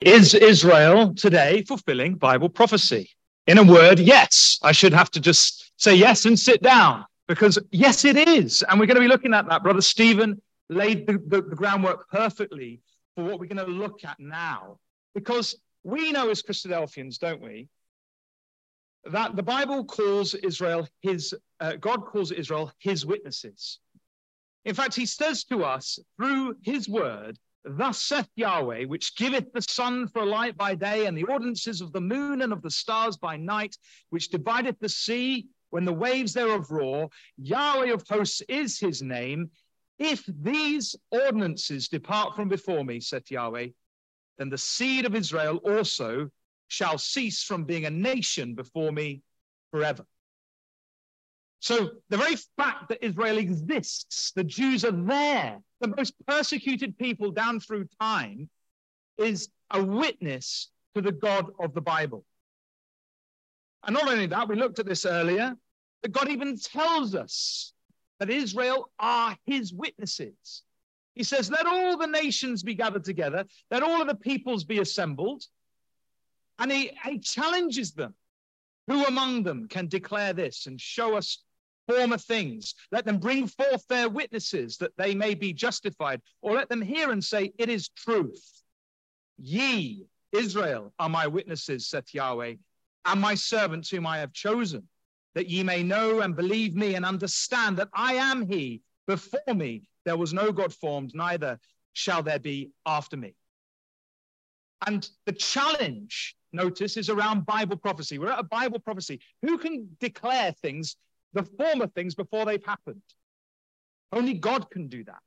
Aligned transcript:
Is 0.00 0.32
Israel 0.32 1.12
today 1.14 1.64
fulfilling 1.66 2.14
Bible 2.14 2.48
prophecy? 2.48 3.10
In 3.48 3.58
a 3.58 3.64
word, 3.64 3.98
yes. 3.98 4.60
I 4.62 4.70
should 4.70 4.92
have 4.92 5.10
to 5.12 5.20
just 5.20 5.72
say 5.76 5.96
yes 5.96 6.24
and 6.24 6.38
sit 6.38 6.62
down 6.62 7.04
because 7.26 7.58
yes, 7.72 8.04
it 8.04 8.16
is. 8.16 8.62
And 8.62 8.78
we're 8.78 8.86
going 8.86 8.94
to 8.94 9.00
be 9.00 9.08
looking 9.08 9.34
at 9.34 9.48
that. 9.48 9.64
Brother 9.64 9.80
Stephen 9.80 10.40
laid 10.68 11.08
the, 11.08 11.14
the, 11.14 11.42
the 11.42 11.56
groundwork 11.56 12.08
perfectly 12.10 12.80
for 13.16 13.24
what 13.24 13.40
we're 13.40 13.46
going 13.46 13.66
to 13.66 13.72
look 13.72 14.04
at 14.04 14.20
now. 14.20 14.78
Because 15.16 15.56
we 15.82 16.12
know 16.12 16.30
as 16.30 16.42
Christadelphians, 16.42 17.18
don't 17.18 17.42
we, 17.42 17.68
that 19.10 19.34
the 19.34 19.42
Bible 19.42 19.84
calls 19.84 20.34
Israel 20.34 20.86
his, 21.00 21.34
uh, 21.58 21.74
God 21.74 22.06
calls 22.06 22.30
Israel 22.30 22.70
his 22.78 23.04
witnesses. 23.04 23.80
In 24.64 24.74
fact, 24.74 24.94
he 24.94 25.06
says 25.06 25.42
to 25.44 25.64
us 25.64 25.98
through 26.16 26.54
his 26.62 26.88
word, 26.88 27.36
Thus 27.64 28.00
saith 28.00 28.30
Yahweh, 28.36 28.84
which 28.84 29.16
giveth 29.16 29.52
the 29.52 29.62
sun 29.62 30.08
for 30.08 30.24
light 30.24 30.56
by 30.56 30.74
day, 30.74 31.06
and 31.06 31.16
the 31.16 31.24
ordinances 31.24 31.80
of 31.80 31.92
the 31.92 32.00
moon 32.00 32.42
and 32.42 32.52
of 32.52 32.62
the 32.62 32.70
stars 32.70 33.16
by 33.16 33.36
night, 33.36 33.76
which 34.10 34.30
divideth 34.30 34.78
the 34.78 34.88
sea 34.88 35.48
when 35.70 35.84
the 35.84 35.92
waves 35.92 36.32
thereof 36.32 36.70
roar. 36.70 37.10
Yahweh 37.36 37.92
of 37.92 38.06
hosts 38.08 38.42
is 38.48 38.78
his 38.78 39.02
name. 39.02 39.50
If 39.98 40.24
these 40.26 40.96
ordinances 41.10 41.88
depart 41.88 42.36
from 42.36 42.48
before 42.48 42.84
me, 42.84 43.00
saith 43.00 43.30
Yahweh, 43.30 43.68
then 44.38 44.48
the 44.48 44.58
seed 44.58 45.04
of 45.04 45.14
Israel 45.14 45.56
also 45.58 46.30
shall 46.68 46.98
cease 46.98 47.42
from 47.42 47.64
being 47.64 47.86
a 47.86 47.90
nation 47.90 48.54
before 48.54 48.92
me 48.92 49.22
forever. 49.70 50.06
So 51.60 51.90
the 52.08 52.16
very 52.16 52.36
fact 52.56 52.88
that 52.88 53.04
Israel 53.04 53.38
exists, 53.38 54.32
the 54.32 54.44
Jews 54.44 54.84
are 54.84 54.92
there, 54.92 55.58
the 55.80 55.88
most 55.96 56.14
persecuted 56.26 56.96
people 56.98 57.30
down 57.30 57.60
through 57.60 57.88
time, 58.00 58.48
is 59.16 59.48
a 59.70 59.82
witness 59.82 60.70
to 60.94 61.02
the 61.02 61.12
God 61.12 61.50
of 61.58 61.74
the 61.74 61.80
Bible. 61.80 62.24
And 63.84 63.94
not 63.94 64.08
only 64.08 64.26
that, 64.26 64.48
we 64.48 64.56
looked 64.56 64.78
at 64.78 64.86
this 64.86 65.04
earlier, 65.04 65.56
that 66.02 66.12
God 66.12 66.28
even 66.28 66.56
tells 66.56 67.14
us 67.14 67.72
that 68.20 68.30
Israel 68.30 68.90
are 68.98 69.36
his 69.46 69.72
witnesses. 69.72 70.62
He 71.14 71.24
says, 71.24 71.50
Let 71.50 71.66
all 71.66 71.96
the 71.96 72.06
nations 72.06 72.62
be 72.62 72.74
gathered 72.74 73.04
together, 73.04 73.44
let 73.70 73.82
all 73.82 74.00
of 74.00 74.08
the 74.08 74.14
peoples 74.14 74.64
be 74.64 74.78
assembled. 74.78 75.44
And 76.60 76.70
he, 76.72 76.92
he 77.04 77.18
challenges 77.20 77.92
them. 77.92 78.14
Who 78.88 79.04
among 79.04 79.42
them 79.42 79.68
can 79.68 79.86
declare 79.86 80.32
this 80.32 80.66
and 80.66 80.80
show 80.80 81.14
us 81.14 81.44
former 81.88 82.18
things? 82.18 82.74
Let 82.92 83.04
them 83.04 83.18
bring 83.18 83.46
forth 83.46 83.86
their 83.88 84.08
witnesses 84.08 84.76
that 84.78 84.96
they 84.96 85.14
may 85.14 85.34
be 85.34 85.52
justified, 85.52 86.20
or 86.42 86.54
let 86.54 86.68
them 86.68 86.82
hear 86.82 87.10
and 87.10 87.24
say, 87.24 87.52
It 87.58 87.68
is 87.68 87.88
truth. 87.88 88.44
Ye, 89.38 90.06
Israel, 90.32 90.92
are 90.98 91.08
my 91.08 91.26
witnesses, 91.26 91.88
saith 91.88 92.12
Yahweh, 92.12 92.54
and 93.04 93.20
my 93.20 93.34
servants 93.34 93.88
whom 93.88 94.06
I 94.06 94.18
have 94.18 94.32
chosen, 94.32 94.88
that 95.34 95.48
ye 95.48 95.62
may 95.62 95.82
know 95.82 96.20
and 96.20 96.36
believe 96.36 96.74
me 96.74 96.94
and 96.94 97.04
understand 97.04 97.76
that 97.78 97.88
I 97.94 98.14
am 98.14 98.46
he. 98.46 98.82
Before 99.06 99.54
me 99.54 99.88
there 100.04 100.16
was 100.16 100.34
no 100.34 100.52
God 100.52 100.74
formed, 100.74 101.12
neither 101.14 101.58
shall 101.94 102.22
there 102.22 102.38
be 102.38 102.70
after 102.84 103.16
me. 103.16 103.34
And 104.86 105.08
the 105.26 105.32
challenge, 105.32 106.36
notice, 106.52 106.96
is 106.96 107.08
around 107.08 107.46
Bible 107.46 107.76
prophecy. 107.76 108.18
We're 108.18 108.32
at 108.32 108.38
a 108.38 108.44
Bible 108.44 108.78
prophecy. 108.78 109.20
Who 109.42 109.58
can 109.58 109.96
declare 109.98 110.52
things, 110.52 110.96
the 111.32 111.42
former 111.42 111.86
things, 111.86 112.14
before 112.14 112.44
they've 112.44 112.64
happened? 112.64 113.02
Only 114.12 114.34
God 114.34 114.70
can 114.70 114.88
do 114.88 115.04
that. 115.04 115.22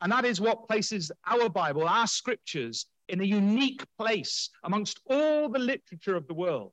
And 0.00 0.12
that 0.12 0.24
is 0.24 0.40
what 0.40 0.68
places 0.68 1.12
our 1.26 1.48
Bible, 1.48 1.86
our 1.86 2.06
scriptures, 2.06 2.86
in 3.08 3.20
a 3.20 3.24
unique 3.24 3.84
place 3.98 4.50
amongst 4.64 5.00
all 5.06 5.48
the 5.48 5.58
literature 5.58 6.16
of 6.16 6.26
the 6.26 6.34
world. 6.34 6.72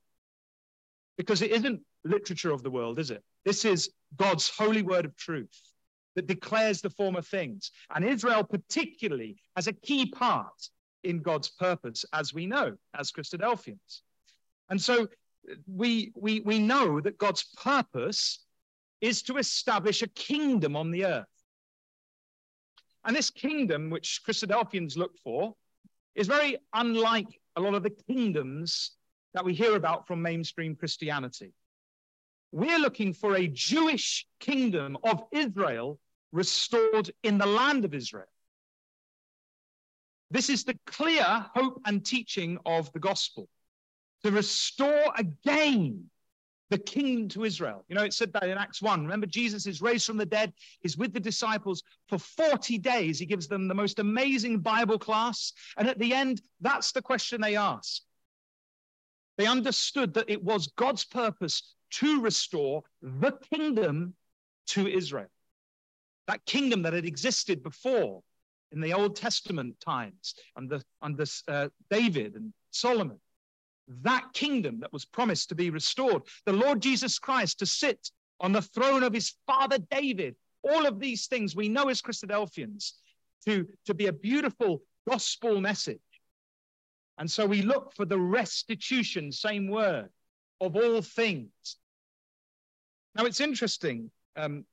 Because 1.17 1.41
it 1.41 1.51
isn't 1.51 1.81
literature 2.03 2.51
of 2.51 2.63
the 2.63 2.69
world, 2.69 2.99
is 2.99 3.11
it? 3.11 3.23
This 3.43 3.65
is 3.65 3.89
God's 4.15 4.49
holy 4.49 4.83
word 4.83 5.05
of 5.05 5.15
truth 5.15 5.61
that 6.15 6.27
declares 6.27 6.81
the 6.81 6.89
former 6.89 7.21
things. 7.21 7.71
And 7.93 8.05
Israel, 8.05 8.43
particularly, 8.43 9.37
has 9.55 9.67
a 9.67 9.73
key 9.73 10.05
part 10.07 10.69
in 11.03 11.21
God's 11.21 11.49
purpose, 11.49 12.05
as 12.13 12.33
we 12.33 12.45
know, 12.45 12.75
as 12.97 13.11
Christadelphians. 13.11 14.01
And 14.69 14.81
so 14.81 15.07
we, 15.67 16.11
we, 16.15 16.41
we 16.41 16.59
know 16.59 16.99
that 17.01 17.17
God's 17.17 17.43
purpose 17.61 18.39
is 19.01 19.21
to 19.23 19.37
establish 19.37 20.01
a 20.01 20.07
kingdom 20.07 20.75
on 20.75 20.91
the 20.91 21.05
earth. 21.05 21.25
And 23.05 23.15
this 23.15 23.29
kingdom, 23.29 23.89
which 23.89 24.21
Christadelphians 24.27 24.97
look 24.97 25.17
for, 25.23 25.55
is 26.15 26.27
very 26.27 26.57
unlike 26.73 27.39
a 27.55 27.61
lot 27.61 27.73
of 27.73 27.83
the 27.83 27.89
kingdoms 27.89 28.91
that 29.33 29.45
we 29.45 29.53
hear 29.53 29.75
about 29.75 30.07
from 30.07 30.21
mainstream 30.21 30.75
Christianity. 30.75 31.53
We're 32.51 32.79
looking 32.79 33.13
for 33.13 33.35
a 33.35 33.47
Jewish 33.47 34.25
kingdom 34.39 34.97
of 35.03 35.23
Israel 35.31 35.99
restored 36.31 37.11
in 37.23 37.37
the 37.37 37.45
land 37.45 37.85
of 37.85 37.93
Israel. 37.93 38.27
This 40.31 40.49
is 40.49 40.63
the 40.63 40.77
clear 40.85 41.23
hope 41.23 41.81
and 41.85 42.05
teaching 42.05 42.57
of 42.65 42.91
the 42.93 42.99
gospel 42.99 43.47
to 44.23 44.31
restore 44.31 45.13
again 45.17 46.09
the 46.69 46.77
kingdom 46.77 47.29
to 47.29 47.45
Israel. 47.45 47.85
You 47.87 47.95
know, 47.95 48.03
it 48.03 48.13
said 48.13 48.33
that 48.33 48.43
in 48.43 48.57
Acts 48.57 48.81
1. 48.81 49.03
Remember, 49.03 49.25
Jesus 49.25 49.65
is 49.65 49.81
raised 49.81 50.05
from 50.05 50.17
the 50.17 50.25
dead. 50.25 50.53
He's 50.81 50.97
with 50.97 51.13
the 51.13 51.19
disciples 51.19 51.83
for 52.09 52.17
40 52.17 52.77
days. 52.77 53.19
He 53.19 53.25
gives 53.25 53.47
them 53.47 53.67
the 53.67 53.75
most 53.75 53.99
amazing 53.99 54.59
Bible 54.59 54.99
class. 54.99 55.53
And 55.77 55.87
at 55.87 55.99
the 55.99 56.13
end, 56.13 56.41
that's 56.59 56.91
the 56.91 57.01
question 57.01 57.39
they 57.39 57.55
ask. 57.55 58.01
They 59.37 59.45
understood 59.45 60.13
that 60.15 60.29
it 60.29 60.43
was 60.43 60.67
God's 60.75 61.05
purpose 61.05 61.75
to 61.91 62.21
restore 62.21 62.83
the 63.01 63.31
kingdom 63.53 64.15
to 64.67 64.87
Israel. 64.87 65.29
That 66.27 66.45
kingdom 66.45 66.81
that 66.81 66.93
had 66.93 67.05
existed 67.05 67.63
before 67.63 68.23
in 68.71 68.81
the 68.81 68.93
Old 68.93 69.15
Testament 69.15 69.79
times 69.79 70.35
under, 70.57 70.81
under 71.01 71.23
uh, 71.47 71.69
David 71.89 72.35
and 72.35 72.53
Solomon. 72.71 73.19
That 74.01 74.33
kingdom 74.33 74.79
that 74.81 74.93
was 74.93 75.05
promised 75.05 75.49
to 75.49 75.55
be 75.55 75.69
restored. 75.69 76.23
The 76.45 76.53
Lord 76.53 76.81
Jesus 76.81 77.19
Christ 77.19 77.59
to 77.59 77.65
sit 77.65 78.11
on 78.39 78.51
the 78.51 78.61
throne 78.61 79.03
of 79.03 79.13
his 79.13 79.35
father 79.45 79.77
David. 79.77 80.35
All 80.63 80.85
of 80.85 80.99
these 80.99 81.27
things 81.27 81.55
we 81.55 81.69
know 81.69 81.89
as 81.89 82.01
Christadelphians 82.01 82.93
to, 83.45 83.67
to 83.85 83.93
be 83.93 84.07
a 84.07 84.13
beautiful 84.13 84.81
gospel 85.07 85.61
message. 85.61 85.99
And 87.17 87.29
so 87.29 87.45
we 87.45 87.61
look 87.61 87.93
for 87.95 88.05
the 88.05 88.19
restitution, 88.19 89.31
same 89.31 89.69
word, 89.69 90.09
of 90.61 90.75
all 90.75 91.01
things. 91.01 91.51
Now 93.15 93.25
it's 93.25 93.41
interesting 93.41 94.11
um, 94.35 94.65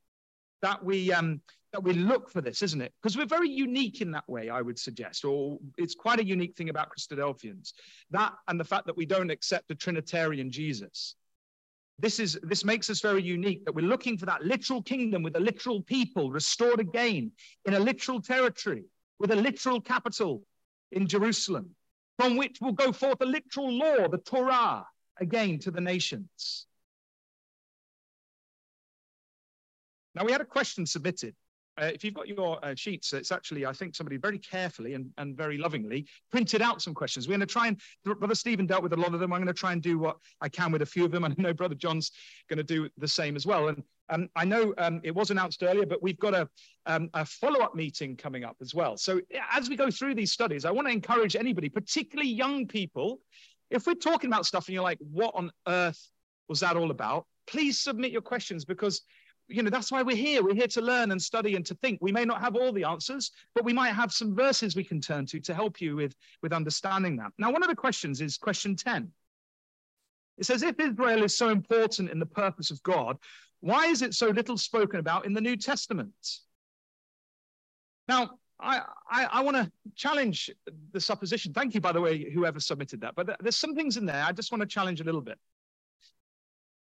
that 0.60 0.84
we 0.84 1.12
um, 1.12 1.41
that 1.74 1.82
we 1.82 1.92
look 1.92 2.30
for 2.30 2.40
this, 2.40 2.62
isn't 2.62 2.80
it? 2.80 2.94
Because 3.02 3.16
we're 3.16 3.26
very 3.26 3.50
unique 3.50 4.00
in 4.00 4.12
that 4.12 4.28
way, 4.28 4.48
I 4.48 4.62
would 4.62 4.78
suggest, 4.78 5.24
or 5.24 5.58
it's 5.76 5.96
quite 5.96 6.20
a 6.20 6.24
unique 6.24 6.56
thing 6.56 6.68
about 6.68 6.88
Christadelphians. 6.96 7.72
That 8.12 8.32
and 8.46 8.60
the 8.60 8.64
fact 8.64 8.86
that 8.86 8.96
we 8.96 9.04
don't 9.04 9.28
accept 9.28 9.72
a 9.72 9.74
Trinitarian 9.74 10.52
Jesus. 10.52 11.16
This 11.98 12.20
is 12.20 12.38
this 12.44 12.64
makes 12.64 12.90
us 12.90 13.00
very 13.00 13.22
unique 13.22 13.64
that 13.64 13.74
we're 13.74 13.88
looking 13.88 14.16
for 14.16 14.26
that 14.26 14.44
literal 14.44 14.82
kingdom 14.82 15.24
with 15.24 15.34
a 15.34 15.40
literal 15.40 15.82
people 15.82 16.30
restored 16.30 16.78
again 16.78 17.32
in 17.64 17.74
a 17.74 17.80
literal 17.80 18.22
territory 18.22 18.84
with 19.18 19.32
a 19.32 19.36
literal 19.36 19.80
capital 19.80 20.44
in 20.92 21.08
Jerusalem 21.08 21.74
from 22.18 22.36
which 22.36 22.58
will 22.60 22.72
go 22.72 22.92
forth 22.92 23.20
a 23.20 23.26
literal 23.26 23.72
law, 23.72 24.06
the 24.06 24.18
Torah, 24.18 24.86
again 25.20 25.58
to 25.58 25.72
the 25.72 25.80
nations. 25.80 26.66
Now, 30.14 30.24
we 30.24 30.30
had 30.30 30.40
a 30.40 30.44
question 30.44 30.86
submitted. 30.86 31.34
Uh, 31.80 31.86
if 31.86 32.04
you've 32.04 32.14
got 32.14 32.28
your 32.28 32.64
uh, 32.64 32.74
sheets, 32.74 33.12
it's 33.12 33.32
actually, 33.32 33.66
I 33.66 33.72
think 33.72 33.96
somebody 33.96 34.16
very 34.16 34.38
carefully 34.38 34.94
and, 34.94 35.10
and 35.18 35.36
very 35.36 35.58
lovingly 35.58 36.06
printed 36.30 36.62
out 36.62 36.80
some 36.80 36.94
questions. 36.94 37.26
We're 37.26 37.32
going 37.32 37.40
to 37.40 37.46
try 37.46 37.66
and, 37.66 37.80
Brother 38.04 38.34
Stephen 38.34 38.66
dealt 38.66 38.82
with 38.82 38.93
a 38.93 38.96
lot 38.96 39.12
of 39.12 39.20
them. 39.20 39.32
I'm 39.32 39.40
going 39.40 39.52
to 39.52 39.58
try 39.58 39.72
and 39.72 39.82
do 39.82 39.99
what 39.99 40.16
I 40.40 40.49
can 40.49 40.70
with 40.70 40.82
a 40.82 40.87
few 40.87 41.04
of 41.04 41.10
them. 41.10 41.25
And 41.25 41.34
I 41.37 41.43
know 41.43 41.52
Brother 41.52 41.75
John's 41.75 42.12
going 42.49 42.58
to 42.58 42.62
do 42.64 42.88
the 42.99 43.08
same 43.08 43.34
as 43.34 43.44
well. 43.44 43.69
And 43.69 43.82
um, 44.10 44.28
I 44.37 44.44
know 44.44 44.75
um, 44.78 45.00
it 45.02 45.14
was 45.14 45.31
announced 45.31 45.62
earlier, 45.62 45.87
but 45.87 46.02
we've 46.02 46.19
got 46.19 46.34
a, 46.34 46.49
um, 46.87 47.10
a 47.14 47.25
follow 47.25 47.60
up 47.60 47.75
meeting 47.75 48.16
coming 48.16 48.44
up 48.44 48.56
as 48.60 48.75
well. 48.75 48.96
So 48.96 49.20
as 49.52 49.69
we 49.69 49.76
go 49.76 49.90
through 49.90 50.14
these 50.14 50.32
studies, 50.32 50.64
I 50.64 50.70
want 50.70 50.87
to 50.87 50.93
encourage 50.93 51.34
anybody, 51.34 51.69
particularly 51.69 52.31
young 52.31 52.66
people, 52.66 53.20
if 53.70 53.87
we're 53.87 53.94
talking 53.94 54.31
about 54.31 54.46
stuff 54.46 54.69
and 54.69 54.75
you're 54.75 54.84
like, 54.84 54.99
what 55.00 55.34
on 55.34 55.50
earth 55.66 56.10
was 56.49 56.60
that 56.60 56.76
all 56.76 56.90
about? 56.90 57.26
Please 57.46 57.81
submit 57.81 58.12
your 58.12 58.22
questions 58.22 58.64
because 58.64 59.02
you 59.49 59.62
know 59.62 59.70
that's 59.70 59.93
why 59.93 60.02
we're 60.02 60.17
here 60.17 60.43
we're 60.43 60.55
here 60.55 60.67
to 60.67 60.81
learn 60.81 61.12
and 61.12 61.20
study 61.20 61.56
and 61.56 61.67
to 61.67 61.75
think 61.76 61.99
we 62.00 62.12
may 62.12 62.25
not 62.25 62.41
have 62.41 62.56
all 62.56 62.73
the 62.73 62.85
answers 62.85 63.31
but 63.55 63.64
we 63.64 63.73
might 63.73 63.93
have 63.93 64.12
some 64.12 64.35
verses 64.35 64.75
we 64.75 64.85
can 64.85 65.00
turn 65.00 65.26
to 65.26 65.41
to 65.41 65.55
help 65.55 65.81
you 65.81 65.96
with 65.96 66.14
with 66.43 66.52
understanding 66.52 67.17
that 67.17 67.32
now 67.38 67.50
one 67.50 67.62
of 67.62 67.69
the 67.69 67.76
questions 67.76 68.20
is 68.20 68.37
question 68.38 68.75
10 68.75 69.11
it 70.38 70.44
says 70.46 70.62
if 70.62 70.79
israel 70.81 71.23
is 71.23 71.37
so 71.37 71.50
important 71.50 72.11
in 72.11 72.19
the 72.19 72.26
purpose 72.26 72.70
of 72.70 72.82
god 72.82 73.19
why 73.61 73.87
is 73.87 74.02
it 74.02 74.14
so 74.14 74.29
little 74.29 74.56
spoken 74.56 75.00
about 75.00 75.26
in 75.26 75.32
the 75.32 75.41
new 75.41 75.56
testament 75.56 76.12
now 78.08 78.31
I, 78.61 78.82
I, 79.11 79.25
I 79.25 79.40
want 79.43 79.56
to 79.56 79.70
challenge 79.97 80.49
the 80.93 81.00
supposition. 81.00 81.52
Thank 81.52 81.75
you, 81.75 81.81
by 81.81 81.90
the 81.90 82.00
way, 82.00 82.31
whoever 82.31 82.61
submitted 82.61 83.00
that. 83.00 83.14
But 83.17 83.37
there's 83.40 83.56
some 83.56 83.75
things 83.75 83.97
in 83.97 84.06
there 84.06 84.25
I 84.25 84.31
just 84.31 84.52
want 84.52 84.62
to 84.62 84.67
challenge 84.67 85.00
a 85.00 85.05
little 85.05 85.20
bit. 85.20 85.38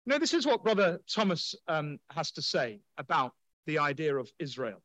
No, 0.05 0.19
this 0.19 0.33
is 0.33 0.45
what 0.45 0.63
Brother 0.63 1.01
Thomas 1.09 1.55
um, 1.67 1.99
has 2.11 2.31
to 2.33 2.41
say 2.41 2.81
about 2.97 3.33
the 3.65 3.79
idea 3.79 4.15
of 4.15 4.31
Israel 4.39 4.81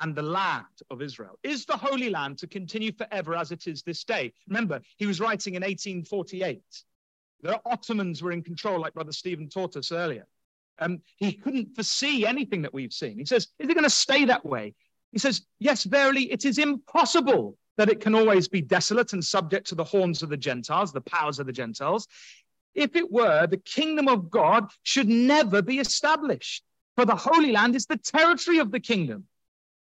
and 0.00 0.14
the 0.14 0.22
land 0.22 0.64
of 0.90 1.00
Israel. 1.00 1.38
Is 1.44 1.66
the 1.66 1.76
Holy 1.76 2.10
Land 2.10 2.38
to 2.38 2.48
continue 2.48 2.92
forever 2.92 3.36
as 3.36 3.52
it 3.52 3.68
is 3.68 3.82
this 3.82 4.02
day? 4.02 4.32
Remember, 4.48 4.80
he 4.96 5.06
was 5.06 5.20
writing 5.20 5.54
in 5.54 5.62
1848. 5.62 6.62
The 7.42 7.60
Ottomans 7.64 8.22
were 8.22 8.32
in 8.32 8.42
control, 8.42 8.80
like 8.80 8.94
Brother 8.94 9.12
Stephen 9.12 9.48
taught 9.48 9.76
us 9.76 9.92
earlier. 9.92 10.26
Um, 10.80 11.00
he 11.16 11.32
couldn't 11.32 11.74
foresee 11.76 12.26
anything 12.26 12.62
that 12.62 12.74
we've 12.74 12.92
seen. 12.92 13.18
He 13.18 13.24
says, 13.24 13.48
Is 13.60 13.68
it 13.68 13.74
going 13.74 13.84
to 13.84 13.90
stay 13.90 14.24
that 14.24 14.44
way? 14.44 14.74
He 15.12 15.18
says, 15.18 15.42
Yes, 15.60 15.84
verily, 15.84 16.32
it 16.32 16.44
is 16.44 16.58
impossible 16.58 17.56
that 17.76 17.88
it 17.88 18.00
can 18.00 18.14
always 18.14 18.48
be 18.48 18.60
desolate 18.60 19.12
and 19.12 19.24
subject 19.24 19.68
to 19.68 19.74
the 19.74 19.84
horns 19.84 20.22
of 20.22 20.28
the 20.28 20.36
Gentiles, 20.36 20.92
the 20.92 21.00
powers 21.00 21.38
of 21.38 21.46
the 21.46 21.52
Gentiles. 21.52 22.08
If 22.74 22.96
it 22.96 23.10
were, 23.10 23.46
the 23.46 23.58
kingdom 23.58 24.08
of 24.08 24.30
God 24.30 24.70
should 24.82 25.08
never 25.08 25.62
be 25.62 25.78
established. 25.78 26.64
For 26.96 27.04
the 27.04 27.16
Holy 27.16 27.52
Land 27.52 27.74
is 27.74 27.86
the 27.86 27.96
territory 27.96 28.58
of 28.58 28.70
the 28.70 28.80
kingdom. 28.80 29.26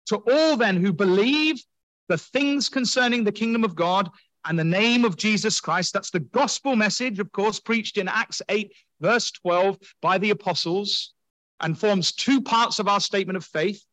To 0.07 0.17
all 0.17 0.57
then 0.57 0.77
who 0.77 0.93
believe 0.93 1.61
the 2.09 2.17
things 2.17 2.69
concerning 2.69 3.23
the 3.23 3.31
kingdom 3.31 3.63
of 3.63 3.75
God 3.75 4.09
and 4.45 4.57
the 4.57 4.63
name 4.63 5.05
of 5.05 5.17
Jesus 5.17 5.61
Christ, 5.61 5.93
that's 5.93 6.09
the 6.09 6.19
gospel 6.19 6.75
message, 6.75 7.19
of 7.19 7.31
course, 7.31 7.59
preached 7.59 7.97
in 7.97 8.07
Acts 8.07 8.41
8, 8.49 8.73
verse 8.99 9.31
12 9.31 9.77
by 10.01 10.17
the 10.17 10.31
apostles, 10.31 11.13
and 11.59 11.77
forms 11.77 12.11
two 12.11 12.41
parts 12.41 12.79
of 12.79 12.87
our 12.87 12.99
statement 12.99 13.37
of 13.37 13.45
faith. 13.45 13.83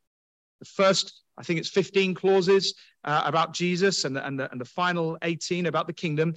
The 0.61 0.65
first, 0.65 1.23
I 1.37 1.43
think 1.43 1.61
it's 1.61 1.69
15 1.69 2.15
clauses 2.15 2.75
uh, 3.05 3.23
about 3.25 3.53
Jesus, 3.53 4.05
and 4.05 4.17
the, 4.17 4.27
and, 4.27 4.41
the, 4.41 4.51
and 4.51 4.61
the 4.61 4.65
final 4.65 5.19
18 5.23 5.67
about 5.67 5.87
the 5.87 5.93
kingdom. 5.93 6.35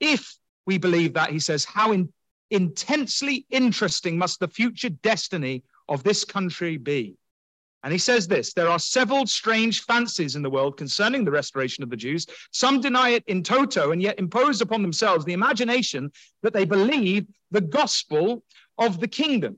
If 0.00 0.34
we 0.66 0.78
believe 0.78 1.14
that, 1.14 1.30
he 1.30 1.38
says, 1.38 1.64
how 1.64 1.92
in, 1.92 2.12
intensely 2.50 3.46
interesting 3.50 4.18
must 4.18 4.40
the 4.40 4.48
future 4.48 4.90
destiny 4.90 5.62
of 5.88 6.02
this 6.02 6.24
country 6.24 6.76
be? 6.76 7.16
And 7.82 7.92
he 7.92 7.98
says 7.98 8.28
this 8.28 8.52
there 8.52 8.68
are 8.68 8.78
several 8.78 9.26
strange 9.26 9.84
fancies 9.84 10.36
in 10.36 10.42
the 10.42 10.50
world 10.50 10.76
concerning 10.76 11.24
the 11.24 11.30
restoration 11.30 11.82
of 11.82 11.90
the 11.90 11.96
Jews. 11.96 12.26
Some 12.52 12.80
deny 12.80 13.10
it 13.10 13.24
in 13.26 13.42
toto 13.42 13.92
and 13.92 14.02
yet 14.02 14.18
impose 14.18 14.60
upon 14.60 14.82
themselves 14.82 15.24
the 15.24 15.32
imagination 15.32 16.12
that 16.42 16.52
they 16.52 16.64
believe 16.66 17.26
the 17.50 17.62
gospel 17.62 18.44
of 18.76 19.00
the 19.00 19.08
kingdom. 19.08 19.56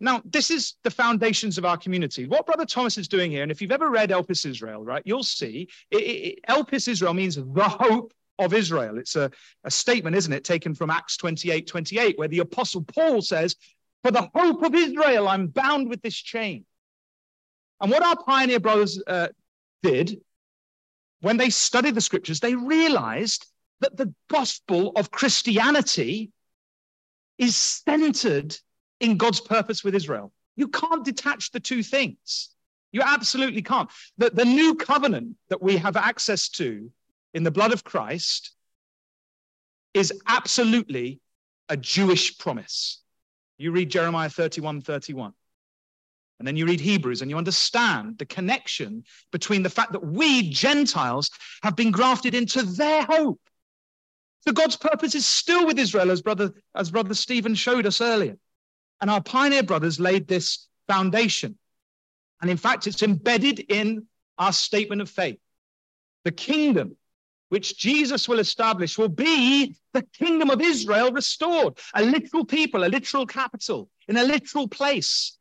Now, 0.00 0.20
this 0.24 0.50
is 0.50 0.74
the 0.82 0.90
foundations 0.90 1.58
of 1.58 1.64
our 1.64 1.76
community. 1.76 2.26
What 2.26 2.44
Brother 2.44 2.66
Thomas 2.66 2.98
is 2.98 3.06
doing 3.06 3.30
here, 3.30 3.44
and 3.44 3.52
if 3.52 3.62
you've 3.62 3.70
ever 3.70 3.88
read 3.88 4.10
Elpis 4.10 4.44
Israel, 4.44 4.82
right, 4.82 5.02
you'll 5.06 5.22
see 5.22 5.68
it, 5.92 5.96
it, 5.96 6.38
Elpis 6.48 6.88
Israel 6.88 7.14
means 7.14 7.36
the 7.36 7.68
hope 7.68 8.12
of 8.44 8.54
Israel. 8.54 8.98
It's 8.98 9.16
a, 9.16 9.30
a 9.64 9.70
statement, 9.70 10.16
isn't 10.16 10.32
it, 10.32 10.44
taken 10.44 10.74
from 10.74 10.90
Acts 10.90 11.16
28 11.16 11.66
28, 11.66 12.18
where 12.18 12.28
the 12.28 12.40
Apostle 12.40 12.82
Paul 12.82 13.22
says, 13.22 13.56
For 14.04 14.10
the 14.10 14.28
hope 14.34 14.62
of 14.62 14.74
Israel, 14.74 15.28
I'm 15.28 15.48
bound 15.48 15.88
with 15.88 16.02
this 16.02 16.16
chain. 16.16 16.64
And 17.80 17.90
what 17.90 18.04
our 18.04 18.16
pioneer 18.16 18.60
brothers 18.60 19.02
uh, 19.06 19.28
did 19.82 20.20
when 21.20 21.36
they 21.36 21.50
studied 21.50 21.94
the 21.94 22.00
scriptures, 22.00 22.40
they 22.40 22.54
realized 22.54 23.46
that 23.80 23.96
the 23.96 24.12
gospel 24.28 24.92
of 24.96 25.10
Christianity 25.10 26.32
is 27.38 27.56
centered 27.56 28.56
in 29.00 29.16
God's 29.16 29.40
purpose 29.40 29.82
with 29.82 29.94
Israel. 29.94 30.32
You 30.56 30.68
can't 30.68 31.04
detach 31.04 31.50
the 31.50 31.60
two 31.60 31.82
things. 31.82 32.50
You 32.92 33.02
absolutely 33.02 33.62
can't. 33.62 33.88
The, 34.18 34.30
the 34.30 34.44
new 34.44 34.74
covenant 34.74 35.36
that 35.48 35.62
we 35.62 35.76
have 35.78 35.96
access 35.96 36.48
to 36.50 36.90
in 37.34 37.42
the 37.42 37.50
blood 37.50 37.72
of 37.72 37.84
Christ 37.84 38.52
is 39.94 40.12
absolutely 40.26 41.20
a 41.68 41.76
Jewish 41.76 42.38
promise. 42.38 43.00
You 43.58 43.72
read 43.72 43.90
Jeremiah 43.90 44.30
31 44.30 44.82
31. 44.82 45.32
And 46.38 46.48
then 46.48 46.56
you 46.56 46.66
read 46.66 46.80
Hebrews 46.80 47.22
and 47.22 47.30
you 47.30 47.38
understand 47.38 48.18
the 48.18 48.26
connection 48.26 49.04
between 49.30 49.62
the 49.62 49.70
fact 49.70 49.92
that 49.92 50.04
we, 50.04 50.50
Gentiles, 50.50 51.30
have 51.62 51.76
been 51.76 51.92
grafted 51.92 52.34
into 52.34 52.62
their 52.62 53.04
hope. 53.04 53.40
So 54.40 54.52
God's 54.52 54.74
purpose 54.74 55.14
is 55.14 55.24
still 55.24 55.64
with 55.66 55.78
Israel, 55.78 56.10
as 56.10 56.20
brother, 56.20 56.52
as 56.74 56.90
brother 56.90 57.14
Stephen 57.14 57.54
showed 57.54 57.86
us 57.86 58.00
earlier. 58.00 58.36
And 59.00 59.08
our 59.08 59.22
pioneer 59.22 59.62
brothers 59.62 60.00
laid 60.00 60.26
this 60.26 60.66
foundation. 60.88 61.56
And 62.40 62.50
in 62.50 62.56
fact, 62.56 62.88
it's 62.88 63.04
embedded 63.04 63.60
in 63.60 64.08
our 64.36 64.52
statement 64.52 65.00
of 65.00 65.08
faith. 65.08 65.38
The 66.24 66.32
kingdom 66.32 66.96
which 67.52 67.76
Jesus 67.76 68.30
will 68.30 68.38
establish 68.38 68.96
will 68.96 69.10
be 69.10 69.76
the 69.92 70.00
kingdom 70.18 70.48
of 70.48 70.62
Israel 70.62 71.12
restored, 71.12 71.78
a 71.94 72.02
literal 72.02 72.46
people, 72.46 72.82
a 72.82 72.88
literal 72.88 73.26
capital, 73.26 73.90
in 74.08 74.16
a 74.16 74.24
literal 74.24 74.66
place. 74.66 75.36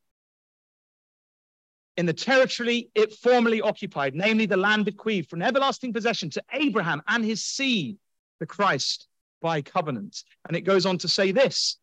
In 1.96 2.06
the 2.06 2.14
territory 2.14 2.90
it 2.96 3.14
formerly 3.14 3.62
occupied, 3.62 4.14
namely 4.14 4.46
the 4.46 4.58
land 4.58 4.84
bequeathed 4.84 5.30
from 5.30 5.42
everlasting 5.42 5.94
possession 5.94 6.30
to 6.32 6.44
Abraham 6.52 7.02
and 7.08 7.24
his 7.24 7.46
seed, 7.46 7.98
the 8.42 8.46
Christ 8.46 9.08
by 9.42 9.62
covenant. 9.62 10.22
And 10.46 10.58
it 10.58 10.66
goes 10.66 10.86
on 10.86 10.98
to 10.98 11.08
say 11.08 11.32
this 11.32 11.78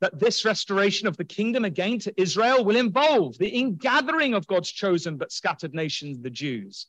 that 0.00 0.20
this 0.20 0.44
restoration 0.44 1.08
of 1.08 1.16
the 1.16 1.24
kingdom 1.24 1.64
again 1.64 1.98
to 1.98 2.14
Israel 2.16 2.64
will 2.64 2.76
involve 2.76 3.38
the 3.38 3.48
ingathering 3.48 4.34
of 4.34 4.46
God's 4.46 4.70
chosen 4.70 5.16
but 5.16 5.32
scattered 5.32 5.74
nations, 5.74 6.20
the 6.20 6.30
Jews, 6.30 6.86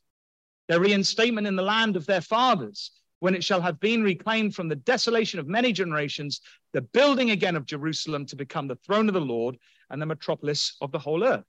their 0.68 0.80
reinstatement 0.80 1.48
in 1.48 1.56
the 1.56 1.64
land 1.64 1.96
of 1.96 2.06
their 2.06 2.22
fathers, 2.22 2.92
when 3.20 3.36
it 3.36 3.44
shall 3.44 3.62
have 3.62 3.80
been 3.80 4.04
reclaimed 4.04 4.54
from 4.54 4.68
the 4.68 4.76
desolation 4.76 5.40
of 5.40 5.48
many 5.48 5.72
generations, 5.72 6.42
the 6.74 6.82
building 6.82 7.32
again 7.32 7.56
of 7.56 7.66
Jerusalem 7.66 8.26
to 8.28 8.36
become 8.36 8.68
the 8.68 8.76
throne 8.86 9.08
of 9.08 9.14
the 9.14 9.22
Lord 9.22 9.58
and 9.90 10.02
the 10.02 10.06
metropolis 10.06 10.76
of 10.82 10.92
the 10.92 11.00
whole 11.00 11.24
earth. 11.24 11.46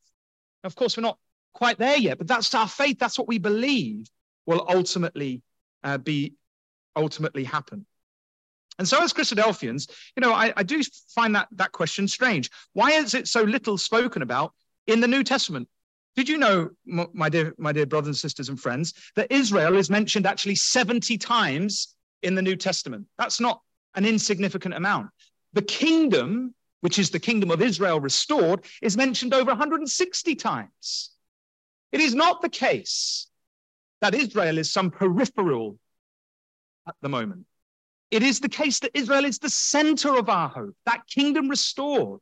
Of 0.63 0.77
course, 0.77 0.97
we're 0.97 1.03
not 1.03 1.19
quite 1.53 1.79
there 1.79 1.97
yet, 1.97 2.19
but 2.19 2.27
that's 2.27 2.55
our 2.55 2.69
faith. 2.69 2.99
That's 2.99 3.19
what 3.19 3.29
we 3.29 3.39
believe 3.39 4.07
will 4.47 4.65
ultimately 4.69 5.43
uh, 5.83 5.99
be 5.99 6.35
ultimately 6.97 7.45
happen. 7.45 7.87
And 8.79 8.89
so, 8.89 9.03
as 9.03 9.13
Christadelphians, 9.13 9.91
you 10.17 10.21
know, 10.21 10.33
I, 10.33 10.53
I 10.57 10.63
do 10.63 10.83
find 11.15 11.35
that, 11.37 11.49
that 11.53 11.73
question 11.73 12.09
strange. 12.09 12.51
Why 12.73 12.93
is 12.93 13.15
it 13.15 13.29
so 13.29 13.43
little 13.43 13.79
spoken 13.79 14.23
about 14.23 14.53
in 14.87 15.01
the 15.01 15.09
New 15.09 15.23
Testament? 15.23 15.69
Did 16.17 16.29
you 16.29 16.39
know, 16.39 16.71
my 16.87 17.29
dear, 17.29 17.55
my 17.59 17.73
dear 17.73 17.87
brothers 17.87 18.09
and 18.09 18.17
sisters 18.17 18.49
and 18.49 18.61
friends, 18.61 18.95
that 19.17 19.33
Israel 19.33 19.77
is 19.77 19.91
mentioned 19.91 20.27
actually 20.27 20.55
70 20.55 21.19
times 21.19 21.97
in 22.23 22.35
the 22.35 22.43
New 22.43 22.57
Testament? 22.57 23.06
That's 23.19 23.41
not 23.41 23.61
an 23.97 24.05
insignificant 24.05 24.75
amount. 24.75 25.11
The 25.55 25.63
kingdom, 25.63 26.55
which 26.81 26.99
is 26.99 27.11
the 27.11 27.19
kingdom 27.19 27.51
of 27.51 27.61
Israel 27.61 28.01
restored, 28.01 28.65
is 28.81 28.97
mentioned 28.97 29.35
over 29.35 29.51
160 29.51 30.35
times. 30.37 31.11
It 31.91 32.01
is 32.01 32.15
not 32.15 32.43
the 32.43 32.49
case 32.49 33.29
that 34.01 34.15
Israel 34.15 34.59
is 34.59 34.73
some 34.73 34.91
peripheral 34.91 35.79
at 36.87 36.94
the 37.01 37.09
moment. 37.09 37.47
It 38.11 38.23
is 38.23 38.39
the 38.39 38.49
case 38.49 38.79
that 38.81 38.93
Israel 38.94 39.25
is 39.25 39.39
the 39.39 39.51
center 39.51 40.17
of 40.17 40.29
our 40.29 40.49
hope. 40.49 40.77
That 40.87 41.06
kingdom 41.09 41.49
restored 41.49 42.21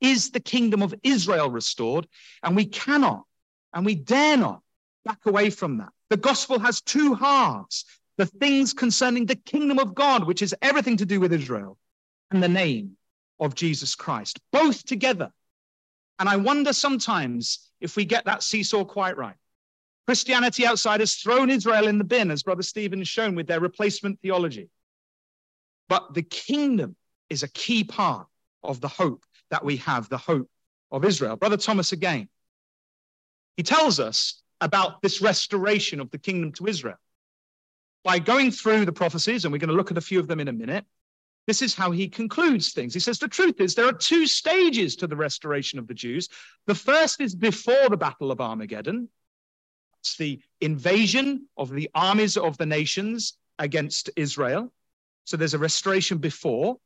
is 0.00 0.30
the 0.30 0.40
kingdom 0.40 0.82
of 0.82 0.94
Israel 1.02 1.50
restored, 1.50 2.06
and 2.42 2.56
we 2.56 2.66
cannot 2.66 3.24
and 3.72 3.86
we 3.86 3.94
dare 3.94 4.36
not 4.36 4.62
back 5.04 5.24
away 5.26 5.50
from 5.50 5.78
that. 5.78 5.90
The 6.08 6.16
gospel 6.16 6.58
has 6.58 6.80
two 6.80 7.14
halves 7.14 7.84
the 8.20 8.26
things 8.26 8.74
concerning 8.74 9.24
the 9.24 9.34
kingdom 9.34 9.78
of 9.78 9.94
God, 9.94 10.24
which 10.24 10.42
is 10.42 10.54
everything 10.60 10.98
to 10.98 11.06
do 11.06 11.20
with 11.20 11.32
Israel, 11.32 11.78
and 12.30 12.42
the 12.42 12.48
name 12.48 12.98
of 13.38 13.54
Jesus 13.54 13.94
Christ, 13.94 14.38
both 14.52 14.84
together. 14.84 15.32
And 16.18 16.28
I 16.28 16.36
wonder 16.36 16.74
sometimes 16.74 17.70
if 17.80 17.96
we 17.96 18.04
get 18.04 18.26
that 18.26 18.42
seesaw 18.42 18.84
quite 18.84 19.16
right. 19.16 19.36
Christianity 20.06 20.66
outside 20.66 21.00
has 21.00 21.14
thrown 21.14 21.48
Israel 21.48 21.86
in 21.88 21.96
the 21.96 22.04
bin, 22.04 22.30
as 22.30 22.42
Brother 22.42 22.62
Stephen 22.62 22.98
has 22.98 23.08
shown 23.08 23.34
with 23.34 23.46
their 23.46 23.60
replacement 23.60 24.20
theology. 24.20 24.68
But 25.88 26.12
the 26.12 26.22
kingdom 26.22 26.96
is 27.30 27.42
a 27.42 27.48
key 27.48 27.84
part 27.84 28.26
of 28.62 28.82
the 28.82 28.88
hope 28.88 29.24
that 29.50 29.64
we 29.64 29.78
have, 29.78 30.10
the 30.10 30.18
hope 30.18 30.50
of 30.90 31.06
Israel. 31.06 31.36
Brother 31.36 31.56
Thomas 31.56 31.92
again. 31.92 32.28
He 33.56 33.62
tells 33.62 34.00
us 34.00 34.42
about 34.60 35.02
this 35.02 35.20
restoration 35.20 36.00
of 36.00 36.10
the 36.10 36.18
kingdom 36.18 36.52
to 36.52 36.66
Israel. 36.66 36.98
By 38.02 38.18
going 38.18 38.50
through 38.50 38.86
the 38.86 38.92
prophecies, 38.92 39.44
and 39.44 39.52
we're 39.52 39.58
going 39.58 39.68
to 39.68 39.74
look 39.74 39.90
at 39.90 39.98
a 39.98 40.02
few 40.02 40.20
of 40.20 40.28
them 40.28 40.40
in 40.40 40.48
a 40.48 40.52
minute, 40.52 40.84
this 41.46 41.62
is 41.62 41.74
how 41.74 41.90
he 41.90 42.08
concludes 42.08 42.72
things. 42.72 42.94
He 42.94 43.00
says, 43.00 43.18
The 43.18 43.28
truth 43.28 43.60
is, 43.60 43.74
there 43.74 43.86
are 43.86 43.92
two 43.92 44.26
stages 44.26 44.96
to 44.96 45.06
the 45.06 45.16
restoration 45.16 45.78
of 45.78 45.86
the 45.86 45.94
Jews. 45.94 46.28
The 46.66 46.74
first 46.74 47.20
is 47.20 47.34
before 47.34 47.88
the 47.88 47.96
Battle 47.96 48.30
of 48.30 48.40
Armageddon, 48.40 49.08
it's 50.00 50.16
the 50.16 50.40
invasion 50.60 51.46
of 51.56 51.70
the 51.70 51.90
armies 51.94 52.36
of 52.36 52.56
the 52.56 52.66
nations 52.66 53.34
against 53.58 54.10
Israel. 54.16 54.72
So 55.24 55.36
there's 55.36 55.54
a 55.54 55.58
restoration 55.58 56.18
before. 56.18 56.78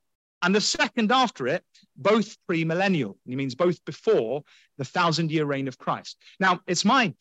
And 0.44 0.54
the 0.54 0.60
second 0.60 1.10
after 1.10 1.46
it, 1.46 1.64
both 1.96 2.36
premillennial. 2.48 3.16
He 3.26 3.34
means 3.34 3.54
both 3.54 3.82
before 3.86 4.44
the 4.76 4.84
thousand 4.84 5.30
year 5.30 5.46
reign 5.46 5.68
of 5.68 5.78
Christ. 5.78 6.18
Now, 6.38 6.60
it's 6.66 6.84
my 6.84 7.14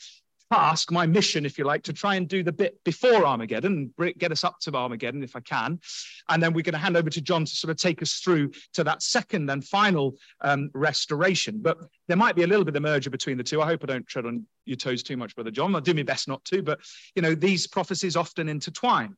task, 0.51 0.91
my 0.91 1.05
mission, 1.05 1.45
if 1.45 1.57
you 1.57 1.63
like, 1.63 1.83
to 1.83 1.93
try 1.93 2.15
and 2.15 2.27
do 2.27 2.43
the 2.43 2.51
bit 2.51 2.83
before 2.83 3.25
Armageddon, 3.25 3.93
get 4.17 4.31
us 4.33 4.43
up 4.43 4.59
to 4.59 4.75
Armageddon 4.75 5.23
if 5.23 5.37
I 5.37 5.39
can. 5.39 5.79
And 6.27 6.43
then 6.43 6.53
we're 6.53 6.63
going 6.63 6.73
to 6.73 6.79
hand 6.79 6.97
over 6.97 7.09
to 7.09 7.21
John 7.21 7.45
to 7.45 7.55
sort 7.55 7.71
of 7.71 7.77
take 7.77 8.01
us 8.01 8.15
through 8.15 8.51
to 8.73 8.83
that 8.83 9.01
second 9.01 9.49
and 9.49 9.65
final 9.65 10.15
um, 10.41 10.69
restoration. 10.73 11.59
But 11.61 11.77
there 12.09 12.17
might 12.17 12.35
be 12.35 12.43
a 12.43 12.47
little 12.47 12.65
bit 12.65 12.75
of 12.75 12.81
merger 12.81 13.09
between 13.09 13.37
the 13.37 13.43
two. 13.43 13.61
I 13.61 13.65
hope 13.65 13.83
I 13.83 13.87
don't 13.87 14.05
tread 14.05 14.25
on 14.25 14.45
your 14.65 14.77
toes 14.77 15.01
too 15.01 15.17
much, 15.17 15.33
Brother 15.33 15.51
John. 15.51 15.73
I'll 15.73 15.81
do 15.81 15.93
my 15.93 16.03
best 16.03 16.27
not 16.27 16.43
to, 16.45 16.61
but 16.61 16.81
you 17.15 17.21
know, 17.21 17.35
these 17.35 17.67
prophecies 17.67 18.17
often 18.17 18.49
intertwine. 18.49 19.15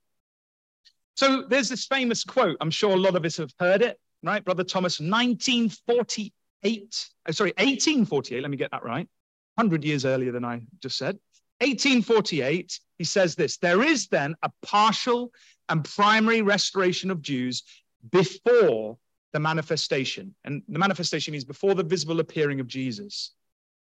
So 1.15 1.43
there's 1.47 1.69
this 1.69 1.85
famous 1.85 2.23
quote. 2.23 2.57
I'm 2.61 2.71
sure 2.71 2.91
a 2.91 2.99
lot 2.99 3.15
of 3.15 3.25
us 3.25 3.37
have 3.37 3.53
heard 3.59 3.81
it, 3.81 3.99
right? 4.21 4.43
Brother 4.43 4.63
Thomas, 4.63 4.99
1948, 4.99 7.09
oh, 7.27 7.31
sorry, 7.31 7.51
1848, 7.51 8.41
let 8.41 8.51
me 8.51 8.57
get 8.57 8.71
that 8.71 8.83
right. 8.83 9.07
100 9.55 9.85
years 9.85 10.05
earlier 10.05 10.33
than 10.33 10.43
I 10.43 10.61
just 10.81 10.97
said. 10.97 11.17
1848, 11.61 12.79
he 12.97 13.05
says 13.05 13.35
this 13.35 13.57
There 13.57 13.81
is 13.81 14.07
then 14.07 14.35
a 14.43 14.51
partial 14.61 15.31
and 15.69 15.85
primary 15.85 16.41
restoration 16.41 17.09
of 17.09 17.21
Jews 17.21 17.63
before 18.11 18.97
the 19.31 19.39
manifestation. 19.39 20.35
And 20.43 20.63
the 20.67 20.79
manifestation 20.79 21.31
means 21.31 21.45
before 21.45 21.75
the 21.75 21.83
visible 21.83 22.19
appearing 22.19 22.59
of 22.59 22.67
Jesus, 22.67 23.31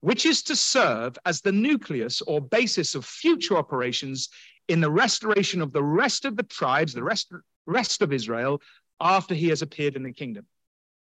which 0.01 0.25
is 0.25 0.43
to 0.43 0.55
serve 0.55 1.17
as 1.25 1.41
the 1.41 1.51
nucleus 1.51 2.21
or 2.21 2.39
basis 2.39 2.95
of 2.95 3.05
future 3.05 3.57
operations 3.57 4.29
in 4.67 4.81
the 4.81 4.91
restoration 4.91 5.61
of 5.61 5.73
the 5.73 5.83
rest 5.83 6.25
of 6.25 6.37
the 6.37 6.43
tribes, 6.43 6.93
the 6.93 7.03
rest, 7.03 7.31
rest 7.65 8.01
of 8.01 8.13
Israel, 8.13 8.61
after 9.01 9.33
he 9.33 9.49
has 9.49 9.61
appeared 9.61 9.95
in 9.95 10.03
the 10.03 10.11
kingdom. 10.11 10.45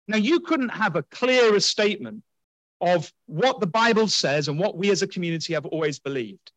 Now, 0.08 0.18
you 0.18 0.40
couldn't 0.40 0.68
have 0.68 0.96
a 0.96 1.02
clearer 1.02 1.60
statement 1.60 2.22
of 2.80 3.10
what 3.26 3.60
the 3.60 3.66
Bible 3.66 4.06
says 4.06 4.48
and 4.48 4.58
what 4.58 4.76
we 4.76 4.90
as 4.90 5.02
a 5.02 5.06
community 5.06 5.54
have 5.54 5.66
always 5.66 5.98
believed. 5.98 6.52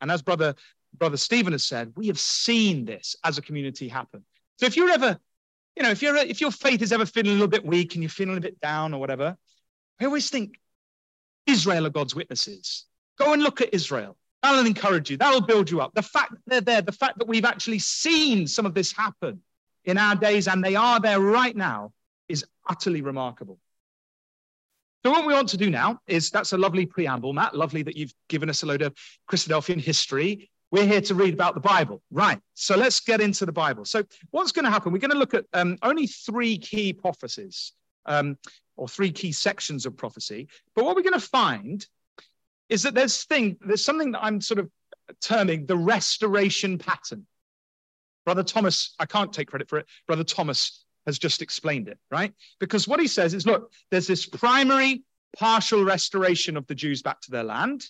And 0.00 0.10
as 0.10 0.22
brother 0.22 0.54
brother 0.96 1.16
Stephen 1.16 1.52
has 1.52 1.64
said, 1.64 1.92
we 1.96 2.06
have 2.06 2.18
seen 2.18 2.84
this 2.84 3.16
as 3.24 3.36
a 3.36 3.42
community 3.42 3.88
happen. 3.88 4.24
So 4.58 4.66
if 4.66 4.76
you're 4.76 4.90
ever, 4.90 5.18
you 5.76 5.82
know, 5.82 5.90
if 5.90 6.02
you're 6.02 6.16
if 6.16 6.40
your 6.40 6.52
faith 6.52 6.82
is 6.82 6.92
ever 6.92 7.04
feeling 7.06 7.32
a 7.32 7.34
little 7.34 7.48
bit 7.48 7.66
weak 7.66 7.94
and 7.94 8.02
you're 8.02 8.10
feeling 8.10 8.36
a 8.36 8.40
bit 8.40 8.60
down 8.60 8.94
or 8.94 9.00
whatever, 9.00 9.36
I 10.00 10.04
always 10.04 10.30
think 10.30 10.56
Israel 11.46 11.86
are 11.86 11.90
God's 11.90 12.14
witnesses. 12.14 12.86
Go 13.18 13.32
and 13.32 13.42
look 13.42 13.60
at 13.60 13.72
Israel. 13.72 14.16
That'll 14.42 14.66
encourage 14.66 15.10
you. 15.10 15.16
That'll 15.16 15.40
build 15.40 15.70
you 15.70 15.80
up. 15.80 15.94
The 15.94 16.02
fact 16.02 16.32
that 16.32 16.40
they're 16.46 16.60
there, 16.60 16.82
the 16.82 16.92
fact 16.92 17.18
that 17.18 17.28
we've 17.28 17.44
actually 17.44 17.78
seen 17.78 18.46
some 18.46 18.66
of 18.66 18.74
this 18.74 18.92
happen 18.92 19.40
in 19.84 19.98
our 19.98 20.14
days 20.14 20.48
and 20.48 20.62
they 20.62 20.76
are 20.76 21.00
there 21.00 21.20
right 21.20 21.56
now 21.56 21.92
is 22.28 22.44
utterly 22.68 23.00
remarkable. 23.00 23.58
So 25.04 25.10
what 25.10 25.26
we 25.26 25.34
want 25.34 25.50
to 25.50 25.58
do 25.58 25.70
now 25.70 26.00
is 26.06 26.30
that's 26.30 26.52
a 26.52 26.58
lovely 26.58 26.86
preamble, 26.86 27.34
Matt. 27.34 27.54
Lovely 27.54 27.82
that 27.82 27.96
you've 27.96 28.14
given 28.28 28.48
us 28.48 28.62
a 28.62 28.66
load 28.66 28.82
of 28.82 28.94
Christadelphian 29.30 29.80
history. 29.80 30.50
We're 30.70 30.86
here 30.86 31.02
to 31.02 31.14
read 31.14 31.34
about 31.34 31.54
the 31.54 31.60
Bible. 31.60 32.02
Right. 32.10 32.40
So 32.54 32.76
let's 32.76 33.00
get 33.00 33.20
into 33.20 33.44
the 33.44 33.52
Bible. 33.52 33.84
So 33.84 34.02
what's 34.30 34.50
going 34.50 34.64
to 34.64 34.70
happen? 34.70 34.92
We're 34.92 34.98
going 34.98 35.10
to 35.10 35.18
look 35.18 35.34
at 35.34 35.44
um, 35.52 35.76
only 35.82 36.06
three 36.06 36.58
key 36.58 36.94
prophecies 36.94 37.72
um, 38.06 38.38
or 38.76 38.88
three 38.88 39.12
key 39.12 39.32
sections 39.32 39.86
of 39.86 39.96
prophecy. 39.96 40.48
But 40.74 40.84
what 40.84 40.96
we're 40.96 41.02
going 41.02 41.14
to 41.14 41.20
find 41.20 41.86
is 42.68 42.82
that 42.82 42.94
there's 42.94 43.24
thing, 43.24 43.56
there's 43.60 43.84
something 43.84 44.12
that 44.12 44.24
I'm 44.24 44.40
sort 44.40 44.58
of 44.60 44.70
terming 45.20 45.66
the 45.66 45.76
restoration 45.76 46.78
pattern. 46.78 47.26
Brother 48.24 48.42
Thomas, 48.42 48.94
I 48.98 49.06
can't 49.06 49.32
take 49.32 49.48
credit 49.48 49.68
for 49.68 49.78
it. 49.78 49.86
Brother 50.06 50.24
Thomas 50.24 50.84
has 51.06 51.18
just 51.18 51.42
explained 51.42 51.88
it, 51.88 51.98
right? 52.10 52.32
Because 52.58 52.88
what 52.88 53.00
he 53.00 53.06
says 53.06 53.34
is 53.34 53.46
look, 53.46 53.70
there's 53.90 54.06
this 54.06 54.26
primary 54.26 55.02
partial 55.36 55.84
restoration 55.84 56.56
of 56.56 56.66
the 56.66 56.74
Jews 56.74 57.02
back 57.02 57.20
to 57.22 57.30
their 57.30 57.44
land. 57.44 57.86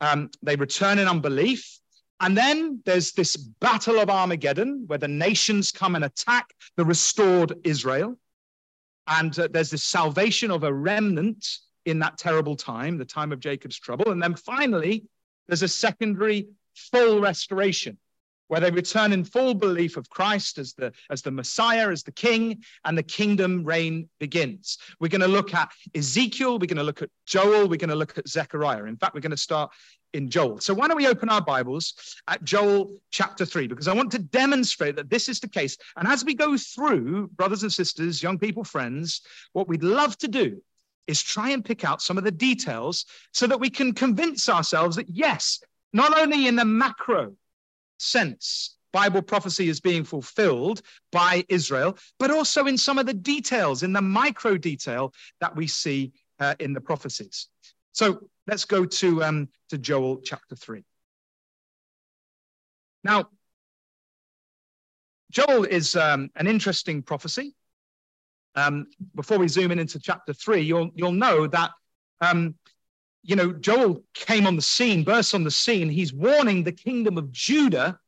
Um, 0.00 0.30
they 0.42 0.56
return 0.56 0.98
in 0.98 1.08
unbelief. 1.08 1.80
And 2.20 2.36
then 2.36 2.80
there's 2.84 3.12
this 3.12 3.36
battle 3.36 3.98
of 3.98 4.10
Armageddon 4.10 4.84
where 4.86 4.98
the 4.98 5.08
nations 5.08 5.70
come 5.70 5.94
and 5.94 6.04
attack 6.04 6.50
the 6.76 6.84
restored 6.84 7.54
Israel. 7.64 8.18
And 9.06 9.38
uh, 9.38 9.48
there's 9.50 9.70
this 9.70 9.84
salvation 9.84 10.50
of 10.50 10.64
a 10.64 10.72
remnant 10.72 11.46
in 11.84 12.00
that 12.00 12.18
terrible 12.18 12.56
time, 12.56 12.98
the 12.98 13.04
time 13.04 13.32
of 13.32 13.40
Jacob's 13.40 13.78
trouble. 13.78 14.10
And 14.10 14.22
then 14.22 14.34
finally, 14.34 15.04
there's 15.46 15.62
a 15.62 15.68
secondary 15.68 16.48
full 16.74 17.20
restoration 17.20 17.98
where 18.48 18.60
they 18.60 18.70
return 18.70 19.12
in 19.12 19.24
full 19.24 19.54
belief 19.54 19.96
of 19.96 20.08
Christ 20.08 20.58
as 20.58 20.72
the, 20.74 20.92
as 21.10 21.22
the 21.22 21.30
Messiah, 21.30 21.90
as 21.90 22.02
the 22.02 22.12
King, 22.12 22.62
and 22.84 22.96
the 22.96 23.02
kingdom 23.02 23.64
reign 23.64 24.08
begins. 24.20 24.78
We're 25.00 25.08
going 25.08 25.20
to 25.20 25.28
look 25.28 25.52
at 25.54 25.70
Ezekiel, 25.94 26.58
we're 26.58 26.66
going 26.66 26.76
to 26.76 26.84
look 26.84 27.02
at 27.02 27.10
Joel, 27.26 27.68
we're 27.68 27.76
going 27.76 27.90
to 27.90 27.96
look 27.96 28.16
at 28.18 28.28
Zechariah. 28.28 28.84
In 28.84 28.96
fact, 28.96 29.14
we're 29.14 29.20
going 29.20 29.30
to 29.30 29.36
start 29.36 29.72
in 30.16 30.30
Joel. 30.30 30.58
So 30.60 30.72
why 30.72 30.88
don't 30.88 30.96
we 30.96 31.06
open 31.06 31.28
our 31.28 31.42
Bibles 31.42 31.94
at 32.26 32.42
Joel 32.42 32.90
chapter 33.10 33.44
3, 33.44 33.66
because 33.66 33.86
I 33.86 33.94
want 33.94 34.10
to 34.12 34.18
demonstrate 34.18 34.96
that 34.96 35.10
this 35.10 35.28
is 35.28 35.40
the 35.40 35.48
case. 35.48 35.76
And 35.96 36.08
as 36.08 36.24
we 36.24 36.34
go 36.34 36.56
through, 36.56 37.28
brothers 37.28 37.62
and 37.62 37.72
sisters, 37.72 38.22
young 38.22 38.38
people, 38.38 38.64
friends, 38.64 39.20
what 39.52 39.68
we'd 39.68 39.82
love 39.82 40.16
to 40.18 40.28
do 40.28 40.62
is 41.06 41.22
try 41.22 41.50
and 41.50 41.64
pick 41.64 41.84
out 41.84 42.02
some 42.02 42.18
of 42.18 42.24
the 42.24 42.32
details 42.32 43.04
so 43.32 43.46
that 43.46 43.60
we 43.60 43.70
can 43.70 43.92
convince 43.92 44.48
ourselves 44.48 44.96
that, 44.96 45.08
yes, 45.08 45.60
not 45.92 46.18
only 46.18 46.46
in 46.48 46.56
the 46.56 46.64
macro 46.64 47.34
sense 47.98 48.76
Bible 48.92 49.20
prophecy 49.20 49.68
is 49.68 49.78
being 49.78 50.04
fulfilled 50.04 50.80
by 51.12 51.44
Israel, 51.50 51.98
but 52.18 52.30
also 52.30 52.66
in 52.66 52.78
some 52.78 52.98
of 52.98 53.04
the 53.04 53.12
details, 53.12 53.82
in 53.82 53.92
the 53.92 54.00
micro 54.00 54.56
detail 54.56 55.12
that 55.40 55.54
we 55.54 55.66
see 55.66 56.12
uh, 56.40 56.54
in 56.60 56.72
the 56.72 56.80
prophecies. 56.80 57.48
So 57.96 58.28
let's 58.46 58.66
go 58.66 58.84
to, 58.84 59.24
um, 59.24 59.48
to 59.70 59.78
Joel 59.78 60.20
chapter 60.22 60.54
3. 60.54 60.84
Now, 63.02 63.30
Joel 65.30 65.64
is 65.64 65.96
um, 65.96 66.30
an 66.36 66.46
interesting 66.46 67.02
prophecy. 67.02 67.54
Um, 68.54 68.88
before 69.14 69.38
we 69.38 69.48
zoom 69.48 69.70
in 69.70 69.78
into 69.78 69.98
chapter 69.98 70.34
3, 70.34 70.60
you'll, 70.60 70.90
you'll 70.94 71.12
know 71.12 71.46
that 71.46 71.70
um, 72.20 72.54
you 73.22 73.34
know, 73.34 73.50
Joel 73.50 74.04
came 74.12 74.46
on 74.46 74.56
the 74.56 74.62
scene, 74.62 75.02
burst 75.02 75.34
on 75.34 75.42
the 75.42 75.50
scene. 75.50 75.88
He's 75.88 76.12
warning 76.12 76.64
the 76.64 76.72
kingdom 76.72 77.16
of 77.16 77.32
Judah 77.32 77.98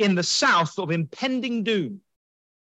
in 0.00 0.16
the 0.16 0.24
south 0.24 0.76
of 0.76 0.90
impending 0.90 1.62
doom. 1.62 2.00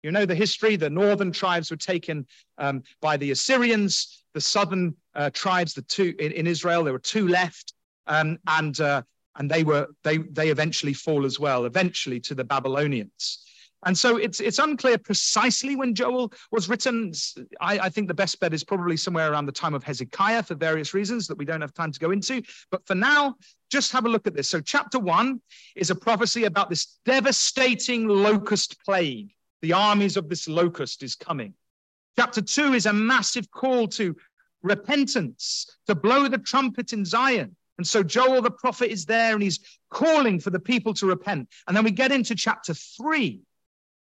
You 0.02 0.12
know 0.12 0.26
the 0.26 0.34
history. 0.34 0.78
The 0.78 0.90
northern 0.90 1.34
tribes 1.34 1.72
were 1.72 1.78
taken 1.78 2.26
um, 2.58 2.84
by 3.02 3.18
the 3.18 3.32
Assyrians. 3.32 4.24
The 4.34 4.40
southern 4.40 4.96
uh, 5.20 5.30
tribes, 5.32 5.74
the 5.74 5.82
two 5.84 6.16
in, 6.18 6.32
in, 6.32 6.48
Israel, 6.48 6.84
there 6.84 6.94
were 6.94 7.00
two 7.00 7.28
left, 7.28 7.74
um, 8.08 8.40
and 8.48 8.80
uh, 8.80 9.02
and 9.36 9.52
they 9.52 9.64
were 9.64 9.88
they 10.04 10.18
they 10.18 10.50
eventually 10.50 10.94
fall 10.94 11.26
as 11.26 11.40
well, 11.40 11.66
eventually 11.66 12.20
to 12.22 12.34
the 12.34 12.44
Babylonians. 12.44 13.44
And 13.86 13.98
so 13.98 14.18
it's 14.18 14.40
it's 14.40 14.60
unclear 14.60 14.98
precisely 14.98 15.76
when 15.76 15.94
Joel 15.94 16.32
was 16.52 16.70
written. 16.70 17.12
I, 17.60 17.80
I, 17.80 17.90
think 17.90 18.08
the 18.08 18.14
best 18.14 18.40
bet 18.40 18.54
is 18.54 18.64
probably 18.64 18.98
somewhere 18.98 19.32
around 19.32 19.46
the 19.46 19.54
time 19.54 19.74
of 19.74 19.84
Hezekiah 19.84 20.44
for 20.44 20.56
various 20.56 20.94
reasons 20.94 21.28
that 21.28 21.38
we 21.38 21.46
don't 21.46 21.62
have 21.62 21.74
time 21.74 21.92
to 21.92 22.00
go 22.00 22.12
into. 22.12 22.42
But 22.72 22.86
for 22.86 22.96
now, 22.96 23.36
just 23.70 23.92
have 23.92 24.06
a 24.06 24.10
look 24.10 24.28
at 24.28 24.36
this. 24.36 24.50
So 24.50 24.60
chapter 24.60 25.00
one 25.00 25.42
is 25.76 25.92
a 25.92 25.96
prophecy 25.96 26.46
about 26.46 26.70
this 26.70 27.00
devastating 27.06 28.08
locust 28.08 28.78
plague. 28.84 29.32
The 29.62 29.74
armies 29.74 30.18
of 30.18 30.30
this 30.30 30.48
locust 30.48 31.04
is 31.04 31.16
coming. 31.16 31.54
Chapter 32.18 32.42
two 32.42 32.74
is 32.74 32.86
a 32.86 32.92
massive 32.92 33.50
call 33.50 33.88
to 33.90 34.14
repentance, 34.62 35.78
to 35.88 35.96
blow 35.96 36.28
the 36.28 36.38
trumpet 36.38 36.94
in 36.94 37.06
Zion. 37.06 37.56
And 37.78 37.88
so 37.88 38.04
Joel 38.04 38.42
the 38.42 38.52
prophet 38.52 38.92
is 38.92 39.06
there 39.06 39.34
and 39.34 39.42
he's 39.42 39.60
calling 39.90 40.40
for 40.40 40.50
the 40.50 40.60
people 40.60 40.94
to 40.96 41.06
repent. 41.06 41.48
And 41.68 41.76
then 41.76 41.86
we 41.86 41.92
get 41.92 42.12
into 42.12 42.36
chapter 42.36 42.74
three 42.74 43.42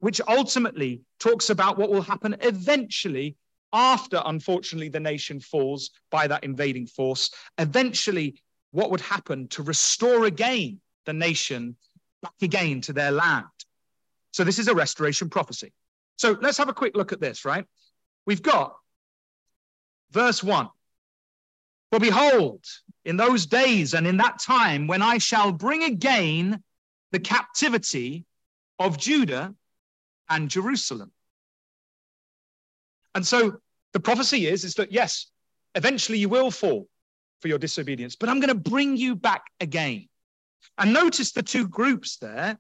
which 0.01 0.19
ultimately 0.27 1.01
talks 1.19 1.49
about 1.49 1.77
what 1.77 1.89
will 1.89 2.01
happen 2.01 2.35
eventually 2.41 3.37
after, 3.71 4.21
unfortunately, 4.25 4.89
the 4.89 4.99
nation 4.99 5.39
falls 5.39 5.91
by 6.09 6.27
that 6.27 6.43
invading 6.43 6.87
force. 6.87 7.29
Eventually, 7.57 8.41
what 8.71 8.91
would 8.91 8.99
happen 8.99 9.47
to 9.49 9.63
restore 9.63 10.25
again 10.25 10.81
the 11.05 11.13
nation 11.13 11.77
back 12.21 12.33
again 12.41 12.81
to 12.81 12.93
their 12.93 13.11
land. 13.11 13.45
So, 14.31 14.43
this 14.43 14.59
is 14.59 14.67
a 14.67 14.75
restoration 14.75 15.29
prophecy. 15.29 15.71
So, 16.17 16.35
let's 16.41 16.57
have 16.57 16.69
a 16.69 16.73
quick 16.73 16.97
look 16.97 17.13
at 17.13 17.21
this, 17.21 17.45
right? 17.45 17.65
We've 18.25 18.41
got 18.41 18.75
verse 20.11 20.43
one. 20.43 20.69
For 21.91 21.99
behold, 21.99 22.63
in 23.03 23.17
those 23.17 23.45
days 23.45 23.93
and 23.93 24.07
in 24.07 24.17
that 24.17 24.39
time 24.39 24.87
when 24.87 25.01
I 25.01 25.17
shall 25.17 25.51
bring 25.51 25.83
again 25.83 26.63
the 27.11 27.19
captivity 27.19 28.25
of 28.79 28.97
Judah 28.97 29.53
and 30.29 30.49
Jerusalem. 30.49 31.11
And 33.13 33.25
so 33.27 33.57
the 33.91 33.99
prophecy 33.99 34.47
is, 34.47 34.63
is 34.63 34.75
that 34.75 34.91
yes, 34.91 35.27
eventually 35.75 36.17
you 36.17 36.29
will 36.29 36.51
fall 36.51 36.87
for 37.41 37.47
your 37.47 37.57
disobedience, 37.57 38.15
but 38.15 38.29
I'm 38.29 38.39
going 38.39 38.55
to 38.55 38.69
bring 38.69 38.95
you 38.95 39.15
back 39.15 39.43
again. 39.59 40.07
And 40.77 40.93
notice 40.93 41.31
the 41.31 41.43
two 41.43 41.67
groups 41.67 42.17
there. 42.17 42.57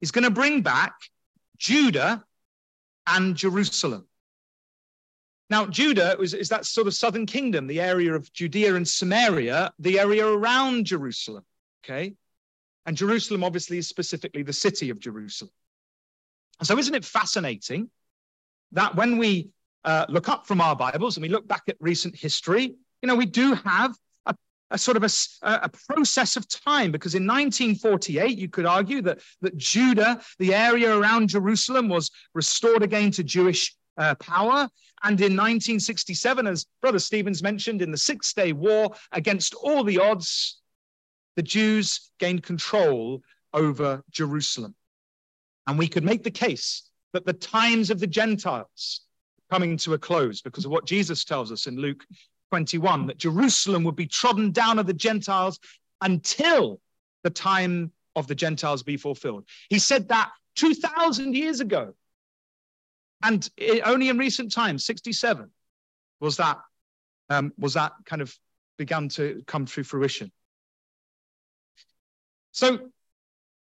He's 0.00 0.10
going 0.10 0.24
to 0.24 0.30
bring 0.30 0.62
back 0.62 0.94
Judah 1.56 2.24
and 3.06 3.36
Jerusalem. 3.36 4.06
Now, 5.48 5.66
Judah 5.66 6.18
is, 6.20 6.34
is 6.34 6.48
that 6.48 6.66
sort 6.66 6.86
of 6.86 6.94
southern 6.94 7.26
kingdom, 7.26 7.66
the 7.66 7.80
area 7.80 8.14
of 8.14 8.32
Judea 8.32 8.74
and 8.74 8.86
Samaria, 8.86 9.72
the 9.78 10.00
area 10.00 10.26
around 10.26 10.86
Jerusalem. 10.86 11.44
Okay. 11.84 12.14
And 12.84 12.96
Jerusalem, 12.96 13.44
obviously, 13.44 13.78
is 13.78 13.88
specifically 13.88 14.42
the 14.42 14.52
city 14.52 14.90
of 14.90 14.98
Jerusalem. 14.98 15.52
So, 16.62 16.78
isn't 16.78 16.94
it 16.94 17.04
fascinating 17.04 17.90
that 18.72 18.96
when 18.96 19.18
we 19.18 19.50
uh, 19.84 20.06
look 20.08 20.28
up 20.28 20.46
from 20.46 20.60
our 20.60 20.74
Bibles 20.74 21.16
and 21.16 21.22
we 21.22 21.28
look 21.28 21.46
back 21.46 21.62
at 21.68 21.76
recent 21.80 22.16
history, 22.16 22.74
you 23.02 23.06
know, 23.06 23.14
we 23.14 23.26
do 23.26 23.54
have 23.54 23.94
a, 24.24 24.34
a 24.70 24.78
sort 24.78 24.96
of 24.96 25.04
a, 25.04 25.10
a, 25.42 25.70
process 25.88 26.36
of 26.36 26.48
time 26.48 26.90
because 26.90 27.14
in 27.14 27.24
1948, 27.24 28.38
you 28.38 28.48
could 28.48 28.66
argue 28.66 29.02
that, 29.02 29.20
that 29.42 29.56
Judah, 29.56 30.20
the 30.38 30.54
area 30.54 30.96
around 30.96 31.28
Jerusalem, 31.28 31.88
was 31.88 32.10
restored 32.34 32.82
again 32.82 33.10
to 33.12 33.22
Jewish 33.22 33.76
uh, 33.96 34.14
power. 34.16 34.68
And 35.02 35.20
in 35.20 35.36
1967, 35.36 36.46
as 36.46 36.66
Brother 36.80 36.98
Stephen's 36.98 37.42
mentioned, 37.42 37.82
in 37.82 37.90
the 37.90 37.98
Six 37.98 38.32
Day 38.32 38.52
War, 38.52 38.94
against 39.12 39.54
all 39.54 39.84
the 39.84 39.98
odds, 39.98 40.60
the 41.36 41.42
Jews 41.42 42.10
gained 42.18 42.42
control 42.42 43.22
over 43.52 44.02
Jerusalem. 44.10 44.74
And 45.66 45.78
we 45.78 45.88
could 45.88 46.04
make 46.04 46.22
the 46.22 46.30
case 46.30 46.90
that 47.12 47.26
the 47.26 47.32
times 47.32 47.90
of 47.90 48.00
the 48.00 48.06
Gentiles 48.06 49.02
coming 49.50 49.76
to 49.78 49.94
a 49.94 49.98
close 49.98 50.42
because 50.42 50.64
of 50.64 50.70
what 50.70 50.86
Jesus 50.86 51.24
tells 51.24 51.52
us 51.52 51.66
in 51.66 51.76
Luke 51.76 52.04
21 52.50 53.06
that 53.06 53.18
Jerusalem 53.18 53.84
would 53.84 53.96
be 53.96 54.06
trodden 54.06 54.50
down 54.50 54.78
of 54.78 54.86
the 54.86 54.94
Gentiles 54.94 55.58
until 56.00 56.80
the 57.22 57.30
time 57.30 57.92
of 58.14 58.26
the 58.26 58.34
Gentiles 58.34 58.82
be 58.82 58.96
fulfilled. 58.96 59.44
He 59.68 59.78
said 59.78 60.08
that 60.08 60.30
2,000 60.56 61.34
years 61.34 61.60
ago. 61.60 61.94
And 63.22 63.48
it, 63.56 63.82
only 63.84 64.08
in 64.08 64.18
recent 64.18 64.52
times, 64.52 64.84
67, 64.84 65.50
was 66.20 66.36
that, 66.36 66.58
um, 67.30 67.52
was 67.58 67.74
that 67.74 67.92
kind 68.04 68.22
of 68.22 68.36
began 68.78 69.08
to 69.10 69.42
come 69.46 69.66
to 69.66 69.82
fruition. 69.82 70.30
So, 72.52 72.78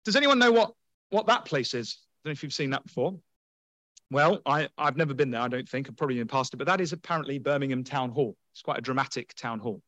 does 0.05 0.15
anyone 0.15 0.39
know 0.39 0.51
what, 0.51 0.74
what 1.10 1.27
that 1.27 1.45
place 1.45 1.74
is? 1.74 1.98
I 1.98 2.27
don't 2.27 2.31
know 2.31 2.33
if 2.33 2.43
you've 2.43 2.53
seen 2.53 2.72
that 2.72 2.83
before. 2.83 3.19
Well, 4.12 4.41
I, 4.45 4.69
I've 4.77 4.98
never 4.98 5.13
been 5.13 5.31
there, 5.31 5.41
I 5.41 5.48
don't 5.48 5.67
think. 5.67 5.88
I've 5.89 5.98
probably 5.98 6.17
been 6.17 6.27
past 6.27 6.53
it, 6.53 6.57
but 6.57 6.67
that 6.67 6.81
is 6.81 6.93
apparently 6.93 7.39
Birmingham 7.39 7.83
Town 7.83 8.12
Hall. 8.12 8.36
It's 8.51 8.62
quite 8.62 8.77
a 8.77 8.81
dramatic 8.81 9.33
town 9.33 9.60
hall. 9.60 9.81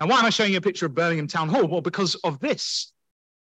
And 0.00 0.10
why 0.10 0.18
am 0.18 0.26
I 0.26 0.30
showing 0.30 0.52
you 0.52 0.58
a 0.58 0.62
picture 0.62 0.86
of 0.86 0.94
Birmingham 0.94 1.28
Town 1.28 1.48
Hall? 1.48 1.66
Well, 1.66 1.80
because 1.80 2.16
of 2.16 2.40
this. 2.40 2.92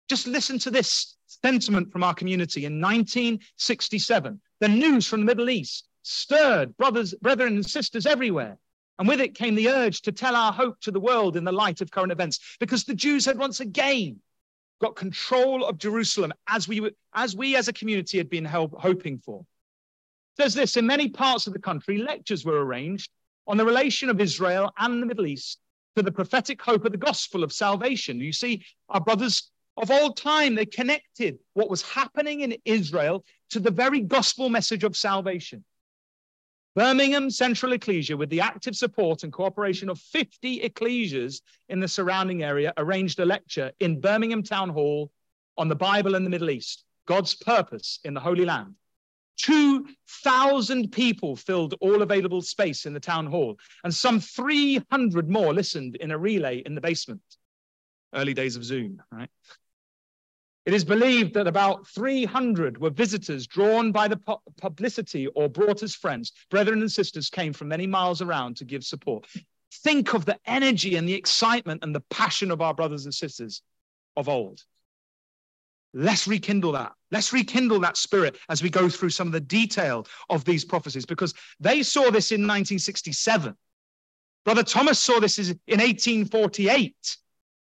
Just 0.09 0.29
listen 0.29 0.59
to 0.61 0.71
this 0.71 1.17
sentiment 1.27 1.91
from 1.91 2.05
our 2.05 2.15
community 2.15 2.65
in 2.65 2.81
1967. 2.81 4.41
The 4.61 4.69
news 4.69 5.07
from 5.07 5.21
the 5.21 5.27
Middle 5.27 5.51
East 5.51 5.89
stirred 6.03 6.77
brothers, 6.77 7.15
brethren, 7.15 7.57
and 7.57 7.67
sisters 7.67 8.07
everywhere. 8.07 8.59
And 8.99 9.07
with 9.07 9.21
it 9.21 9.35
came 9.35 9.55
the 9.55 9.69
urge 9.69 10.03
to 10.03 10.13
tell 10.13 10.35
our 10.35 10.53
hope 10.53 10.81
to 10.81 10.91
the 10.91 11.01
world 11.01 11.37
in 11.37 11.45
the 11.45 11.53
light 11.53 11.81
of 11.81 11.91
current 11.91 12.13
events, 12.13 12.57
because 12.59 12.85
the 12.85 12.95
Jews 12.95 13.27
had 13.27 13.39
once 13.39 13.61
again 13.61 14.21
got 14.81 14.97
control 14.97 15.65
of 15.65 15.79
Jerusalem 15.79 16.33
as 16.49 16.69
we, 16.69 16.91
as 17.15 17.37
we 17.37 17.57
as 17.57 17.69
a 17.69 17.73
community 17.73 18.19
had 18.19 18.31
been 18.31 18.45
help, 18.45 18.75
hoping 18.79 19.19
for. 19.19 19.45
There's 20.39 20.55
this 20.55 20.77
in 20.77 20.87
many 20.87 21.09
parts 21.09 21.47
of 21.47 21.53
the 21.53 21.59
country, 21.59 21.99
lectures 21.99 22.45
were 22.45 22.65
arranged 22.65 23.11
on 23.47 23.57
the 23.57 23.65
relation 23.65 24.09
of 24.11 24.21
Israel 24.21 24.73
and 24.79 25.03
the 25.03 25.07
Middle 25.07 25.27
East 25.27 25.59
to 25.97 26.03
the 26.03 26.13
prophetic 26.13 26.61
hope 26.61 26.85
of 26.85 26.93
the 26.93 26.99
gospel 26.99 27.43
of 27.43 27.53
salvation. 27.53 28.21
You 28.21 28.33
see, 28.33 28.65
our 28.89 29.01
brothers 29.01 29.51
of 29.77 29.91
all 29.91 30.13
time, 30.13 30.55
they 30.55 30.67
connected 30.67 31.39
what 31.55 31.71
was 31.71 31.83
happening 31.83 32.41
in 32.41 32.57
Israel 32.65 33.25
to 33.51 33.61
the 33.61 33.71
very 33.71 34.01
gospel 34.01 34.49
message 34.49 34.85
of 34.85 34.97
salvation. 34.97 35.65
Birmingham 36.75 37.31
Central 37.31 37.73
Ecclesia, 37.73 38.17
with 38.17 38.29
the 38.29 38.43
active 38.43 38.77
support 38.77 39.23
and 39.23 39.33
cooperation 39.33 39.89
of 39.89 39.99
50 39.99 40.61
ecclesias 40.61 41.41
in 41.71 41.81
the 41.81 41.89
surrounding 41.89 42.43
area, 42.43 42.75
arranged 42.77 43.19
a 43.19 43.25
lecture 43.25 43.73
in 43.81 44.01
Birmingham 44.01 44.43
Town 44.43 44.69
Hall 44.69 45.11
on 45.57 45.69
the 45.69 45.75
Bible 45.75 46.15
and 46.15 46.27
the 46.27 46.31
Middle 46.31 46.51
East, 46.51 46.85
God's 47.07 47.35
purpose 47.35 47.99
in 48.05 48.13
the 48.13 48.21
Holy 48.21 48.45
Land. 48.45 48.75
2,000 49.39 50.93
people 50.93 51.37
filled 51.37 51.75
all 51.81 52.03
available 52.03 52.43
space 52.43 52.87
in 52.87 52.93
the 52.93 53.01
town 53.01 53.27
hall, 53.27 53.57
and 53.85 53.95
some 53.95 54.21
300 54.21 55.31
more 55.31 55.55
listened 55.55 55.97
in 55.97 56.11
a 56.11 56.19
relay 56.19 56.59
in 56.65 56.75
the 56.75 56.81
basement. 56.81 57.23
Early 58.15 58.35
days 58.35 58.57
of 58.57 58.65
Zoom, 58.65 59.03
right? 59.11 59.31
It 60.67 60.75
is 60.75 60.85
believed 60.85 61.35
that 61.35 61.47
about 61.47 61.87
300 61.87 62.79
were 62.79 62.91
visitors 62.91 63.47
drawn 63.47 63.93
by 63.93 64.09
the 64.09 64.17
pu- 64.17 64.43
publicity 64.61 65.29
or 65.29 65.49
brought 65.49 65.85
as 65.85 65.95
friends. 65.95 66.33
Brethren 66.51 66.81
and 66.81 66.91
sisters 66.91 67.31
came 67.31 67.53
from 67.53 67.69
many 67.69 67.87
miles 67.87 68.21
around 68.21 68.57
to 68.57 68.65
give 68.65 68.83
support. 68.83 69.29
Think 69.73 70.13
of 70.13 70.25
the 70.25 70.39
energy 70.45 70.97
and 70.97 71.09
the 71.09 71.15
excitement 71.15 71.85
and 71.85 71.95
the 71.95 72.03
passion 72.11 72.51
of 72.51 72.61
our 72.61 72.75
brothers 72.75 73.05
and 73.05 73.15
sisters 73.15 73.63
of 74.17 74.29
old. 74.29 74.61
Let's 75.95 76.27
rekindle 76.27 76.73
that. 76.73 76.93
Let's 77.13 77.33
rekindle 77.33 77.79
that 77.81 77.97
spirit 77.97 78.37
as 78.49 78.61
we 78.61 78.69
go 78.69 78.89
through 78.89 79.11
some 79.11 79.29
of 79.29 79.33
the 79.33 79.41
detail 79.41 80.05
of 80.29 80.45
these 80.45 80.65
prophecies 80.65 81.07
because 81.07 81.33
they 81.61 81.85
saw 81.85 82.11
this 82.11 82.33
in 82.33 82.41
1967. 82.41 83.55
Brother 84.45 84.65
Thomas 84.65 84.99
saw 84.99 85.21
this 85.21 85.39
in 85.39 85.59
1848. 85.69 87.17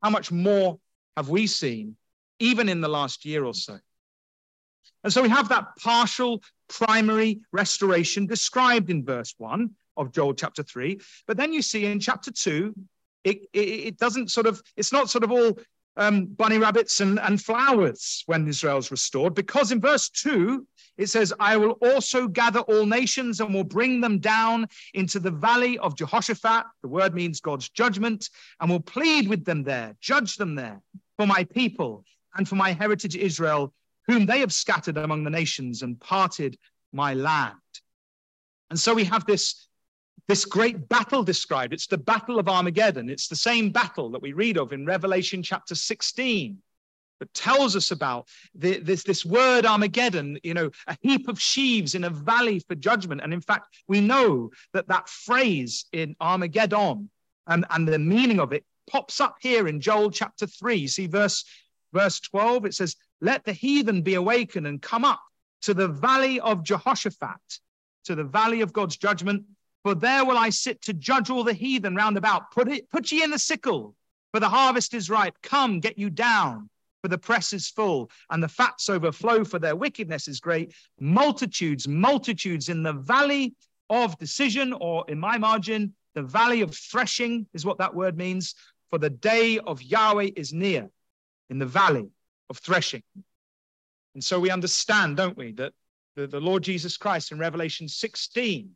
How 0.02 0.10
much 0.10 0.32
more 0.32 0.80
have 1.18 1.28
we 1.28 1.48
seen, 1.48 1.98
even 2.40 2.70
in 2.70 2.82
the 2.82 2.88
last 2.88 3.26
year 3.26 3.44
or 3.44 3.54
so? 3.54 3.80
And 5.04 5.14
so 5.14 5.22
we 5.22 5.30
have 5.30 5.50
that 5.50 5.76
partial 5.82 6.42
primary 6.68 7.40
restoration 7.52 8.26
described 8.26 8.90
in 8.90 9.06
verse 9.06 9.34
1 9.38 9.70
of 9.96 10.12
Joel 10.12 10.34
chapter 10.34 10.64
3. 10.64 11.00
But 11.26 11.38
then 11.38 11.54
you 11.54 11.62
see 11.62 11.86
in 11.86 12.00
chapter 12.00 12.32
2, 12.32 12.74
it, 13.24 13.42
it, 13.54 13.60
it, 13.60 13.98
doesn't 13.98 14.32
sort 14.32 14.48
of, 14.48 14.62
it's 14.76 14.92
not 14.92 15.10
sort 15.10 15.24
of 15.24 15.32
all 15.32 15.58
um, 15.98 16.26
bunny 16.26 16.58
rabbits 16.58 17.00
and, 17.00 17.20
and 17.20 17.42
flowers 17.42 18.24
when 18.28 18.48
Israel's 18.48 18.92
restored, 18.92 19.34
because 19.34 19.72
in 19.72 19.82
verse 19.82 20.10
2, 20.10 20.66
it 20.98 21.08
says, 21.08 21.34
I 21.40 21.58
will 21.58 21.78
also 21.82 22.28
gather 22.28 22.60
all 22.62 22.86
nations 22.86 23.40
and 23.40 23.54
will 23.54 23.64
bring 23.64 24.02
them 24.02 24.20
down 24.20 24.68
into 24.94 25.20
the 25.20 25.32
valley 25.32 25.78
of 25.80 25.96
Jehoshaphat. 25.96 26.66
The 26.82 26.88
word 26.88 27.14
means 27.14 27.40
God's 27.40 27.70
judgment, 27.70 28.30
and 28.60 28.70
will 28.70 28.80
plead 28.80 29.28
with 29.28 29.46
them 29.46 29.64
there, 29.64 29.96
judge 30.02 30.38
them 30.38 30.56
there 30.56 30.82
for 31.18 31.28
my 31.28 31.44
people 31.44 32.04
and 32.38 32.48
for 32.48 32.56
my 32.56 32.72
heritage 32.72 33.16
Israel, 33.16 33.74
whom 34.06 34.26
they 34.26 34.40
have 34.40 34.54
scattered 34.54 34.98
among 34.98 35.24
the 35.24 35.30
nations 35.30 35.82
and 35.82 36.00
parted 36.00 36.58
my 36.94 37.14
land. 37.14 37.56
And 38.70 38.80
so 38.80 38.94
we 38.94 39.04
have 39.06 39.26
this 39.26 39.68
this 40.28 40.44
great 40.44 40.90
battle 40.90 41.24
described. 41.24 41.74
It's 41.74 41.88
the 41.88 41.98
battle 41.98 42.38
of 42.38 42.50
Armageddon. 42.50 43.10
It's 43.10 43.30
the 43.30 43.36
same 43.36 43.70
battle 43.72 44.10
that 44.12 44.22
we 44.22 44.34
read 44.34 44.58
of 44.58 44.74
in 44.74 44.86
Revelation 44.86 45.42
chapter 45.42 45.74
16 45.74 46.62
that 47.20 47.34
tells 47.34 47.78
us 47.78 47.92
about 47.92 48.28
the, 48.54 48.80
this, 48.80 49.04
this 49.04 49.26
word 49.26 49.66
Armageddon, 49.66 50.38
you 50.44 50.54
know, 50.54 50.70
a 50.88 50.98
heap 51.02 51.30
of 51.30 51.40
sheaves 51.40 51.96
in 51.96 52.04
a 52.04 52.10
valley 52.10 52.60
for 52.60 52.76
judgment. 52.76 53.22
And 53.24 53.34
in 53.34 53.40
fact, 53.40 53.74
we 53.88 54.02
know 54.02 54.52
that 54.74 54.90
that 54.90 55.08
phrase 55.08 55.86
in 55.94 56.16
Armageddon 56.20 57.10
and, 57.48 57.66
and 57.70 57.88
the 57.88 57.98
meaning 57.98 58.42
of 58.42 58.52
it 58.52 58.66
pops 58.90 59.20
up 59.22 59.38
here 59.40 59.68
in 59.68 59.82
Joel 59.82 60.12
chapter 60.12 60.46
3. 60.46 60.76
You 60.76 60.88
see 60.88 61.08
verse, 61.08 61.46
verse 61.98 62.20
12, 62.20 62.66
it 62.66 62.74
says, 62.74 62.96
Let 63.22 63.44
the 63.44 63.54
heathen 63.54 64.02
be 64.02 64.16
awakened 64.16 64.68
and 64.68 64.82
come 64.82 65.06
up 65.06 65.22
to 65.64 65.74
the 65.74 65.88
valley 65.88 66.40
of 66.40 66.64
Jehoshaphat, 66.64 67.60
to 68.06 68.16
the 68.16 68.24
valley 68.24 68.62
of 68.62 68.74
God's 68.74 68.98
judgment 68.98 69.44
for 69.88 69.96
there 69.96 70.26
will 70.26 70.38
I 70.38 70.50
sit 70.50 70.82
to 70.82 70.94
judge 70.94 71.30
all 71.30 71.46
the 71.46 71.54
heathen 71.54 71.96
round 71.96 72.18
about. 72.18 72.52
Put 72.52 72.68
it, 72.68 72.90
put 72.92 73.10
ye 73.10 73.24
in 73.24 73.32
the 73.32 73.40
sickle, 73.40 73.96
for 74.34 74.42
the 74.42 74.50
harvest 74.50 74.94
is 74.94 75.10
ripe. 75.10 75.36
Come, 75.42 75.80
get 75.80 75.98
you 75.98 76.10
down, 76.10 76.70
for 77.02 77.08
the 77.08 77.18
press 77.18 77.54
is 77.54 77.70
full, 77.70 78.12
and 78.30 78.44
the 78.44 78.50
fats 78.50 78.90
overflow, 78.90 79.46
for 79.46 79.60
their 79.60 79.78
wickedness 79.78 80.28
is 80.28 80.42
great. 80.42 80.74
Multitudes, 81.00 81.88
multitudes 81.88 82.68
in 82.68 82.84
the 82.84 82.92
valley 82.92 83.56
of 83.90 84.18
decision, 84.18 84.74
or 84.74 85.06
in 85.08 85.18
my 85.20 85.38
margin, 85.38 85.94
the 86.16 86.24
valley 86.24 86.60
of 86.60 86.76
threshing 86.76 87.48
is 87.54 87.66
what 87.66 87.78
that 87.78 87.96
word 87.96 88.18
means. 88.18 88.56
For 88.90 89.00
the 89.00 89.10
day 89.10 89.58
of 89.60 89.82
Yahweh 89.82 90.32
is 90.36 90.52
near 90.52 90.90
in 91.50 91.60
the 91.60 91.66
valley 91.66 92.10
of 92.50 92.58
threshing. 92.58 93.04
And 94.14 94.24
so 94.24 94.40
we 94.40 94.50
understand, 94.50 95.18
don't 95.18 95.38
we, 95.38 95.52
that 95.54 95.74
the, 96.16 96.28
the 96.28 96.40
Lord 96.40 96.64
Jesus 96.64 96.98
Christ 96.98 97.32
in 97.32 97.40
Revelation 97.40 97.88
16 97.88 98.76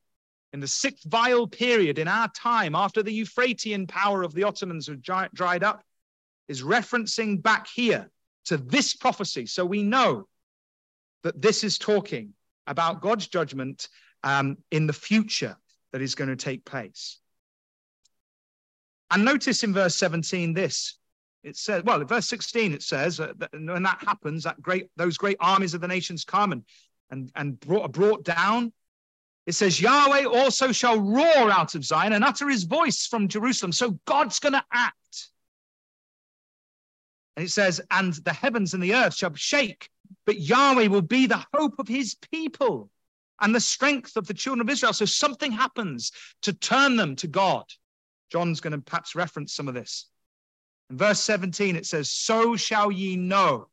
in 0.54 0.60
the 0.60 0.68
sixth 0.68 1.04
vial 1.06 1.48
period 1.48 1.98
in 1.98 2.08
our 2.08 2.28
time, 2.30 2.76
after 2.76 3.02
the 3.02 3.22
Euphratian 3.22 3.88
power 3.88 4.22
of 4.22 4.34
the 4.34 4.44
Ottomans 4.44 4.88
had 4.88 5.02
dried 5.02 5.64
up, 5.64 5.84
is 6.48 6.62
referencing 6.62 7.42
back 7.42 7.68
here 7.68 8.10
to 8.46 8.58
this 8.58 8.94
prophecy. 8.94 9.46
So 9.46 9.66
we 9.66 9.84
know 9.84 10.28
that 11.24 11.42
this 11.42 11.64
is 11.64 11.78
talking 11.78 12.34
about 12.68 13.02
God's 13.02 13.28
judgment 13.28 13.88
um, 14.24 14.58
in 14.72 14.88
the 14.88 14.94
future 14.94 15.58
that 15.94 16.02
is 16.02 16.16
going 16.16 16.30
to 16.30 16.36
take 16.36 16.66
place. 16.66 17.20
And 19.10 19.26
notice 19.26 19.64
in 19.64 19.74
verse 19.74 19.96
17 19.96 20.54
this. 20.54 20.98
It 21.44 21.58
says, 21.58 21.84
well, 21.84 22.02
in 22.02 22.08
verse 22.08 22.28
16, 22.28 22.74
it 22.74 22.84
says, 22.84 23.20
uh, 23.20 23.34
that 23.38 23.52
when 23.54 23.84
that 23.84 24.04
happens, 24.06 24.44
that 24.44 24.62
great, 24.62 24.90
those 24.96 25.18
great 25.18 25.38
armies 25.40 25.74
of 25.74 25.82
the 25.82 25.88
nations 25.88 26.24
come 26.24 26.52
and 26.52 26.64
and, 27.12 27.32
and 27.36 27.60
brought, 27.60 27.84
are 27.84 27.90
brought 27.90 28.24
down. 28.24 28.74
It 29.46 29.54
says, 29.54 29.82
Yahweh 29.82 30.26
also 30.26 30.72
shall 30.72 31.00
roar 31.00 31.52
out 31.52 31.76
of 31.76 31.84
Zion 31.84 32.14
and 32.14 32.24
utter 32.24 32.48
his 32.48 32.64
voice 32.64 33.06
from 33.06 33.28
Jerusalem. 33.28 33.72
So 33.72 34.00
God's 34.06 34.40
going 34.40 34.54
to 34.54 34.64
act. 34.72 34.96
And 37.36 37.46
it 37.46 37.50
says, 37.50 37.82
and 37.92 38.14
the 38.14 38.34
heavens 38.34 38.74
and 38.74 38.82
the 38.82 38.96
earth 38.96 39.16
shall 39.16 39.34
shake, 39.36 39.90
but 40.26 40.40
Yahweh 40.40 40.88
will 40.88 41.02
be 41.02 41.28
the 41.28 41.46
hope 41.54 41.80
of 41.80 41.88
his 41.88 42.16
people 42.32 42.90
and 43.40 43.54
the 43.56 43.60
strength 43.60 44.16
of 44.16 44.28
the 44.28 44.34
children 44.34 44.62
of 44.62 44.72
Israel. 44.72 44.94
So 44.94 45.06
something 45.06 45.52
happens 45.52 46.12
to 46.44 46.54
turn 46.54 46.96
them 46.96 47.16
to 47.18 47.28
God. 47.28 47.66
John's 48.32 48.62
going 48.62 48.74
to 48.74 48.80
perhaps 48.80 49.16
reference 49.16 49.54
some 49.54 49.68
of 49.68 49.74
this. 49.74 50.08
In 50.92 50.98
verse 50.98 51.22
17, 51.22 51.78
it 51.78 51.86
says, 51.86 52.12
So 52.12 52.58
shall 52.58 52.92
ye 52.92 53.16
know 53.16 53.70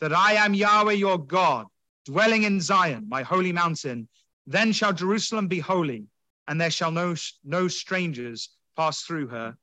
that 0.00 0.12
I 0.12 0.34
am 0.34 0.52
Yahweh 0.52 0.92
your 0.92 1.16
God, 1.16 1.64
dwelling 2.04 2.42
in 2.42 2.60
Zion, 2.60 3.06
my 3.08 3.22
holy 3.22 3.52
mountain. 3.52 4.06
Then 4.46 4.72
shall 4.72 4.92
Jerusalem 4.92 5.48
be 5.48 5.60
holy, 5.60 6.04
and 6.46 6.60
there 6.60 6.70
shall 6.70 6.90
no, 6.90 7.14
no 7.42 7.68
strangers 7.68 8.50
pass 8.76 9.00
through 9.00 9.28
her 9.28 9.56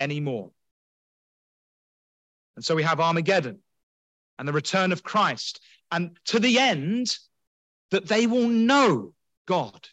anymore. 0.00 0.50
And 2.56 2.64
so 2.64 2.74
we 2.74 2.82
have 2.82 2.98
Armageddon 2.98 3.60
and 4.36 4.48
the 4.48 4.52
return 4.52 4.90
of 4.90 5.04
Christ, 5.04 5.60
and 5.92 6.18
to 6.24 6.40
the 6.40 6.58
end 6.58 7.16
that 7.92 8.08
they 8.08 8.26
will 8.26 8.48
know 8.48 9.14
God. 9.46 9.88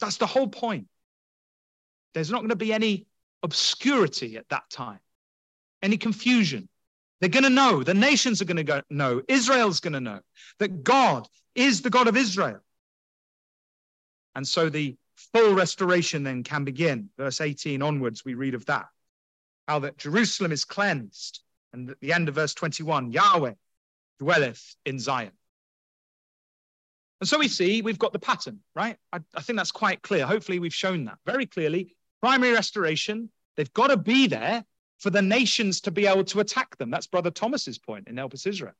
That's 0.00 0.18
the 0.18 0.26
whole 0.26 0.48
point. 0.48 0.88
There's 2.12 2.30
not 2.30 2.40
going 2.40 2.50
to 2.50 2.56
be 2.56 2.74
any 2.74 3.06
obscurity 3.42 4.36
at 4.36 4.50
that 4.50 4.68
time, 4.68 5.00
any 5.82 5.96
confusion. 5.96 6.68
They're 7.20 7.28
going 7.28 7.44
to 7.44 7.50
know, 7.50 7.82
the 7.82 7.94
nations 7.94 8.42
are 8.42 8.46
going 8.46 8.64
to 8.64 8.84
know, 8.90 9.22
Israel's 9.28 9.80
going 9.80 9.92
to 9.92 10.00
know 10.00 10.20
that 10.58 10.82
God 10.82 11.28
is 11.54 11.82
the 11.82 11.90
God 11.90 12.08
of 12.08 12.16
Israel. 12.16 12.60
And 14.34 14.46
so 14.46 14.68
the 14.68 14.96
full 15.32 15.54
restoration 15.54 16.22
then 16.24 16.42
can 16.42 16.64
begin. 16.64 17.10
Verse 17.16 17.40
18 17.40 17.82
onwards, 17.82 18.24
we 18.24 18.34
read 18.34 18.54
of 18.54 18.66
that. 18.66 18.86
How 19.68 19.80
that 19.80 19.98
Jerusalem 19.98 20.52
is 20.52 20.64
cleansed. 20.64 21.40
And 21.72 21.90
at 21.90 22.00
the 22.00 22.12
end 22.12 22.28
of 22.28 22.34
verse 22.34 22.54
21, 22.54 23.12
Yahweh 23.12 23.54
dwelleth 24.18 24.74
in 24.84 24.98
Zion. 24.98 25.32
And 27.20 27.28
so 27.28 27.38
we 27.38 27.46
see 27.46 27.82
we've 27.82 27.98
got 28.00 28.12
the 28.12 28.18
pattern, 28.18 28.60
right? 28.74 28.96
I, 29.12 29.20
I, 29.32 29.42
think 29.42 29.56
that's 29.56 29.70
quite 29.70 30.02
clear. 30.02 30.26
Hopefully, 30.26 30.58
we've 30.58 30.74
shown 30.74 31.04
that 31.04 31.18
very 31.24 31.46
clearly. 31.46 31.94
Primary 32.20 32.52
restoration, 32.52 33.30
they've 33.56 33.72
got 33.72 33.88
to 33.88 33.96
be 33.96 34.26
there 34.26 34.64
for 35.02 35.10
the 35.10 35.20
nations 35.20 35.80
to 35.80 35.90
be 35.90 36.06
able 36.06 36.22
to 36.22 36.38
attack 36.38 36.76
them. 36.76 36.88
That's 36.88 37.08
Brother 37.08 37.32
Thomas's 37.32 37.76
point 37.76 38.06
in 38.06 38.14
Elpis 38.14 38.46
Israel. 38.46 38.74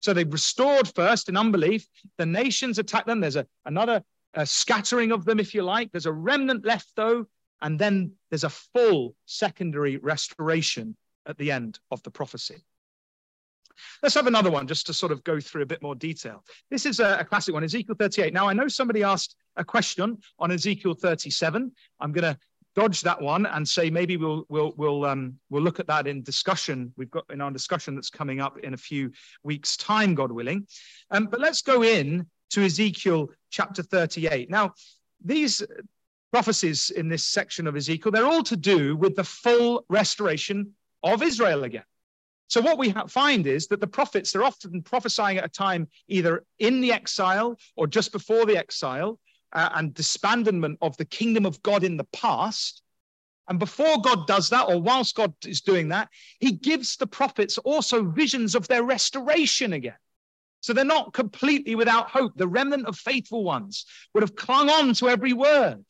So 0.00 0.14
they 0.14 0.24
restored 0.24 0.88
first 0.94 1.28
in 1.28 1.36
unbelief. 1.36 1.86
The 2.16 2.24
nations 2.24 2.78
attack 2.78 3.04
them. 3.04 3.20
There's 3.20 3.36
a, 3.36 3.46
another 3.66 4.02
a 4.32 4.46
scattering 4.46 5.12
of 5.12 5.26
them, 5.26 5.38
if 5.38 5.54
you 5.54 5.62
like. 5.62 5.92
There's 5.92 6.06
a 6.06 6.12
remnant 6.12 6.64
left, 6.64 6.90
though. 6.96 7.26
And 7.60 7.78
then 7.78 8.12
there's 8.30 8.44
a 8.44 8.50
full 8.50 9.14
secondary 9.26 9.98
restoration 9.98 10.96
at 11.26 11.36
the 11.36 11.52
end 11.52 11.80
of 11.90 12.02
the 12.02 12.10
prophecy. 12.10 12.64
Let's 14.02 14.14
have 14.14 14.26
another 14.26 14.50
one 14.50 14.66
just 14.66 14.86
to 14.86 14.94
sort 14.94 15.12
of 15.12 15.22
go 15.22 15.38
through 15.38 15.62
a 15.62 15.66
bit 15.66 15.82
more 15.82 15.94
detail. 15.94 16.44
This 16.70 16.86
is 16.86 16.98
a, 16.98 17.18
a, 17.20 17.24
classic 17.24 17.52
one, 17.52 17.64
Ezekiel 17.64 17.96
38. 17.98 18.32
Now, 18.32 18.48
I 18.48 18.54
know 18.54 18.68
somebody 18.68 19.02
asked 19.02 19.36
a 19.56 19.64
question 19.64 20.16
on 20.38 20.50
Ezekiel 20.50 20.94
37. 20.94 21.72
I'm 22.00 22.12
going 22.12 22.34
to 22.34 22.38
dodge 22.76 23.00
that 23.00 23.20
one 23.20 23.46
and 23.46 23.66
say 23.66 23.90
maybe 23.90 24.16
we'll 24.16 24.44
we'll 24.48 24.72
we'll 24.76 25.04
um, 25.04 25.38
we'll 25.50 25.62
look 25.62 25.80
at 25.80 25.86
that 25.88 26.06
in 26.06 26.22
discussion. 26.22 26.92
We've 26.96 27.10
got 27.10 27.24
in 27.30 27.40
our 27.40 27.50
discussion 27.50 27.94
that's 27.94 28.10
coming 28.10 28.40
up 28.40 28.58
in 28.58 28.74
a 28.74 28.76
few 28.76 29.10
weeks' 29.42 29.76
time, 29.76 30.14
God 30.14 30.30
willing. 30.30 30.66
Um, 31.10 31.26
but 31.26 31.40
let's 31.40 31.62
go 31.62 31.82
in 31.82 32.26
to 32.50 32.64
Ezekiel 32.64 33.30
chapter 33.50 33.82
38. 33.82 34.50
Now, 34.50 34.74
these 35.24 35.62
prophecies 36.32 36.90
in 36.90 37.08
this 37.08 37.26
section 37.26 37.66
of 37.66 37.76
Ezekiel, 37.76 38.12
they're 38.12 38.26
all 38.26 38.42
to 38.44 38.56
do 38.56 38.94
with 38.94 39.16
the 39.16 39.24
full 39.24 39.84
restoration 39.88 40.74
of 41.02 41.22
Israel 41.22 41.64
again. 41.64 41.84
So 42.48 42.60
what 42.60 42.78
we 42.78 42.92
find 43.08 43.46
is 43.46 43.66
that 43.68 43.80
the 43.80 43.86
prophets, 43.86 44.32
they're 44.32 44.44
often 44.44 44.82
prophesying 44.82 45.38
at 45.38 45.44
a 45.44 45.48
time 45.48 45.88
either 46.08 46.44
in 46.58 46.80
the 46.80 46.92
exile 46.92 47.58
or 47.74 47.86
just 47.86 48.12
before 48.12 48.46
the 48.46 48.56
exile, 48.56 49.18
uh, 49.52 49.70
and 49.74 49.94
disbandment 49.94 50.76
of 50.82 50.96
the 50.96 51.04
kingdom 51.04 51.46
of 51.46 51.62
God 51.62 51.84
in 51.84 51.96
the 51.96 52.06
past. 52.12 52.82
And 53.48 53.58
before 53.58 54.00
God 54.00 54.26
does 54.26 54.48
that, 54.50 54.68
or 54.68 54.80
whilst 54.80 55.14
God 55.14 55.32
is 55.46 55.60
doing 55.60 55.88
that, 55.88 56.08
he 56.40 56.52
gives 56.52 56.96
the 56.96 57.06
prophets 57.06 57.58
also 57.58 58.04
visions 58.04 58.54
of 58.54 58.66
their 58.66 58.82
restoration 58.82 59.72
again. 59.72 59.96
So 60.60 60.72
they're 60.72 60.84
not 60.84 61.12
completely 61.12 61.76
without 61.76 62.10
hope. 62.10 62.32
The 62.36 62.48
remnant 62.48 62.86
of 62.86 62.96
faithful 62.96 63.44
ones 63.44 63.86
would 64.12 64.22
have 64.22 64.34
clung 64.34 64.68
on 64.68 64.94
to 64.94 65.08
every 65.08 65.32
word. 65.32 65.84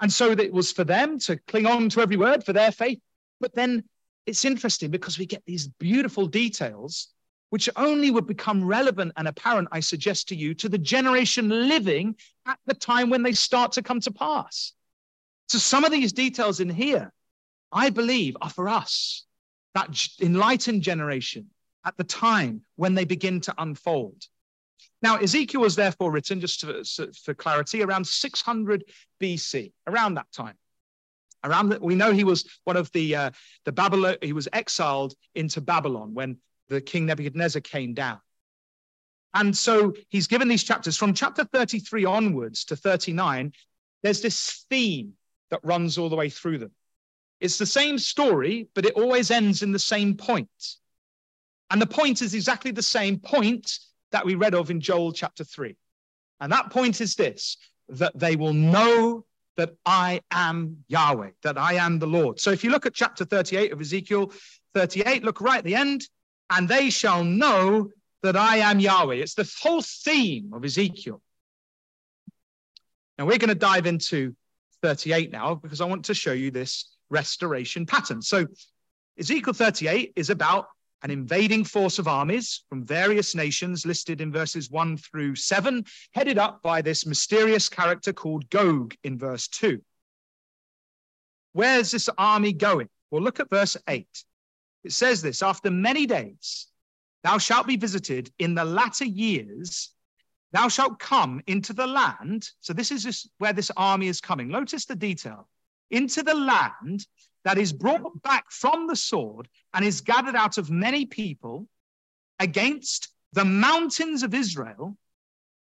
And 0.00 0.10
so 0.10 0.30
it 0.30 0.52
was 0.52 0.72
for 0.72 0.84
them 0.84 1.18
to 1.20 1.36
cling 1.46 1.66
on 1.66 1.90
to 1.90 2.00
every 2.00 2.16
word 2.16 2.42
for 2.42 2.54
their 2.54 2.72
faith. 2.72 3.00
But 3.38 3.54
then 3.54 3.84
it's 4.24 4.46
interesting 4.46 4.90
because 4.90 5.18
we 5.18 5.26
get 5.26 5.44
these 5.44 5.68
beautiful 5.68 6.26
details 6.26 7.08
which 7.50 7.68
only 7.76 8.10
would 8.10 8.26
become 8.26 8.64
relevant 8.64 9.12
and 9.16 9.28
apparent, 9.28 9.68
I 9.70 9.80
suggest 9.80 10.28
to 10.28 10.36
you, 10.36 10.54
to 10.54 10.68
the 10.68 10.78
generation 10.78 11.48
living 11.68 12.16
at 12.46 12.58
the 12.66 12.74
time 12.74 13.10
when 13.10 13.22
they 13.22 13.32
start 13.32 13.72
to 13.72 13.82
come 13.82 14.00
to 14.00 14.10
pass. 14.10 14.72
So 15.48 15.58
some 15.58 15.84
of 15.84 15.90
these 15.90 16.12
details 16.12 16.60
in 16.60 16.70
here, 16.70 17.12
I 17.72 17.90
believe, 17.90 18.36
are 18.40 18.50
for 18.50 18.68
us, 18.68 19.24
that 19.74 20.08
enlightened 20.20 20.82
generation 20.82 21.50
at 21.84 21.96
the 21.96 22.04
time 22.04 22.62
when 22.76 22.94
they 22.94 23.04
begin 23.04 23.40
to 23.42 23.54
unfold. 23.58 24.26
Now, 25.02 25.16
Ezekiel 25.16 25.60
was 25.60 25.76
therefore 25.76 26.12
written, 26.12 26.40
just 26.40 26.60
to, 26.60 26.84
for 27.24 27.34
clarity, 27.34 27.82
around 27.82 28.06
600 28.06 28.84
BC, 29.20 29.72
around 29.86 30.14
that 30.14 30.30
time. 30.32 30.54
Around 31.42 31.78
we 31.80 31.94
know 31.94 32.12
he 32.12 32.24
was 32.24 32.44
one 32.64 32.76
of 32.76 32.92
the 32.92 33.16
uh, 33.16 33.30
the 33.64 33.72
Babylon. 33.72 34.16
He 34.20 34.34
was 34.34 34.46
exiled 34.52 35.14
into 35.34 35.62
Babylon 35.62 36.12
when 36.12 36.36
the 36.70 36.80
King 36.80 37.06
Nebuchadnezzar 37.06 37.60
came 37.60 37.92
down. 37.92 38.20
And 39.34 39.56
so 39.56 39.92
he's 40.08 40.26
given 40.26 40.48
these 40.48 40.64
chapters 40.64 40.96
from 40.96 41.12
chapter 41.12 41.44
33 41.44 42.04
onwards 42.04 42.64
to 42.66 42.76
39. 42.76 43.52
There's 44.02 44.22
this 44.22 44.64
theme 44.70 45.12
that 45.50 45.60
runs 45.62 45.98
all 45.98 46.08
the 46.08 46.16
way 46.16 46.30
through 46.30 46.58
them. 46.58 46.70
It's 47.40 47.58
the 47.58 47.66
same 47.66 47.98
story, 47.98 48.68
but 48.74 48.86
it 48.86 48.94
always 48.94 49.30
ends 49.30 49.62
in 49.62 49.72
the 49.72 49.78
same 49.78 50.16
point. 50.16 50.48
And 51.70 51.80
the 51.80 51.86
point 51.86 52.22
is 52.22 52.34
exactly 52.34 52.70
the 52.70 52.82
same 52.82 53.18
point 53.18 53.78
that 54.12 54.24
we 54.24 54.34
read 54.34 54.54
of 54.54 54.70
in 54.70 54.80
Joel 54.80 55.12
chapter 55.12 55.44
3. 55.44 55.76
And 56.40 56.52
that 56.52 56.70
point 56.70 57.00
is 57.00 57.14
this 57.14 57.56
that 57.88 58.16
they 58.16 58.36
will 58.36 58.52
know 58.52 59.24
that 59.56 59.74
I 59.84 60.20
am 60.30 60.84
Yahweh, 60.88 61.30
that 61.42 61.58
I 61.58 61.74
am 61.74 61.98
the 61.98 62.06
Lord. 62.06 62.38
So 62.38 62.50
if 62.52 62.62
you 62.62 62.70
look 62.70 62.86
at 62.86 62.94
chapter 62.94 63.24
38 63.24 63.72
of 63.72 63.80
Ezekiel 63.80 64.32
38, 64.74 65.24
look 65.24 65.40
right 65.40 65.58
at 65.58 65.64
the 65.64 65.74
end, 65.74 66.08
and 66.50 66.68
they 66.68 66.90
shall 66.90 67.24
know 67.24 67.90
that 68.22 68.36
I 68.36 68.58
am 68.58 68.80
Yahweh. 68.80 69.14
It's 69.14 69.34
the 69.34 69.50
whole 69.62 69.82
theme 69.82 70.52
of 70.52 70.64
Ezekiel. 70.64 71.22
Now 73.18 73.26
we're 73.26 73.38
going 73.38 73.48
to 73.48 73.54
dive 73.54 73.86
into 73.86 74.34
38 74.82 75.30
now 75.30 75.54
because 75.54 75.80
I 75.80 75.86
want 75.86 76.06
to 76.06 76.14
show 76.14 76.32
you 76.32 76.50
this 76.50 76.96
restoration 77.08 77.86
pattern. 77.86 78.20
So 78.20 78.46
Ezekiel 79.18 79.52
38 79.52 80.12
is 80.16 80.30
about 80.30 80.66
an 81.02 81.10
invading 81.10 81.64
force 81.64 81.98
of 81.98 82.08
armies 82.08 82.64
from 82.68 82.84
various 82.84 83.34
nations 83.34 83.86
listed 83.86 84.20
in 84.20 84.32
verses 84.32 84.70
1 84.70 84.98
through 84.98 85.34
7, 85.34 85.84
headed 86.12 86.36
up 86.36 86.60
by 86.62 86.82
this 86.82 87.06
mysterious 87.06 87.68
character 87.68 88.12
called 88.12 88.48
Gog 88.50 88.94
in 89.02 89.18
verse 89.18 89.48
2. 89.48 89.80
Where's 91.52 91.90
this 91.90 92.08
army 92.18 92.52
going? 92.52 92.88
Well, 93.10 93.22
look 93.22 93.40
at 93.40 93.50
verse 93.50 93.76
8. 93.88 94.06
It 94.84 94.92
says 94.92 95.22
this 95.22 95.42
after 95.42 95.70
many 95.70 96.06
days, 96.06 96.66
thou 97.22 97.38
shalt 97.38 97.66
be 97.66 97.76
visited 97.76 98.32
in 98.38 98.54
the 98.54 98.64
latter 98.64 99.04
years. 99.04 99.90
Thou 100.52 100.68
shalt 100.68 100.98
come 100.98 101.42
into 101.46 101.72
the 101.72 101.86
land. 101.86 102.48
So, 102.60 102.72
this 102.72 102.90
is 102.90 103.04
just 103.04 103.30
where 103.38 103.52
this 103.52 103.70
army 103.76 104.08
is 104.08 104.20
coming. 104.20 104.48
Notice 104.48 104.86
the 104.86 104.96
detail 104.96 105.48
into 105.90 106.22
the 106.22 106.34
land 106.34 107.06
that 107.44 107.58
is 107.58 107.72
brought 107.72 108.22
back 108.22 108.50
from 108.50 108.86
the 108.86 108.96
sword 108.96 109.48
and 109.74 109.84
is 109.84 110.00
gathered 110.00 110.34
out 110.34 110.58
of 110.58 110.70
many 110.70 111.06
people 111.06 111.68
against 112.38 113.08
the 113.32 113.44
mountains 113.44 114.22
of 114.22 114.34
Israel, 114.34 114.96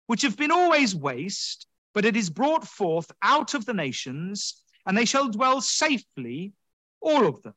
which 0.06 0.22
have 0.22 0.36
been 0.36 0.50
always 0.50 0.94
waste, 0.94 1.66
but 1.94 2.04
it 2.04 2.16
is 2.16 2.30
brought 2.30 2.66
forth 2.66 3.10
out 3.22 3.54
of 3.54 3.64
the 3.64 3.74
nations, 3.74 4.62
and 4.86 4.96
they 4.96 5.04
shall 5.04 5.28
dwell 5.28 5.60
safely, 5.60 6.52
all 7.00 7.26
of 7.26 7.42
them. 7.42 7.54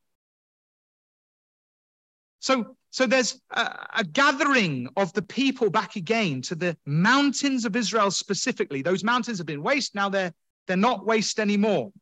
So, 2.40 2.76
so 2.90 3.06
there's 3.06 3.40
a, 3.50 3.86
a, 3.96 4.04
gathering 4.04 4.88
of 4.96 5.12
the 5.12 5.22
people 5.22 5.70
back 5.70 5.96
again 5.96 6.40
to 6.42 6.54
the 6.54 6.76
mountains 6.86 7.64
of 7.64 7.74
Israel 7.74 8.10
specifically. 8.10 8.82
Those 8.82 9.02
mountains 9.02 9.38
have 9.38 9.46
been 9.46 9.62
waste. 9.62 9.94
Now 9.94 10.08
they're, 10.08 10.32
they're 10.66 10.76
not 10.76 11.04
waste 11.04 11.40
anymore. 11.40 11.92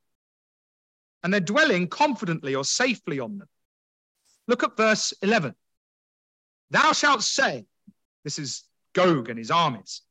And 1.23 1.33
they're 1.33 1.41
dwelling 1.41 1.89
confidently 1.89 2.55
or 2.55 2.65
safely 2.65 3.19
on 3.19 3.39
them. 3.39 3.49
Look 4.47 4.63
at 4.63 4.77
verse 4.77 5.13
11. 5.23 5.55
Thou 6.71 6.93
shalt 6.93 7.23
say, 7.23 7.65
this 8.25 8.39
is 8.39 8.65
Gog 8.93 9.29
and 9.29 9.39
his 9.39 9.51
armies. 9.51 10.03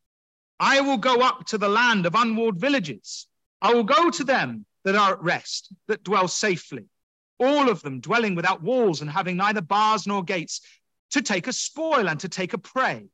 I 0.59 0.81
will 0.81 0.97
go 0.97 1.21
up 1.21 1.45
to 1.47 1.57
the 1.57 1.69
land 1.69 2.05
of 2.05 2.15
unwalled 2.15 2.59
villages. 2.59 3.27
I 3.61 3.73
will 3.73 3.83
go 3.83 4.09
to 4.09 4.23
them 4.23 4.65
that 4.83 4.95
are 4.95 5.13
at 5.13 5.23
rest, 5.23 5.73
that 5.87 6.03
dwell 6.03 6.27
safely, 6.27 6.85
all 7.39 7.69
of 7.69 7.81
them 7.81 7.99
dwelling 7.99 8.35
without 8.35 8.61
walls 8.61 9.01
and 9.01 9.09
having 9.09 9.37
neither 9.37 9.61
bars 9.61 10.07
nor 10.07 10.23
gates, 10.23 10.61
to 11.11 11.21
take 11.21 11.47
a 11.47 11.53
spoil 11.53 12.09
and 12.09 12.19
to 12.19 12.29
take 12.29 12.53
a 12.53 12.57
prey, 12.57 13.05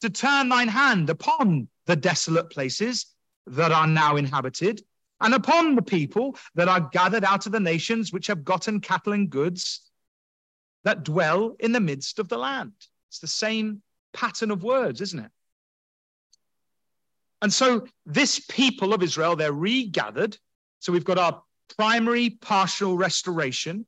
to 0.00 0.10
turn 0.10 0.48
thine 0.48 0.68
hand 0.68 1.10
upon 1.10 1.68
the 1.86 1.96
desolate 1.96 2.50
places 2.50 3.06
that 3.46 3.72
are 3.72 3.86
now 3.86 4.16
inhabited, 4.16 4.82
and 5.20 5.34
upon 5.34 5.74
the 5.74 5.82
people 5.82 6.36
that 6.54 6.68
are 6.68 6.88
gathered 6.92 7.24
out 7.24 7.46
of 7.46 7.52
the 7.52 7.60
nations 7.60 8.12
which 8.12 8.26
have 8.28 8.44
gotten 8.44 8.80
cattle 8.80 9.12
and 9.12 9.30
goods 9.30 9.90
that 10.84 11.02
dwell 11.02 11.56
in 11.60 11.72
the 11.72 11.80
midst 11.80 12.18
of 12.18 12.28
the 12.28 12.38
land. 12.38 12.72
It's 13.08 13.18
the 13.18 13.26
same 13.26 13.82
pattern 14.12 14.50
of 14.50 14.62
words, 14.62 15.00
isn't 15.00 15.18
it? 15.18 15.30
And 17.42 17.52
so 17.52 17.86
this 18.06 18.38
people 18.38 18.92
of 18.92 19.02
Israel, 19.02 19.36
they're 19.36 19.52
regathered. 19.52 20.36
So 20.78 20.92
we've 20.92 21.04
got 21.04 21.18
our 21.18 21.42
primary 21.76 22.30
partial 22.30 22.96
restoration, 22.96 23.86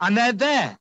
and 0.00 0.16
they're 0.16 0.32
there 0.32 0.78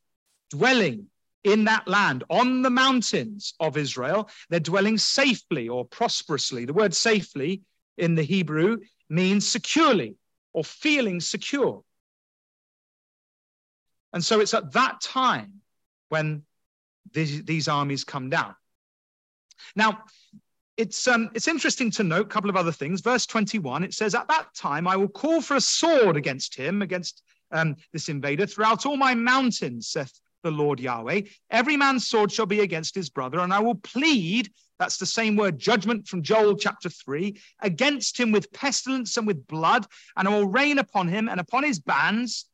dwelling 0.49 1.07
in 1.43 1.65
that 1.65 1.87
land 1.87 2.23
on 2.29 2.61
the 2.61 2.69
mountains 2.69 3.53
of 3.59 3.77
Israel. 3.77 4.29
They're 4.49 4.59
dwelling 4.59 4.97
safely 4.97 5.67
or 5.69 5.85
prosperously. 5.85 6.65
The 6.65 6.73
word 6.73 6.93
safely 6.93 7.61
in 7.97 8.15
the 8.15 8.23
Hebrew 8.23 8.77
means 9.09 9.47
securely 9.47 10.15
or 10.53 10.63
feeling 10.63 11.19
secure. 11.19 11.83
And 14.13 14.23
so 14.23 14.39
it's 14.39 14.53
at 14.53 14.71
that 14.73 15.01
time 15.01 15.61
when 16.09 16.43
these, 17.11 17.43
these 17.43 17.67
armies 17.67 18.03
come 18.03 18.29
down. 18.29 18.55
Now, 19.75 20.03
it's, 20.77 21.07
um, 21.07 21.29
it's 21.33 21.47
interesting 21.47 21.91
to 21.91 22.03
note 22.03 22.25
a 22.25 22.29
couple 22.29 22.49
of 22.49 22.55
other 22.55 22.71
things. 22.71 23.01
Verse 23.01 23.25
21, 23.25 23.83
it 23.83 23.93
says, 23.93 24.15
At 24.15 24.27
that 24.27 24.53
time 24.55 24.87
I 24.87 24.95
will 24.95 25.07
call 25.07 25.41
for 25.41 25.55
a 25.55 25.61
sword 25.61 26.17
against 26.17 26.55
him, 26.55 26.81
against 26.81 27.21
um, 27.51 27.75
this 27.91 28.09
invader, 28.09 28.45
throughout 28.45 28.85
all 28.85 28.97
my 28.97 29.13
mountains, 29.13 29.89
saith 29.89 30.19
the 30.43 30.51
Lord 30.51 30.79
Yahweh. 30.79 31.21
Every 31.49 31.77
man's 31.77 32.07
sword 32.07 32.31
shall 32.31 32.45
be 32.45 32.59
against 32.61 32.95
his 32.95 33.09
brother, 33.09 33.39
and 33.39 33.53
I 33.53 33.59
will 33.59 33.75
plead, 33.75 34.51
that's 34.79 34.97
the 34.97 35.05
same 35.05 35.35
word, 35.35 35.57
judgment 35.57 36.07
from 36.07 36.21
Joel 36.21 36.57
chapter 36.57 36.89
3, 36.89 37.39
against 37.61 38.19
him 38.19 38.31
with 38.31 38.51
pestilence 38.51 39.15
and 39.17 39.25
with 39.25 39.47
blood, 39.47 39.85
and 40.17 40.27
I 40.27 40.31
will 40.31 40.49
rain 40.49 40.79
upon 40.79 41.07
him 41.07 41.29
and 41.29 41.39
upon 41.39 41.63
his 41.63 41.79
bands 41.79 42.45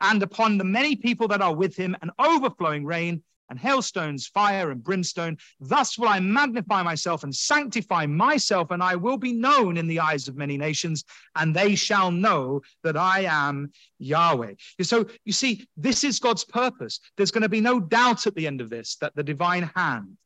and 0.00 0.22
upon 0.22 0.58
the 0.58 0.64
many 0.64 0.96
people 0.96 1.28
that 1.28 1.40
are 1.40 1.54
with 1.54 1.76
him 1.76 1.96
an 2.02 2.10
overflowing 2.18 2.84
rain 2.84 3.22
and 3.48 3.58
hailstones, 3.58 4.26
fire 4.26 4.70
and 4.70 4.82
brimstone. 4.82 5.36
Thus 5.60 5.98
will 5.98 6.08
I 6.08 6.20
magnify 6.20 6.82
myself 6.82 7.24
and 7.24 7.34
sanctify 7.34 8.06
myself, 8.06 8.70
and 8.70 8.82
I 8.82 8.96
will 8.96 9.16
be 9.16 9.32
known 9.32 9.76
in 9.76 9.86
the 9.86 10.00
eyes 10.00 10.28
of 10.28 10.36
many 10.36 10.56
nations, 10.56 11.04
and 11.34 11.54
they 11.54 11.74
shall 11.74 12.10
know 12.10 12.62
that 12.82 12.96
I 12.96 13.20
am 13.20 13.70
Yahweh. 13.98 14.54
So 14.82 15.06
you 15.24 15.32
see, 15.32 15.66
this 15.76 16.04
is 16.04 16.18
God's 16.18 16.44
purpose. 16.44 17.00
There's 17.16 17.30
going 17.30 17.42
to 17.42 17.48
be 17.48 17.60
no 17.60 17.80
doubt 17.80 18.26
at 18.26 18.34
the 18.34 18.46
end 18.46 18.60
of 18.60 18.70
this 18.70 18.96
that 18.96 19.14
the 19.14 19.22
divine 19.22 19.70
hand 19.74 20.16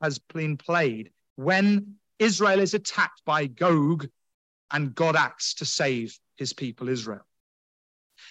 has 0.00 0.18
been 0.18 0.56
played 0.56 1.10
when 1.36 1.94
Israel 2.18 2.60
is 2.60 2.74
attacked 2.74 3.22
by 3.24 3.46
Gog 3.46 4.08
and 4.70 4.94
God 4.94 5.16
acts 5.16 5.54
to 5.54 5.64
save 5.64 6.18
his 6.36 6.52
people 6.52 6.88
Israel. 6.88 7.26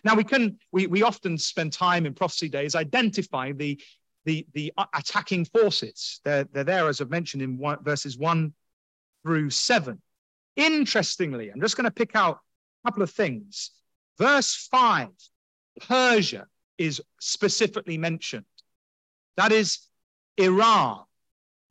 Now 0.03 0.15
we 0.15 0.23
can 0.23 0.57
we, 0.71 0.87
we 0.87 1.03
often 1.03 1.37
spend 1.37 1.73
time 1.73 2.05
in 2.05 2.13
prophecy 2.13 2.49
days 2.49 2.75
identifying 2.75 3.57
the 3.57 3.81
the, 4.25 4.45
the 4.53 4.73
uh, 4.77 4.85
attacking 4.93 5.45
forces. 5.45 6.19
They're, 6.23 6.45
they're 6.45 6.63
there, 6.63 6.87
as 6.87 7.01
I've 7.01 7.09
mentioned, 7.09 7.43
in 7.43 7.57
one, 7.57 7.83
verses 7.83 8.17
1 8.17 8.53
through 9.23 9.49
7. 9.49 10.01
Interestingly, 10.55 11.49
I'm 11.49 11.61
just 11.61 11.77
going 11.77 11.85
to 11.85 11.91
pick 11.91 12.15
out 12.15 12.39
a 12.83 12.89
couple 12.89 13.03
of 13.03 13.11
things. 13.11 13.71
Verse 14.17 14.67
5, 14.71 15.09
Persia 15.87 16.47
is 16.77 17.01
specifically 17.19 17.97
mentioned. 17.97 18.45
That 19.37 19.51
is 19.51 19.79
Iran. 20.37 21.03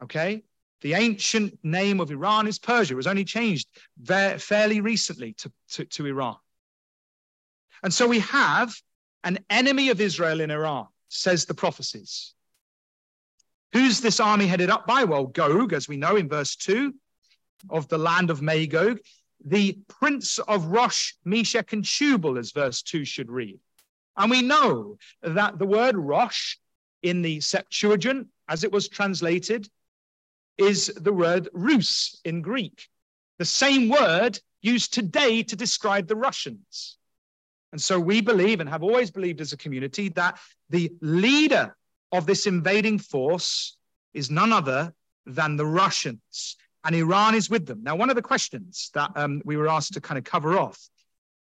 Okay? 0.02 0.42
The 0.80 0.94
ancient 0.94 1.58
name 1.62 2.00
of 2.00 2.10
Iran 2.10 2.46
is 2.46 2.58
Persia. 2.58 2.94
It 2.94 2.96
was 2.96 3.06
only 3.06 3.24
changed 3.24 3.68
very, 4.00 4.38
fairly 4.38 4.80
recently 4.80 5.34
to, 5.34 5.52
to, 5.72 5.84
to 5.84 6.06
Iran. 6.06 6.36
And 7.82 7.92
so 7.92 8.06
we 8.06 8.20
have 8.20 8.74
an 9.24 9.38
enemy 9.50 9.90
of 9.90 10.00
Israel 10.00 10.40
in 10.40 10.50
Iran, 10.50 10.86
says 11.08 11.44
the 11.44 11.54
prophecies. 11.54 12.34
Who's 13.72 14.00
this 14.00 14.20
army 14.20 14.46
headed 14.46 14.70
up 14.70 14.87
by? 14.87 15.04
Well, 15.04 15.26
Gog, 15.26 15.72
as 15.72 15.88
we 15.88 15.96
know 15.96 16.16
in 16.16 16.28
verse 16.28 16.56
2 16.56 16.94
of 17.68 17.88
the 17.88 17.98
land 17.98 18.30
of 18.30 18.42
Magog, 18.42 18.98
the 19.44 19.78
prince 19.88 20.38
of 20.38 20.66
Rosh, 20.66 21.12
Meshech, 21.24 21.72
and 21.72 21.85
Tubal, 21.85 22.38
as 22.38 22.52
verse 22.52 22.83
2 22.83 23.04
should 23.04 23.30
read. 23.30 23.59
And 24.16 24.30
we 24.30 24.42
know 24.42 24.98
that 25.22 25.59
the 25.59 25.66
word 25.66 25.96
Rosh 25.96 26.56
in 27.02 27.22
the 27.22 27.40
Septuagint, 27.40 28.26
as 28.48 28.64
it 28.64 28.72
was 28.72 28.88
translated, 28.88 29.68
is 30.59 30.92
the 30.96 31.12
word 31.12 31.48
Rus 31.52 32.20
in 32.24 32.42
Greek, 32.42 32.88
the 33.38 33.44
same 33.44 33.88
word 33.88 34.38
used 34.61 34.92
today 34.92 35.42
to 35.44 35.56
describe 35.56 36.06
the 36.06 36.16
Russians. 36.16 36.98
And 37.72 37.80
so 37.80 37.98
we 37.98 38.20
believe 38.20 38.61
and 38.61 38.68
have 38.68 38.83
always 38.83 39.11
believed 39.11 39.40
as 39.40 39.52
a 39.52 39.56
community 39.56 40.11
that 40.11 40.38
the 40.68 40.92
leader 41.00 41.74
of 42.12 42.27
this 42.27 42.46
invading 42.46 42.99
force 42.99 43.77
is 44.14 44.31
none 44.31 44.53
other 44.53 44.92
than 45.27 45.57
the 45.57 45.66
Russians, 45.66 46.57
and 46.85 46.94
Iran 46.94 47.35
is 47.35 47.51
with 47.51 47.66
them. 47.66 47.83
Now, 47.83 47.96
one 47.96 48.11
of 48.11 48.16
the 48.16 48.23
questions 48.23 48.90
that 48.94 49.11
um, 49.16 49.42
we 49.44 49.57
were 49.57 49.68
asked 49.68 49.94
to 49.94 50.01
kind 50.01 50.18
of 50.18 50.25
cover 50.25 50.59
off 50.59 50.79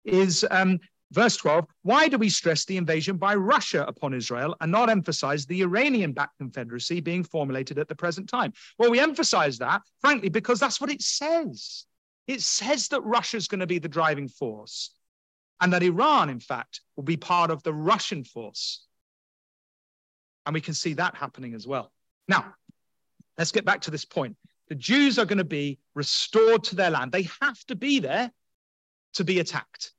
is 0.03 0.45
um, 0.51 0.79
verse 1.11 1.37
12 1.37 1.65
why 1.83 2.07
do 2.07 2.17
we 2.17 2.29
stress 2.29 2.65
the 2.65 2.77
invasion 2.77 3.17
by 3.17 3.35
Russia 3.35 3.85
upon 3.87 4.13
Israel 4.13 4.55
and 4.61 4.71
not 4.71 4.89
emphasize 4.89 5.45
the 5.45 5.61
Iranian 5.61 6.11
backed 6.11 6.37
confederacy 6.37 6.99
being 6.99 7.23
formulated 7.23 7.77
at 7.77 7.87
the 7.87 7.95
present 7.95 8.27
time? 8.27 8.53
Well, 8.77 8.91
we 8.91 8.99
emphasize 8.99 9.57
that, 9.59 9.81
frankly, 10.01 10.29
because 10.29 10.59
that's 10.59 10.81
what 10.81 10.91
it 10.91 11.01
says. 11.01 11.85
It 12.27 12.41
says 12.41 12.89
that 12.89 13.01
Russia 13.01 13.37
is 13.37 13.47
going 13.47 13.61
to 13.61 13.67
be 13.67 13.79
the 13.79 13.87
driving 13.87 14.27
force 14.27 14.91
and 15.61 15.71
that 15.73 15.83
Iran, 15.83 16.29
in 16.29 16.39
fact, 16.39 16.81
will 16.95 17.03
be 17.03 17.17
part 17.17 17.51
of 17.51 17.63
the 17.63 17.73
Russian 17.73 18.23
force. 18.23 18.85
And 20.47 20.53
we 20.53 20.61
can 20.61 20.73
see 20.73 20.93
that 20.93 21.13
happening 21.13 21.53
as 21.53 21.67
well. 21.67 21.91
Now, 22.29 22.53
let's 23.37 23.51
get 23.51 23.65
back 23.65 23.81
to 23.81 23.91
this 23.91 24.05
point. 24.05 24.37
The 24.69 24.75
Jews 24.75 25.19
are 25.19 25.25
going 25.25 25.39
to 25.39 25.43
be 25.43 25.77
restored 25.93 26.63
to 26.65 26.75
their 26.75 26.89
land. 26.89 27.11
They 27.11 27.27
have 27.41 27.61
to 27.65 27.75
be 27.75 27.99
there 27.99 28.31
to 29.15 29.25
be 29.25 29.39
attacked. 29.39 29.91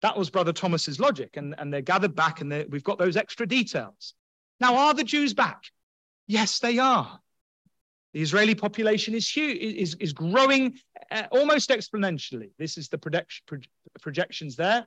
That 0.00 0.16
was 0.16 0.30
Brother 0.30 0.52
Thomas's 0.52 1.00
logic. 1.00 1.36
And, 1.36 1.56
and 1.58 1.74
they're 1.74 1.82
gathered 1.82 2.14
back, 2.14 2.40
and 2.40 2.52
we've 2.70 2.84
got 2.84 3.00
those 3.00 3.16
extra 3.16 3.44
details. 3.44 4.14
Now, 4.60 4.76
are 4.76 4.94
the 4.94 5.02
Jews 5.02 5.34
back? 5.34 5.64
Yes, 6.28 6.60
they 6.60 6.78
are. 6.78 7.18
The 8.14 8.22
Israeli 8.22 8.54
population 8.54 9.16
is 9.16 9.28
huge, 9.28 9.58
is, 9.58 9.96
is 9.98 10.12
growing 10.12 10.78
uh, 11.10 11.24
almost 11.32 11.70
exponentially. 11.70 12.50
This 12.56 12.78
is 12.78 12.88
the 12.88 12.98
projection, 12.98 13.44
projections 14.00 14.54
there. 14.54 14.86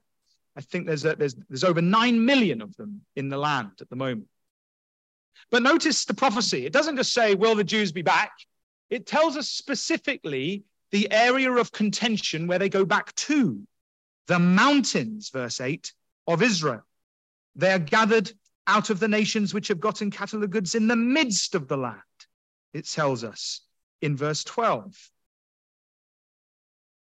I 0.56 0.62
think 0.62 0.88
there's, 0.88 1.04
a, 1.04 1.18
there's, 1.18 1.36
there's 1.50 1.66
over 1.66 1.82
9 1.82 2.26
million 2.26 2.62
of 2.62 2.74
them 2.78 3.02
in 3.18 3.28
the 3.28 3.38
land 3.38 3.72
at 3.82 3.90
the 3.90 3.98
moment. 3.98 4.28
But 5.52 5.64
notice 5.64 6.06
the 6.06 6.14
prophecy. 6.14 6.66
It 6.66 6.74
doesn't 6.74 6.98
just 6.98 7.14
say, 7.14 7.36
Will 7.36 7.56
the 7.56 7.64
Jews 7.64 7.92
be 7.92 8.02
back? 8.02 8.32
It 8.90 9.06
tells 9.06 9.38
us 9.38 9.50
specifically 9.50 10.64
the 10.92 11.12
area 11.12 11.52
of 11.52 11.72
contention 11.72 12.48
where 12.48 12.60
they 12.60 12.70
go 12.70 12.86
back 12.86 13.14
to 13.16 13.62
the 14.28 14.40
mountains, 14.40 15.30
verse 15.30 15.60
8, 15.60 15.92
of 16.28 16.42
Israel. 16.42 16.84
They 17.56 17.72
are 17.72 17.80
gathered 17.80 18.32
out 18.68 18.90
of 18.90 19.00
the 19.00 19.08
nations 19.08 19.54
which 19.54 19.68
have 19.68 19.80
gotten 19.80 20.10
cattle 20.12 20.44
and 20.44 20.52
goods 20.52 20.76
in 20.76 20.88
the 20.88 20.96
midst 20.96 21.56
of 21.56 21.68
the 21.68 21.78
land, 21.78 22.02
it 22.74 22.88
tells 22.88 23.24
us 23.24 23.62
in 24.02 24.18
verse 24.18 24.44
12. 24.44 25.12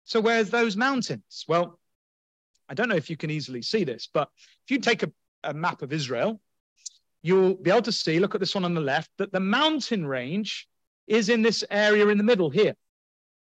So, 0.04 0.20
where's 0.20 0.50
those 0.50 0.76
mountains? 0.76 1.44
Well, 1.48 1.78
I 2.68 2.74
don't 2.74 2.88
know 2.88 2.96
if 2.96 3.10
you 3.10 3.16
can 3.16 3.30
easily 3.30 3.62
see 3.62 3.84
this, 3.84 4.08
but 4.12 4.28
if 4.64 4.70
you 4.70 4.78
take 4.78 5.02
a, 5.02 5.12
a 5.44 5.52
map 5.52 5.82
of 5.82 5.92
Israel 5.92 6.40
you'll 7.22 7.54
be 7.54 7.70
able 7.70 7.82
to 7.82 7.92
see, 7.92 8.20
look 8.20 8.34
at 8.34 8.40
this 8.40 8.54
one 8.54 8.64
on 8.64 8.74
the 8.74 8.80
left, 8.80 9.10
that 9.18 9.32
the 9.32 9.40
mountain 9.40 10.06
range 10.06 10.68
is 11.06 11.28
in 11.28 11.42
this 11.42 11.64
area 11.70 12.06
in 12.08 12.18
the 12.18 12.24
middle 12.24 12.50
here. 12.50 12.74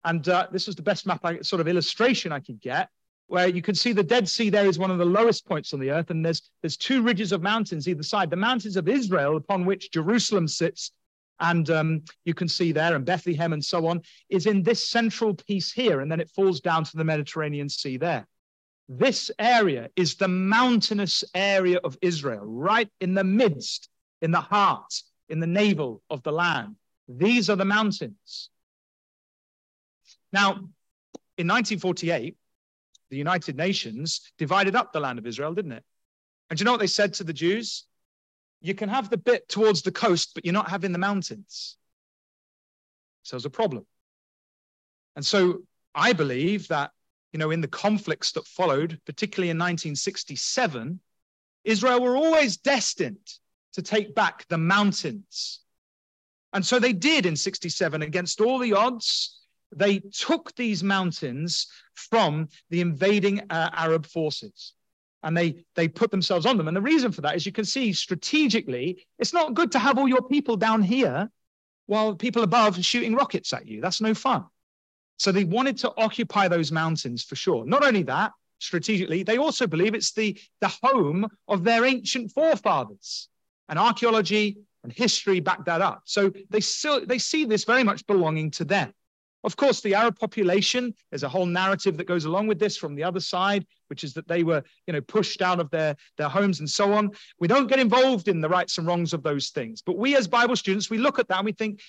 And 0.05 0.27
uh, 0.29 0.47
this 0.53 0.67
was 0.67 0.77
the 0.77 0.83
best 0.83 1.07
map, 1.07 1.21
I, 1.25 1.41
sort 1.41 1.61
of 1.61 1.69
illustration 1.69 2.33
I 2.33 2.41
could 2.41 2.61
get, 2.61 2.89
where 3.27 3.49
you 3.49 3.61
can 3.61 3.75
see 3.75 3.93
the 3.93 4.05
Dead 4.05 4.29
Sea 4.29 4.51
there 4.51 4.67
is 4.67 4.79
one 4.79 4.91
of 4.93 4.99
the 4.99 5.05
lowest 5.05 5.47
points 5.47 5.73
on 5.73 5.81
the 5.81 5.91
earth. 5.91 6.11
And 6.11 6.25
there's, 6.25 6.49
there's 6.63 6.77
two 6.77 7.03
ridges 7.03 7.33
of 7.33 7.43
mountains 7.43 7.89
either 7.89 8.05
side. 8.05 8.31
The 8.31 8.37
mountains 8.37 8.77
of 8.77 8.89
Israel, 8.89 9.37
upon 9.37 9.65
which 9.65 9.91
Jerusalem 9.91 10.47
sits, 10.47 10.93
and 11.41 11.69
um, 11.69 12.03
you 12.25 12.35
can 12.35 12.49
see 12.49 12.73
there, 12.73 12.95
and 12.95 13.05
Bethlehem 13.05 13.53
and 13.53 13.65
so 13.65 13.87
on, 13.89 14.01
is 14.31 14.47
in 14.47 14.63
this 14.63 14.89
central 14.89 15.35
piece 15.35 15.73
here. 15.73 16.01
And 16.01 16.11
then 16.11 16.21
it 16.21 16.31
falls 16.31 16.61
down 16.61 16.85
to 16.85 16.97
the 16.97 17.05
Mediterranean 17.05 17.69
Sea 17.69 17.97
there. 17.97 18.27
This 18.89 19.31
area 19.39 19.91
is 19.97 20.15
the 20.15 20.29
mountainous 20.29 21.25
area 21.35 21.79
of 21.83 21.99
Israel, 22.03 22.45
right 22.45 22.89
in 23.01 23.15
the 23.15 23.25
midst, 23.25 23.89
in 24.23 24.31
the 24.31 24.41
heart, 24.41 25.03
in 25.29 25.41
the 25.41 25.47
navel 25.47 26.03
of 26.09 26.23
the 26.23 26.33
land. 26.33 26.77
These 27.09 27.51
are 27.51 27.57
the 27.57 27.65
mountains. 27.65 28.51
Now, 30.33 30.53
in 31.39 31.49
1948, 31.49 32.37
the 33.11 33.17
United 33.17 33.57
Nations 33.57 34.33
divided 34.39 34.75
up 34.75 34.93
the 34.93 35.01
land 35.01 35.19
of 35.19 35.27
Israel, 35.27 35.55
didn't 35.55 35.73
it? 35.73 35.85
And 36.49 36.59
do 36.59 36.63
you 36.63 36.65
know 36.65 36.73
what 36.73 36.81
they 36.81 36.87
said 36.87 37.15
to 37.15 37.25
the 37.25 37.33
Jews? 37.33 37.87
You 38.61 38.75
can 38.75 38.89
have 38.89 39.11
the 39.11 39.17
bit 39.17 39.49
towards 39.49 39.83
the 39.83 39.93
coast, 39.93 40.31
but 40.35 40.45
you're 40.45 40.55
not 40.55 40.71
having 40.71 40.93
the 40.93 40.99
mountains. 40.99 41.77
So 43.23 43.37
it's 43.37 43.45
a 43.45 43.51
problem. 43.51 43.85
And 45.17 45.27
so 45.27 45.63
I 45.95 46.13
believe 46.13 46.69
that, 46.69 46.91
you 47.33 47.39
know, 47.39 47.51
in 47.51 47.61
the 47.61 47.69
conflicts 47.69 48.33
that 48.33 48.47
followed, 48.47 49.01
particularly 49.05 49.51
in 49.51 49.59
1967, 49.59 51.01
Israel 51.65 52.01
were 52.01 52.17
always 52.17 52.57
destined 52.57 53.29
to 53.75 53.83
take 53.83 54.15
back 54.15 54.47
the 54.49 54.59
mountains. 54.59 55.61
And 56.53 56.65
so 56.65 56.79
they 56.79 56.93
did 56.93 57.27
in 57.27 57.37
67 57.37 58.03
against 58.03 58.41
all 58.41 58.59
the 58.59 58.73
odds. 58.73 59.41
They 59.75 59.99
took 59.99 60.55
these 60.55 60.83
mountains 60.83 61.67
from 61.95 62.49
the 62.71 62.81
invading 62.81 63.43
uh, 63.51 63.71
Arab 63.73 64.07
forces 64.07 64.73
and 65.23 65.37
they, 65.37 65.65
they 65.75 65.89
put 65.89 66.13
themselves 66.13 66.47
on 66.47 66.57
them. 66.57 66.69
And 66.69 66.77
the 66.77 66.81
reason 66.81 67.11
for 67.11 67.21
that 67.23 67.35
is 67.35 67.45
you 67.45 67.53
can 67.53 67.65
see 67.65 67.93
strategically, 67.93 69.05
it's 69.19 69.33
not 69.33 69.55
good 69.55 69.73
to 69.73 69.79
have 69.79 69.99
all 69.99 70.07
your 70.07 70.23
people 70.23 70.57
down 70.57 70.83
here 70.83 71.29
while 71.87 72.15
people 72.15 72.43
above 72.45 72.79
are 72.79 72.83
shooting 72.83 73.15
rockets 73.15 73.53
at 73.53 73.67
you. 73.67 73.81
That's 73.81 74.01
no 74.01 74.15
fun. 74.15 74.45
So 75.19 75.33
they 75.33 75.45
wanted 75.45 75.79
to 75.79 75.93
occupy 75.97 76.49
those 76.49 76.73
mountains 76.73 77.25
for 77.25 77.37
sure. 77.37 77.65
Not 77.65 77.85
only 77.85 78.03
that, 78.05 78.33
strategically, 78.59 79.23
they 79.23 79.39
also 79.39 79.67
believe 79.67 79.95
it's 79.95 80.13
the, 80.13 80.39
the 80.61 80.73
home 80.83 81.27
of 81.49 81.65
their 81.65 81.85
ancient 81.85 82.33
forefathers. 82.33 83.29
And 83.69 83.79
archaeology 83.79 84.59
and 84.85 84.93
history 84.93 85.41
back 85.41 85.65
that 85.65 85.83
up. 85.83 86.03
So 86.05 86.31
they 86.51 86.61
still 86.61 87.05
they 87.05 87.19
see 87.19 87.45
this 87.45 87.65
very 87.65 87.83
much 87.83 88.07
belonging 88.07 88.53
to 88.53 88.65
them. 88.65 88.93
Of 89.43 89.57
course, 89.57 89.81
the 89.81 89.95
Arab 89.95 90.19
population, 90.19 90.95
there's 91.11 91.25
a 91.25 91.29
whole 91.29 91.47
narrative 91.47 91.97
that 91.97 92.07
goes 92.07 92.25
along 92.25 92.47
with 92.47 92.61
this 92.61 92.77
from 92.77 92.95
the 92.95 93.03
other 93.03 93.21
side, 93.21 93.67
which 93.89 94.05
is 94.05 94.15
that 94.15 94.29
they 94.29 94.45
were, 94.45 94.63
you 94.87 94.93
know, 94.93 95.01
pushed 95.01 95.43
out 95.43 95.59
of 95.59 95.71
their, 95.71 95.97
their 96.17 96.29
homes 96.29 96.61
and 96.61 96.71
so 96.71 96.93
on. 96.93 97.11
We 97.41 97.49
don't 97.49 97.67
get 97.67 97.79
involved 97.81 98.29
in 98.29 98.41
the 98.41 98.49
rights 98.49 98.79
and 98.79 98.87
wrongs 98.87 99.13
of 99.13 99.23
those 99.23 99.51
things. 99.51 99.83
But 99.83 99.99
we 99.99 100.17
as 100.17 100.29
Bible 100.29 100.57
students, 100.57 100.91
we 100.91 100.99
look 100.99 101.19
at 101.19 101.29
that 101.29 101.39
and 101.39 101.45
we 101.45 101.53
think, 101.53 101.81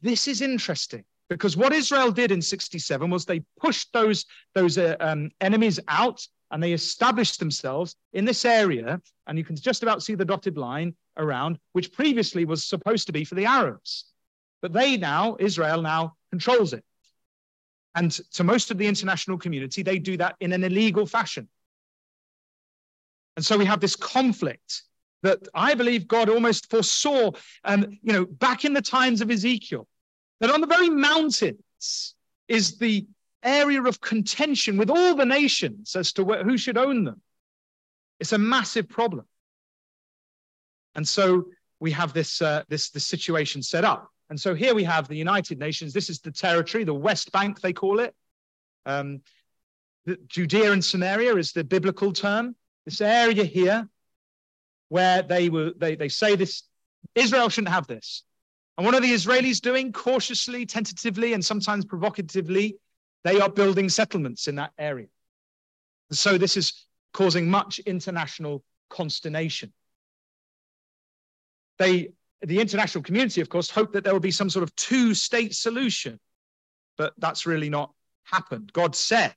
this 0.00 0.28
is 0.28 0.40
interesting. 0.40 1.04
Because 1.28 1.56
what 1.56 1.72
Israel 1.72 2.12
did 2.12 2.30
in 2.30 2.40
67 2.40 3.10
was 3.10 3.24
they 3.24 3.42
pushed 3.58 3.92
those, 3.92 4.24
those 4.54 4.78
uh, 4.78 4.96
um, 5.00 5.30
enemies 5.40 5.80
out 5.88 6.26
and 6.50 6.62
they 6.62 6.72
established 6.72 7.40
themselves 7.40 7.96
in 8.12 8.24
this 8.24 8.44
area. 8.44 9.00
And 9.26 9.36
you 9.36 9.44
can 9.44 9.56
just 9.56 9.82
about 9.82 10.02
see 10.02 10.14
the 10.14 10.24
dotted 10.24 10.56
line 10.56 10.94
around, 11.16 11.58
which 11.72 11.92
previously 11.92 12.44
was 12.44 12.64
supposed 12.64 13.06
to 13.06 13.12
be 13.12 13.24
for 13.24 13.34
the 13.34 13.46
Arabs. 13.46 14.06
But 14.62 14.72
they 14.72 14.96
now, 14.96 15.36
Israel 15.40 15.82
now 15.82 16.14
controls 16.30 16.72
it. 16.72 16.84
And 17.94 18.12
to 18.34 18.44
most 18.44 18.70
of 18.70 18.78
the 18.78 18.86
international 18.86 19.38
community, 19.38 19.82
they 19.82 19.98
do 19.98 20.16
that 20.18 20.36
in 20.40 20.52
an 20.52 20.62
illegal 20.62 21.06
fashion. 21.06 21.48
And 23.36 23.44
so 23.44 23.58
we 23.58 23.64
have 23.64 23.80
this 23.80 23.96
conflict 23.96 24.82
that 25.22 25.48
I 25.54 25.74
believe 25.74 26.06
God 26.06 26.28
almost 26.28 26.70
foresaw, 26.70 27.32
um, 27.64 27.98
you 28.02 28.12
know, 28.12 28.24
back 28.26 28.64
in 28.64 28.74
the 28.74 28.82
times 28.82 29.20
of 29.20 29.30
Ezekiel, 29.30 29.88
that 30.40 30.50
on 30.50 30.60
the 30.60 30.66
very 30.66 30.90
mountains 30.90 32.14
is 32.48 32.78
the 32.78 33.06
area 33.42 33.82
of 33.82 34.00
contention 34.00 34.76
with 34.76 34.90
all 34.90 35.14
the 35.14 35.24
nations 35.24 35.94
as 35.96 36.12
to 36.14 36.24
who 36.24 36.58
should 36.58 36.76
own 36.76 37.04
them. 37.04 37.20
It's 38.20 38.32
a 38.32 38.38
massive 38.38 38.88
problem. 38.88 39.26
And 40.94 41.06
so 41.06 41.46
we 41.78 41.90
have 41.92 42.12
this, 42.12 42.40
uh, 42.40 42.62
this, 42.68 42.90
this 42.90 43.06
situation 43.06 43.62
set 43.62 43.84
up. 43.84 44.10
And 44.30 44.40
so 44.40 44.54
here 44.54 44.74
we 44.74 44.84
have 44.84 45.06
the 45.06 45.16
United 45.16 45.58
Nations. 45.58 45.92
This 45.92 46.10
is 46.10 46.20
the 46.20 46.32
territory, 46.32 46.84
the 46.84 46.94
West 46.94 47.30
Bank, 47.32 47.60
they 47.60 47.72
call 47.72 48.00
it. 48.00 48.14
Um, 48.84 49.20
the 50.04 50.18
Judea 50.26 50.72
and 50.72 50.84
Samaria 50.84 51.36
is 51.36 51.52
the 51.52 51.64
biblical 51.64 52.12
term. 52.12 52.56
This 52.84 53.00
area 53.00 53.44
here, 53.44 53.88
where 54.88 55.22
they 55.22 55.48
were, 55.48 55.72
they, 55.76 55.96
they 55.96 56.08
say 56.08 56.36
this, 56.36 56.62
Israel 57.14 57.48
shouldn't 57.48 57.74
have 57.74 57.86
this. 57.86 58.24
And 58.76 58.84
what 58.84 58.94
are 58.94 59.00
the 59.00 59.12
Israelis 59.12 59.60
doing? 59.60 59.92
Cautiously, 59.92 60.66
tentatively, 60.66 61.32
and 61.32 61.44
sometimes 61.44 61.84
provocatively, 61.84 62.76
they 63.24 63.40
are 63.40 63.48
building 63.48 63.88
settlements 63.88 64.48
in 64.48 64.56
that 64.56 64.72
area. 64.78 65.08
And 66.10 66.18
so 66.18 66.38
this 66.38 66.56
is 66.56 66.86
causing 67.12 67.48
much 67.50 67.78
international 67.80 68.62
consternation. 68.90 69.72
They, 71.78 72.12
the 72.42 72.60
international 72.60 73.02
community, 73.02 73.40
of 73.40 73.48
course, 73.48 73.70
hope 73.70 73.92
that 73.92 74.04
there 74.04 74.12
will 74.12 74.20
be 74.20 74.30
some 74.30 74.50
sort 74.50 74.62
of 74.62 74.74
two 74.76 75.14
state 75.14 75.54
solution, 75.54 76.20
but 76.98 77.14
that's 77.18 77.46
really 77.46 77.70
not 77.70 77.92
happened. 78.24 78.72
God 78.72 78.94
said 78.94 79.34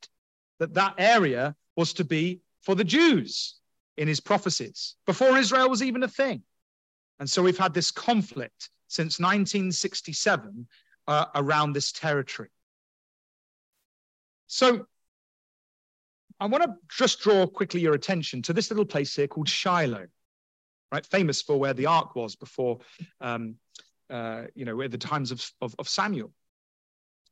that 0.60 0.74
that 0.74 0.96
area 0.98 1.56
was 1.76 1.94
to 1.94 2.04
be 2.04 2.42
for 2.62 2.76
the 2.76 2.84
Jews 2.84 3.56
in 3.98 4.08
his 4.08 4.20
prophecies 4.20 4.96
before 5.06 5.38
Israel 5.38 5.70
was 5.70 5.82
even 5.82 6.04
a 6.04 6.08
thing. 6.08 6.44
And 7.20 7.30
so 7.30 7.42
we've 7.42 7.58
had 7.58 7.74
this 7.74 7.92
conflict 7.92 8.70
since 8.90 9.20
1967 9.20 10.68
uh, 11.08 11.26
around 11.36 11.74
this 11.74 11.92
territory. 11.94 12.50
So 14.48 14.88
I 16.40 16.48
want 16.48 16.64
to 16.64 16.74
just 16.90 17.22
draw 17.22 17.46
quickly 17.46 17.82
your 17.82 17.94
attention 17.94 18.42
to 18.44 18.54
this 18.54 18.72
little 18.72 18.86
place 18.86 19.16
here 19.16 19.28
called 19.28 19.48
Shiloh, 19.48 20.08
right? 20.92 21.06
Famous 21.06 21.42
for 21.42 21.58
where 21.58 21.74
the 21.74 21.86
ark 21.86 22.16
was 22.16 22.36
before, 22.36 22.80
um, 23.22 23.56
uh, 24.10 24.44
you 24.56 24.66
know, 24.66 24.82
at 24.82 24.92
the 24.92 24.98
times 24.98 25.32
of, 25.32 25.48
of, 25.62 25.76
of, 25.78 25.88
Samuel. 25.88 26.32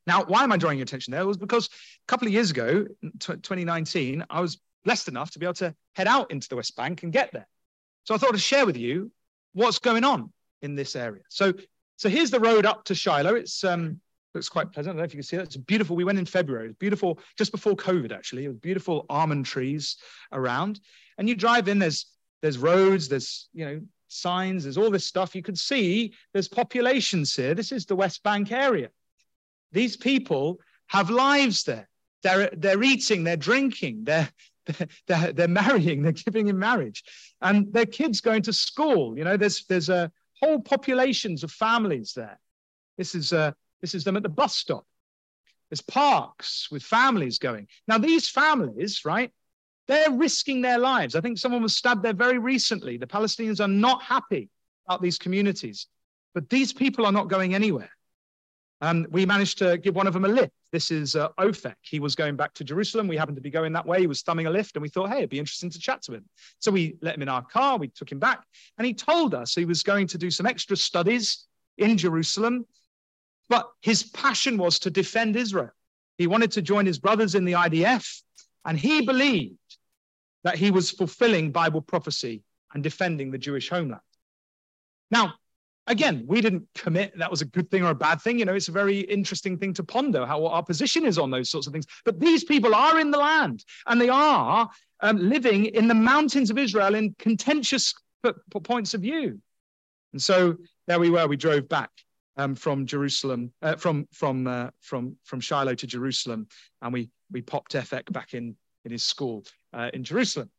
Now, 0.05 0.25
why 0.25 0.43
am 0.43 0.51
I 0.51 0.57
drawing 0.57 0.77
your 0.77 0.83
attention 0.83 1.11
there? 1.11 1.21
It 1.21 1.25
was 1.25 1.37
because 1.37 1.67
a 1.67 2.07
couple 2.07 2.27
of 2.27 2.33
years 2.33 2.51
ago, 2.51 2.85
2019, 3.19 4.25
I 4.29 4.41
was 4.41 4.59
blessed 4.85 5.07
enough 5.07 5.31
to 5.31 5.39
be 5.39 5.45
able 5.45 5.55
to 5.55 5.75
head 5.95 6.07
out 6.07 6.29
into 6.29 6.47
the 6.49 6.55
West 6.55 6.75
Bank 6.75 7.01
and 7.03 7.11
get 7.11 7.33
there. 7.33 7.47
So 8.03 8.13
I 8.13 8.17
thought 8.17 8.35
I'd 8.35 8.41
share 8.41 8.65
with 8.65 8.77
you 8.77 9.11
what's 9.53 9.79
going 9.79 10.03
on 10.03 10.31
in 10.61 10.75
this 10.75 10.95
area. 10.95 11.23
So, 11.29 11.53
so 11.95 12.09
here's 12.09 12.31
the 12.31 12.39
road 12.39 12.65
up 12.65 12.85
to 12.85 12.95
Shiloh. 12.95 13.35
It's 13.35 13.63
um, 13.63 13.99
looks 14.33 14.49
quite 14.49 14.71
pleasant. 14.71 14.91
I 14.91 14.93
don't 14.93 14.97
know 14.99 15.05
if 15.05 15.13
you 15.13 15.17
can 15.17 15.23
see 15.23 15.37
that. 15.37 15.43
It's 15.43 15.57
beautiful. 15.57 15.95
We 15.95 16.03
went 16.03 16.19
in 16.19 16.25
February. 16.25 16.69
It's 16.69 16.77
beautiful, 16.77 17.19
just 17.37 17.51
before 17.51 17.75
COVID, 17.75 18.11
actually. 18.11 18.45
It 18.45 18.49
was 18.49 18.57
beautiful 18.57 19.05
almond 19.09 19.45
trees 19.45 19.97
around. 20.31 20.79
And 21.17 21.27
you 21.27 21.35
drive 21.35 21.67
in, 21.67 21.79
there's 21.79 22.05
there's 22.41 22.57
roads, 22.57 23.09
there's 23.09 23.49
you 23.53 23.65
know, 23.65 23.81
signs, 24.07 24.63
there's 24.63 24.77
all 24.77 24.91
this 24.91 25.05
stuff. 25.05 25.35
You 25.35 25.41
can 25.41 25.55
see 25.55 26.13
there's 26.33 26.47
populations 26.47 27.35
here. 27.35 27.55
This 27.55 27.71
is 27.71 27.85
the 27.85 27.95
West 27.95 28.21
Bank 28.23 28.51
area. 28.51 28.89
These 29.71 29.97
people 29.97 30.59
have 30.87 31.09
lives 31.09 31.63
there. 31.63 31.89
They're 32.23 32.49
they're 32.55 32.83
eating, 32.83 33.23
they're 33.23 33.37
drinking, 33.37 34.03
they're 34.03 34.29
they're, 35.07 35.31
they're 35.33 35.47
marrying, 35.47 36.03
they're 36.03 36.11
giving 36.11 36.47
in 36.47 36.59
marriage, 36.59 37.03
and 37.41 37.71
their 37.73 37.85
kids 37.85 38.21
going 38.21 38.43
to 38.43 38.53
school. 38.53 39.17
You 39.17 39.23
know, 39.23 39.37
there's 39.37 39.65
there's 39.65 39.89
a 39.89 40.11
whole 40.41 40.59
populations 40.59 41.43
of 41.43 41.51
families 41.51 42.13
there. 42.13 42.39
This 42.97 43.15
is 43.15 43.33
uh, 43.33 43.51
this 43.81 43.93
is 43.93 44.03
them 44.03 44.17
at 44.17 44.23
the 44.23 44.29
bus 44.29 44.55
stop. 44.55 44.85
There's 45.69 45.81
parks 45.81 46.69
with 46.71 46.83
families 46.83 47.39
going. 47.39 47.67
Now, 47.87 47.97
these 47.97 48.29
families, 48.29 49.01
right, 49.03 49.31
they're 49.87 50.11
risking 50.11 50.61
their 50.61 50.79
lives. 50.79 51.15
I 51.15 51.21
think 51.21 51.37
someone 51.37 51.61
was 51.61 51.75
stabbed 51.75 52.03
there 52.03 52.13
very 52.13 52.37
recently. 52.37 52.97
The 52.97 53.07
Palestinians 53.07 53.59
are 53.59 53.67
not 53.67 54.01
happy 54.01 54.49
about 54.87 55.01
these 55.01 55.17
communities, 55.17 55.87
but 56.33 56.49
these 56.49 56.71
people 56.73 57.05
are 57.05 57.11
not 57.11 57.29
going 57.29 57.53
anywhere. 57.53 57.89
Um, 58.81 59.07
we 59.09 59.25
managed 59.25 59.57
to 59.59 59.77
give 59.77 59.95
one 59.95 60.05
of 60.05 60.13
them 60.13 60.25
a 60.25 60.27
lift. 60.27 60.53
This 60.71 60.91
is 60.91 61.15
uh. 61.15 61.29
He 61.81 61.99
was 61.99 62.15
going 62.15 62.35
back 62.35 62.53
to 62.55 62.63
Jerusalem. 62.63 63.07
We 63.07 63.17
happened 63.17 63.37
to 63.37 63.41
be 63.41 63.49
going 63.49 63.73
that 63.73 63.85
way. 63.85 63.99
He 63.99 64.07
was 64.07 64.21
thumbing 64.21 64.45
a 64.45 64.51
lift, 64.51 64.75
and 64.75 64.83
we 64.83 64.89
thought, 64.89 65.09
hey, 65.09 65.17
it'd 65.17 65.29
be 65.29 65.39
interesting 65.39 65.69
to 65.71 65.79
chat 65.79 66.03
to 66.03 66.13
him. 66.13 66.25
So 66.59 66.71
we 66.71 66.95
let 67.01 67.15
him 67.15 67.23
in 67.23 67.29
our 67.29 67.41
car. 67.41 67.77
We 67.77 67.87
took 67.87 68.11
him 68.11 68.19
back, 68.19 68.43
and 68.77 68.85
he 68.85 68.93
told 68.93 69.33
us 69.33 69.55
he 69.55 69.65
was 69.65 69.81
going 69.83 70.07
to 70.07 70.17
do 70.17 70.29
some 70.29 70.45
extra 70.45 70.77
studies 70.77 71.45
in 71.77 71.97
Jerusalem. 71.97 72.65
But 73.49 73.69
his 73.81 74.03
passion 74.03 74.57
was 74.57 74.79
to 74.79 74.91
defend 74.91 75.35
Israel. 75.35 75.71
He 76.17 76.27
wanted 76.27 76.51
to 76.53 76.61
join 76.61 76.85
his 76.85 76.99
brothers 76.99 77.33
in 77.33 77.45
the 77.45 77.53
IDF, 77.53 78.21
and 78.65 78.77
he 78.77 79.01
believed 79.01 79.57
that 80.43 80.55
he 80.55 80.69
was 80.69 80.91
fulfilling 80.91 81.51
Bible 81.51 81.81
prophecy 81.81 82.43
and 82.73 82.83
defending 82.83 83.31
the 83.31 83.37
Jewish 83.37 83.69
homeland. 83.69 84.01
Now, 85.09 85.33
again, 85.87 86.23
we 86.27 86.41
didn't 86.41 86.67
commit 86.75 87.17
that 87.17 87.31
was 87.31 87.41
a 87.41 87.45
good 87.45 87.71
thing 87.71 87.83
or 87.83 87.89
a 87.89 87.95
bad 87.95 88.21
thing. 88.21 88.39
You 88.39 88.45
know, 88.45 88.53
it's 88.53 88.67
a 88.67 88.73
very 88.73 88.99
interesting 89.01 89.57
thing 89.57 89.73
to 89.73 89.83
ponder 89.83 90.25
how 90.25 90.45
our 90.45 90.63
position 90.63 91.05
is 91.05 91.17
on 91.17 91.31
those 91.31 91.49
sorts 91.49 91.67
of 91.67 91.73
things. 91.73 91.87
But 92.05 92.19
these 92.19 92.43
people 92.43 92.75
are 92.75 92.99
in 92.99 93.11
the 93.11 93.17
land 93.17 93.63
and 93.87 93.99
they 93.99 94.09
are 94.09 94.69
um, 95.01 95.17
living 95.17 95.65
in 95.65 95.87
the 95.87 95.93
mountains 95.93 96.49
of 96.49 96.57
Israel 96.57 96.95
in 96.95 97.15
contentious 97.17 97.93
points 98.63 98.93
of 98.93 99.01
view. 99.01 99.39
And 100.13 100.21
so 100.21 100.57
there 100.87 100.99
we 100.99 101.09
were. 101.09 101.27
We 101.27 101.37
drove 101.37 101.67
back 101.69 101.89
um, 102.37 102.55
from 102.55 102.85
Jerusalem, 102.85 103.51
uh, 103.61 103.75
from 103.75 104.07
from 104.11 104.47
uh, 104.47 104.69
from 104.81 105.17
from 105.23 105.39
Shiloh 105.39 105.75
to 105.75 105.87
Jerusalem, 105.87 106.47
and 106.81 106.93
we 106.93 107.09
we 107.31 107.41
popped 107.41 107.73
Efek 107.73 108.11
back 108.11 108.33
in 108.33 108.55
in 108.85 108.91
his 108.91 109.03
school 109.03 109.43
uh, 109.73 109.89
in 109.93 110.03
Jerusalem. 110.03 110.49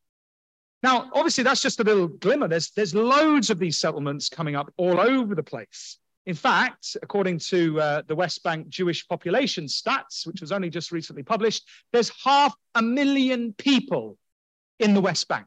Now, 0.83 1.11
obviously, 1.13 1.45
that's 1.45 1.61
just 1.61 1.81
a 1.81 1.85
little 1.85 2.09
glimmer. 2.09 2.49
There's, 2.49 2.71
there's 2.71 2.95
loads 2.95 3.51
of 3.51 3.59
these 3.59 3.79
settlements 3.79 4.29
coming 4.29 4.55
up 4.55 4.73
all 4.77 5.01
over 5.01 5.35
the 5.35 5.43
place 5.43 5.99
In 6.29 6.35
fact, 6.35 6.95
according 7.03 7.39
to 7.39 7.81
uh, 7.81 8.03
the 8.07 8.15
West 8.15 8.43
Bank 8.43 8.69
Jewish 8.69 9.09
population 9.09 9.65
stats, 9.65 10.27
which 10.27 10.43
was 10.43 10.53
only 10.53 10.69
just 10.69 10.93
recently 10.93 11.23
published, 11.23 11.67
there's 11.91 12.13
half 12.23 12.55
a 12.75 12.83
million 12.83 13.55
people 13.55 14.19
in 14.79 14.93
the 14.93 15.01
West 15.01 15.27
Bank. 15.27 15.47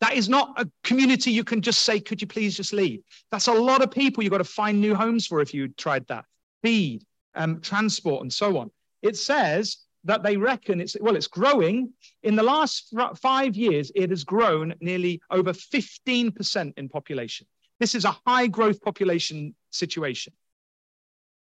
That 0.00 0.14
is 0.14 0.28
not 0.28 0.60
a 0.60 0.68
community 0.82 1.30
you 1.30 1.44
can 1.44 1.62
just 1.62 1.82
say, 1.82 2.00
could 2.00 2.20
you 2.20 2.26
please 2.26 2.56
just 2.56 2.72
leave? 2.72 3.02
That's 3.30 3.46
a 3.46 3.52
lot 3.52 3.80
of 3.80 3.92
people 3.92 4.24
you've 4.24 4.32
got 4.32 4.38
to 4.38 4.44
find 4.44 4.80
new 4.80 4.96
homes 4.96 5.28
for 5.28 5.40
if 5.40 5.54
you 5.54 5.68
tried 5.68 6.04
that. 6.08 6.24
Feed, 6.64 7.04
um, 7.36 7.60
transport, 7.60 8.22
and 8.22 8.32
so 8.32 8.58
on. 8.58 8.72
It 9.02 9.16
says 9.16 9.76
that 10.04 10.22
they 10.22 10.36
reckon 10.36 10.80
it's, 10.80 10.96
well, 11.00 11.16
it's 11.16 11.26
growing. 11.26 11.92
In 12.22 12.36
the 12.36 12.42
last 12.42 12.94
five 13.20 13.56
years, 13.56 13.92
it 13.94 14.10
has 14.10 14.24
grown 14.24 14.74
nearly 14.80 15.20
over 15.30 15.52
15% 15.52 16.72
in 16.76 16.88
population. 16.88 17.46
This 17.78 17.94
is 17.94 18.04
a 18.04 18.16
high 18.26 18.46
growth 18.46 18.80
population 18.80 19.54
situation. 19.70 20.32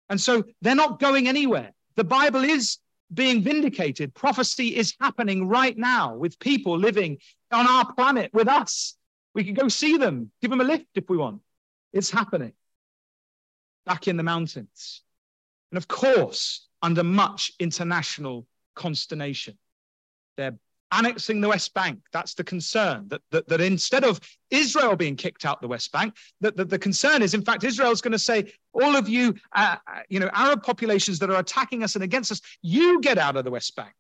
And 0.09 0.21
so 0.21 0.45
they're 0.63 0.75
not 0.75 1.01
going 1.01 1.29
anywhere. 1.29 1.73
The 1.97 2.05
Bible 2.05 2.45
is 2.45 2.79
being 3.13 3.43
vindicated. 3.43 4.15
Prophecy 4.15 4.77
is 4.77 4.95
happening 5.01 5.49
right 5.49 5.77
now 5.77 6.15
with 6.17 6.39
people 6.39 6.79
living 6.79 7.19
on 7.53 7.67
our 7.67 7.93
planet 7.95 8.33
with 8.33 8.49
us. 8.49 8.97
We 9.35 9.45
can 9.45 9.55
go 9.55 9.69
see 9.69 9.97
them, 9.97 10.31
give 10.41 10.51
them 10.51 10.61
a 10.61 10.65
lift 10.65 10.87
if 10.95 11.09
we 11.09 11.17
want. 11.17 11.41
It's 11.93 12.11
happening 12.11 12.53
back 13.85 14.09
in 14.09 14.17
the 14.17 14.23
mountains. 14.23 15.03
And 15.71 15.79
of 15.79 15.89
course, 15.89 16.66
under 16.83 17.03
much 17.03 17.53
international 17.59 18.47
consternation. 18.75 19.57
They're 20.37 20.59
annexing 20.93 21.41
the 21.41 21.49
West 21.49 21.75
Bank. 21.75 22.01
That's 22.13 22.35
the 22.35 22.45
concern, 22.45 23.09
that, 23.09 23.23
that, 23.31 23.49
that 23.49 23.61
instead 23.61 24.05
of 24.05 24.21
Israel 24.51 24.97
being 24.97 25.17
kicked 25.17 25.45
out 25.45 25.61
the 25.61 25.69
West 25.69 25.91
Bank, 25.93 26.15
that, 26.41 26.57
that 26.57 26.69
the 26.69 26.79
concern 26.79 27.23
is, 27.23 27.35
in 27.35 27.43
fact, 27.43 27.65
Israel's 27.65 28.01
going 28.01 28.13
to 28.13 28.19
say, 28.19 28.53
all 28.73 28.97
of 28.97 29.09
you, 29.09 29.35
uh, 29.55 29.77
uh, 29.87 30.01
you 30.09 30.21
know, 30.21 30.31
Arab 30.33 30.63
populations 30.63 31.19
that 31.19 31.31
are 31.31 31.41
attacking 31.41 31.83
us 31.83 31.95
and 31.95 32.05
against 32.05 32.31
us, 32.31 32.41
you 32.63 33.01
get 33.01 33.19
out 33.19 33.37
of 33.37 33.45
the 33.45 33.51
West 33.51 33.75
Bank. 33.75 33.95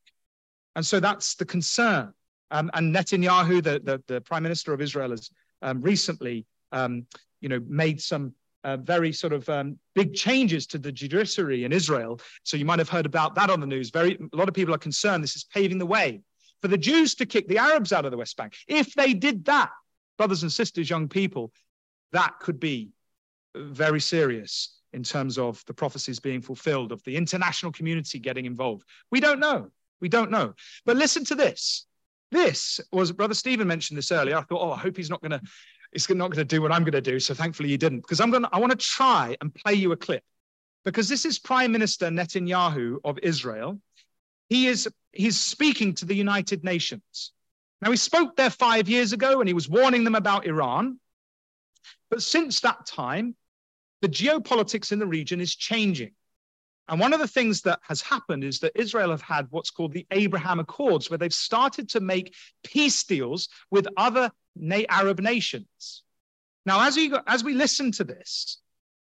And 0.76 0.84
so 0.84 1.00
that's 1.00 1.34
the 1.34 1.44
concern. 1.44 2.12
Um, 2.50 2.70
and 2.74 2.94
Netanyahu, 2.94 3.62
the, 3.62 3.80
the, 3.82 4.02
the, 4.06 4.20
prime 4.20 4.42
minister 4.42 4.72
of 4.72 4.80
Israel, 4.80 5.10
has 5.10 5.30
um, 5.62 5.82
recently, 5.82 6.46
um, 6.70 7.06
you 7.40 7.48
know, 7.48 7.60
made 7.66 8.00
some 8.00 8.34
uh, 8.66 8.76
very 8.76 9.12
sort 9.12 9.32
of 9.32 9.48
um, 9.48 9.78
big 9.94 10.12
changes 10.12 10.66
to 10.66 10.76
the 10.76 10.90
judiciary 10.90 11.64
in 11.64 11.72
Israel. 11.72 12.20
So 12.42 12.56
you 12.56 12.64
might 12.64 12.80
have 12.80 12.88
heard 12.88 13.06
about 13.06 13.36
that 13.36 13.48
on 13.48 13.60
the 13.60 13.66
news. 13.66 13.90
Very, 13.90 14.18
a 14.32 14.36
lot 14.36 14.48
of 14.48 14.54
people 14.54 14.74
are 14.74 14.78
concerned 14.78 15.22
this 15.22 15.36
is 15.36 15.44
paving 15.44 15.78
the 15.78 15.86
way 15.86 16.20
for 16.60 16.68
the 16.68 16.76
Jews 16.76 17.14
to 17.14 17.26
kick 17.26 17.46
the 17.46 17.58
Arabs 17.58 17.92
out 17.92 18.04
of 18.04 18.10
the 18.10 18.16
West 18.16 18.36
Bank. 18.36 18.54
If 18.66 18.92
they 18.94 19.14
did 19.14 19.44
that, 19.44 19.70
brothers 20.18 20.42
and 20.42 20.52
sisters, 20.52 20.90
young 20.90 21.08
people, 21.08 21.52
that 22.10 22.40
could 22.40 22.58
be 22.58 22.90
very 23.54 24.00
serious 24.00 24.80
in 24.92 25.04
terms 25.04 25.38
of 25.38 25.62
the 25.66 25.74
prophecies 25.74 26.18
being 26.18 26.42
fulfilled, 26.42 26.90
of 26.90 27.02
the 27.04 27.16
international 27.16 27.70
community 27.70 28.18
getting 28.18 28.46
involved. 28.46 28.82
We 29.12 29.20
don't 29.20 29.38
know. 29.38 29.68
We 30.00 30.08
don't 30.08 30.30
know. 30.32 30.54
But 30.84 30.96
listen 30.96 31.24
to 31.26 31.36
this. 31.36 31.86
This 32.32 32.80
was, 32.90 33.12
Brother 33.12 33.34
Stephen 33.34 33.68
mentioned 33.68 33.96
this 33.96 34.10
earlier. 34.10 34.36
I 34.36 34.42
thought, 34.42 34.60
oh, 34.60 34.72
I 34.72 34.78
hope 34.78 34.96
he's 34.96 35.10
not 35.10 35.20
going 35.20 35.30
to. 35.30 35.40
He's 35.96 36.10
not 36.10 36.30
going 36.30 36.36
to 36.36 36.44
do 36.44 36.60
what 36.60 36.72
I'm 36.72 36.82
going 36.82 36.92
to 36.92 37.00
do. 37.00 37.18
So 37.18 37.32
thankfully 37.32 37.70
he 37.70 37.78
didn't, 37.78 38.00
because 38.00 38.20
I'm 38.20 38.30
going. 38.30 38.42
To, 38.42 38.50
I 38.52 38.58
want 38.58 38.70
to 38.70 38.76
try 38.76 39.34
and 39.40 39.54
play 39.54 39.72
you 39.72 39.92
a 39.92 39.96
clip, 39.96 40.22
because 40.84 41.08
this 41.08 41.24
is 41.24 41.38
Prime 41.38 41.72
Minister 41.72 42.08
Netanyahu 42.08 42.98
of 43.02 43.18
Israel, 43.22 43.80
he 44.50 44.66
is 44.66 44.86
he's 45.12 45.40
speaking 45.40 45.94
to 45.94 46.04
the 46.04 46.14
United 46.14 46.64
Nations. 46.64 47.32
Now, 47.80 47.90
he 47.90 47.96
spoke 47.96 48.36
there 48.36 48.50
five 48.50 48.90
years 48.90 49.14
ago 49.14 49.40
and 49.40 49.48
he 49.48 49.54
was 49.54 49.70
warning 49.70 50.04
them 50.04 50.14
about 50.14 50.46
Iran. 50.46 51.00
But 52.10 52.22
since 52.22 52.60
that 52.60 52.84
time, 52.84 53.34
the 54.02 54.08
geopolitics 54.08 54.92
in 54.92 54.98
the 54.98 55.06
region 55.06 55.40
is 55.40 55.56
changing. 55.56 56.12
And 56.88 57.00
one 57.00 57.14
of 57.14 57.20
the 57.20 57.28
things 57.28 57.62
that 57.62 57.80
has 57.82 58.02
happened 58.02 58.44
is 58.44 58.60
that 58.60 58.72
Israel 58.74 59.10
have 59.10 59.22
had 59.22 59.46
what's 59.48 59.70
called 59.70 59.94
the 59.94 60.06
Abraham 60.10 60.60
Accords, 60.60 61.08
where 61.08 61.18
they've 61.18 61.32
started 61.32 61.88
to 61.90 62.00
make 62.00 62.34
peace 62.62 63.02
deals 63.02 63.48
with 63.70 63.88
other 63.96 64.30
Arab 64.88 65.20
nations. 65.20 66.02
Now, 66.64 66.86
as 66.86 66.96
we, 66.96 67.08
go, 67.08 67.20
as 67.26 67.44
we 67.44 67.54
listen 67.54 67.92
to 67.92 68.04
this 68.04 68.58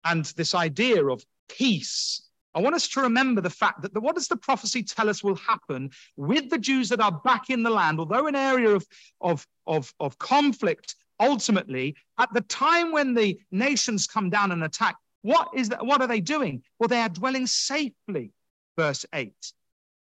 and 0.06 0.26
this 0.26 0.56
idea 0.56 1.06
of 1.06 1.24
peace 1.50 2.22
I 2.54 2.60
want 2.60 2.76
us 2.76 2.88
to 2.90 3.02
remember 3.02 3.42
the 3.42 3.50
fact 3.50 3.82
that 3.82 3.94
the, 3.94 4.02
what 4.02 4.16
does 4.16 4.28
the 4.28 4.36
prophecy 4.36 4.84
tell 4.84 5.10
us 5.10 5.24
will 5.24 5.36
happen 5.36 5.92
with 6.18 6.50
the 6.50 6.58
Jews 6.58 6.90
that 6.90 7.00
are 7.00 7.22
back 7.24 7.50
in 7.50 7.64
the 7.64 7.70
land, 7.70 8.00
although 8.00 8.28
an 8.28 8.36
area 8.36 8.70
of, 8.70 8.86
of, 9.22 9.48
of, 9.68 9.94
of 10.00 10.18
conflict, 10.18 10.96
ultimately, 11.20 11.96
at 12.18 12.34
the 12.34 12.42
time 12.42 12.92
when 12.92 13.14
the 13.14 13.40
nations 13.52 14.08
come 14.08 14.30
down 14.30 14.52
and 14.52 14.64
attack, 14.64 14.96
what 15.22 15.50
is 15.56 15.70
that, 15.70 15.86
what 15.86 16.02
are 16.02 16.08
they 16.08 16.20
doing? 16.20 16.64
Well, 16.78 16.90
they 16.90 17.00
are 17.00 17.10
dwelling 17.10 17.48
safely, 17.48 18.32
verse 18.78 19.06
8. 19.14 19.34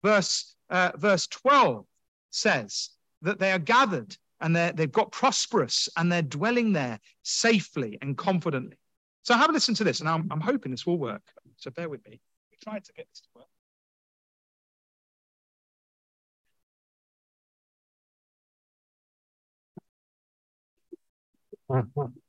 Verse, 0.03 0.55
uh, 0.70 0.93
verse 0.97 1.26
12 1.26 1.84
says 2.30 2.91
that 3.22 3.39
they 3.39 3.53
are 3.53 3.59
gathered 3.59 4.16
and 4.41 4.55
they've 4.55 4.93
got 4.93 5.12
prosperous 5.12 5.89
and 5.97 6.11
they're 6.11 6.22
dwelling 6.22 6.72
there 6.72 7.01
safely 7.22 7.99
and 8.01 8.16
confidently. 8.16 8.78
So 9.22 9.34
have 9.34 9.51
a 9.51 9.53
listen 9.53 9.74
to 9.74 9.84
this, 9.84 10.01
and 10.01 10.09
I'm, 10.09 10.28
I'm 10.30 10.41
hoping 10.41 10.70
this 10.70 10.86
will 10.86 10.99
work. 10.99 11.22
So 11.57 11.70
bear 11.70 11.89
with 11.89 12.05
me 12.07 12.20
We 12.51 12.59
tried 12.62 12.84
to 12.84 12.93
get 12.93 13.09
this 13.11 13.20
to 13.20 13.28
work. 13.34 13.47
Mm-hmm. 21.70 22.27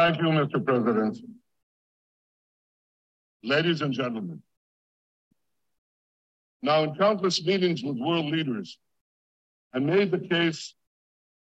Thank 0.00 0.16
you, 0.16 0.28
Mr. 0.28 0.64
President. 0.64 1.18
Ladies 3.44 3.82
and 3.82 3.92
gentlemen, 3.92 4.42
now, 6.62 6.84
in 6.84 6.94
countless 6.94 7.44
meetings 7.44 7.82
with 7.82 7.98
world 7.98 8.24
leaders, 8.24 8.78
I 9.74 9.78
made 9.78 10.10
the 10.10 10.18
case 10.18 10.74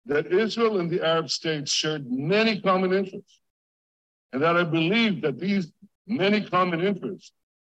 that 0.06 0.34
Israel 0.34 0.82
and 0.82 0.92
the 0.92 1.02
Arab 1.02 1.30
states 1.30 1.72
shared 1.72 2.12
many 2.12 2.60
common 2.60 2.92
interests, 2.92 3.40
and 4.34 4.42
that 4.42 4.58
I 4.58 4.66
believe 4.66 5.22
that 5.22 5.40
these 5.40 5.72
many 6.06 6.44
common 6.44 6.82
interests 6.82 7.32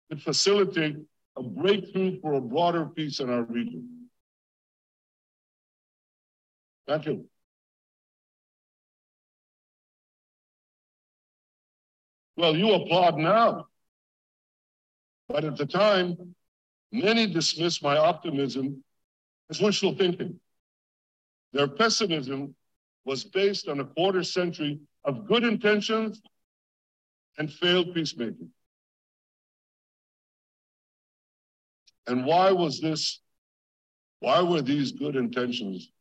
could 0.10 0.22
facilitate 0.22 0.96
a 1.36 1.44
breakthrough 1.44 2.22
for 2.22 2.36
a 2.36 2.42
broader 2.42 2.86
peace 2.86 3.20
in 3.20 3.30
our 3.30 3.44
region. 3.44 4.08
Thank 6.88 7.06
you. 7.06 7.26
Well, 12.40 12.56
you 12.56 12.74
applaud 12.74 13.18
now. 13.18 13.68
But 15.28 15.44
at 15.44 15.58
the 15.58 15.66
time, 15.66 16.36
Many 16.92 17.28
dismissed 17.28 17.84
my 17.84 17.98
optimism 17.98 18.84
as 19.50 19.62
wishful 19.62 19.96
thinking. 19.96 20.40
Their 21.54 21.68
pessimism 21.68 22.56
was 23.06 23.24
based 23.24 23.68
on 23.68 23.80
a 23.80 23.86
quarter 23.86 24.24
century 24.24 24.80
of 25.04 25.28
good 25.28 25.44
intentions 25.44 26.22
and 27.38 27.52
failed 27.52 27.94
peacemaking. 27.94 28.50
And 32.08 32.26
why 32.26 32.52
was 32.52 32.82
this? 32.82 33.20
Why 34.20 34.42
were 34.42 34.62
these 34.62 34.92
good 34.92 35.16
intentions? 35.16 35.92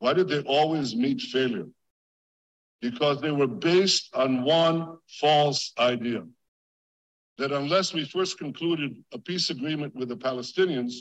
Why 0.00 0.12
did 0.12 0.28
they 0.28 0.40
always 0.42 0.94
meet 0.94 1.20
failure? 1.20 1.66
Because 2.80 3.20
they 3.20 3.30
were 3.30 3.46
based 3.46 4.14
on 4.14 4.42
one 4.42 4.96
false 5.06 5.72
idea 5.78 6.24
that 7.38 7.52
unless 7.52 7.92
we 7.92 8.04
first 8.04 8.38
concluded 8.38 9.02
a 9.12 9.18
peace 9.18 9.50
agreement 9.50 9.94
with 9.94 10.08
the 10.08 10.16
Palestinians, 10.16 10.92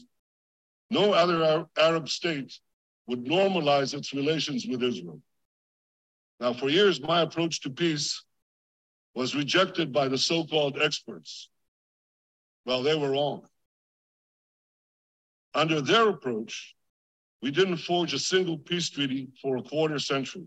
no 0.89 1.13
other 1.13 1.65
Arab 1.77 2.09
state 2.09 2.57
would 3.07 3.25
normalize 3.25 3.93
its 3.93 4.13
relations 4.13 4.65
with 4.67 4.83
Israel. 4.83 5.21
Now, 6.39 6.53
for 6.53 6.69
years, 6.69 7.01
my 7.01 7.21
approach 7.21 7.61
to 7.61 7.69
peace 7.69 8.23
was 9.15 9.35
rejected 9.35 9.91
by 9.91 10.07
the 10.07 10.17
so 10.17 10.45
called 10.45 10.81
experts. 10.81 11.49
Well, 12.65 12.83
they 12.83 12.95
were 12.95 13.11
wrong. 13.11 13.41
Under 15.53 15.81
their 15.81 16.09
approach, 16.09 16.75
we 17.41 17.51
didn't 17.51 17.77
forge 17.77 18.13
a 18.13 18.19
single 18.19 18.57
peace 18.57 18.89
treaty 18.89 19.29
for 19.41 19.57
a 19.57 19.63
quarter 19.63 19.99
century. 19.99 20.45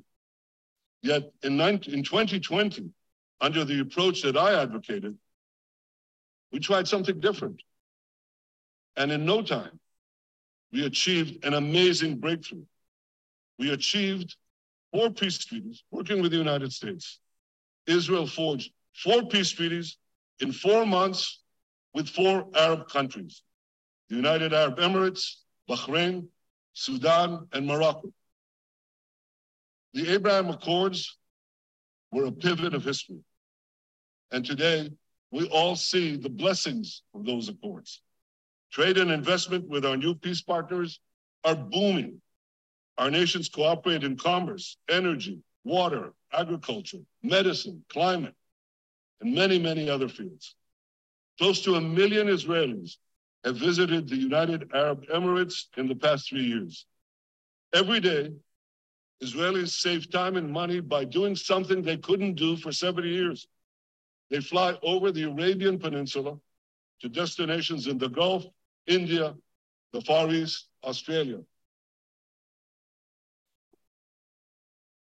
Yet 1.02 1.32
in, 1.42 1.56
19, 1.56 1.92
in 1.92 2.02
2020, 2.02 2.90
under 3.40 3.64
the 3.64 3.80
approach 3.80 4.22
that 4.22 4.36
I 4.36 4.60
advocated, 4.60 5.16
we 6.52 6.60
tried 6.60 6.86
something 6.86 7.18
different. 7.18 7.62
And 8.96 9.10
in 9.10 9.24
no 9.24 9.42
time, 9.42 9.80
we 10.72 10.86
achieved 10.86 11.44
an 11.44 11.54
amazing 11.54 12.18
breakthrough. 12.18 12.64
We 13.58 13.70
achieved 13.70 14.36
four 14.92 15.10
peace 15.10 15.38
treaties 15.38 15.82
working 15.90 16.22
with 16.22 16.30
the 16.30 16.38
United 16.38 16.72
States. 16.72 17.18
Israel 17.86 18.26
forged 18.26 18.70
four 18.94 19.24
peace 19.24 19.50
treaties 19.50 19.98
in 20.40 20.52
four 20.52 20.86
months 20.86 21.42
with 21.94 22.08
four 22.08 22.46
Arab 22.54 22.88
countries 22.88 23.42
the 24.08 24.16
United 24.16 24.52
Arab 24.52 24.76
Emirates, 24.76 25.36
Bahrain, 25.70 26.26
Sudan, 26.74 27.48
and 27.54 27.66
Morocco. 27.66 28.12
The 29.94 30.12
Abraham 30.12 30.48
Accords 30.48 31.18
were 32.10 32.24
a 32.24 32.32
pivot 32.32 32.74
of 32.74 32.84
history. 32.84 33.20
And 34.30 34.44
today, 34.44 34.90
we 35.30 35.46
all 35.48 35.76
see 35.76 36.16
the 36.16 36.30
blessings 36.30 37.02
of 37.14 37.24
those 37.24 37.48
accords. 37.48 38.00
Trade 38.70 38.98
and 38.98 39.10
investment 39.10 39.68
with 39.68 39.84
our 39.84 39.96
new 39.96 40.14
peace 40.14 40.40
partners 40.40 41.00
are 41.44 41.54
booming. 41.54 42.20
Our 42.98 43.10
nations 43.10 43.48
cooperate 43.48 44.04
in 44.04 44.16
commerce, 44.16 44.76
energy, 44.88 45.40
water, 45.64 46.12
agriculture, 46.32 47.00
medicine, 47.22 47.84
climate, 47.90 48.34
and 49.20 49.34
many, 49.34 49.58
many 49.58 49.88
other 49.88 50.08
fields. 50.08 50.54
Close 51.38 51.60
to 51.62 51.74
a 51.74 51.80
million 51.80 52.28
Israelis 52.28 52.96
have 53.44 53.56
visited 53.56 54.08
the 54.08 54.16
United 54.16 54.70
Arab 54.74 55.06
Emirates 55.06 55.66
in 55.76 55.88
the 55.88 55.94
past 55.94 56.28
three 56.28 56.44
years. 56.44 56.86
Every 57.74 58.00
day, 58.00 58.32
Israelis 59.22 59.68
save 59.68 60.10
time 60.10 60.36
and 60.36 60.50
money 60.50 60.80
by 60.80 61.04
doing 61.04 61.36
something 61.36 61.82
they 61.82 61.96
couldn't 61.96 62.34
do 62.34 62.56
for 62.56 62.72
70 62.72 63.08
years. 63.08 63.46
They 64.30 64.40
fly 64.40 64.76
over 64.82 65.12
the 65.12 65.24
Arabian 65.24 65.78
Peninsula 65.78 66.38
to 67.00 67.08
destinations 67.08 67.86
in 67.86 67.98
the 67.98 68.08
Gulf, 68.08 68.44
India, 68.86 69.34
the 69.92 70.00
Far 70.00 70.30
East, 70.30 70.68
Australia. 70.82 71.38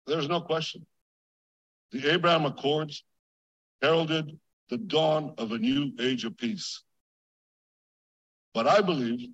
There's 0.06 0.28
no 0.28 0.40
question. 0.40 0.84
The 1.92 2.12
Abraham 2.12 2.44
Accords 2.44 3.04
heralded 3.80 4.38
the 4.68 4.78
dawn 4.78 5.34
of 5.38 5.52
a 5.52 5.58
new 5.58 5.92
age 6.00 6.24
of 6.24 6.36
peace. 6.36 6.82
But 8.52 8.66
I 8.66 8.80
believe 8.80 9.30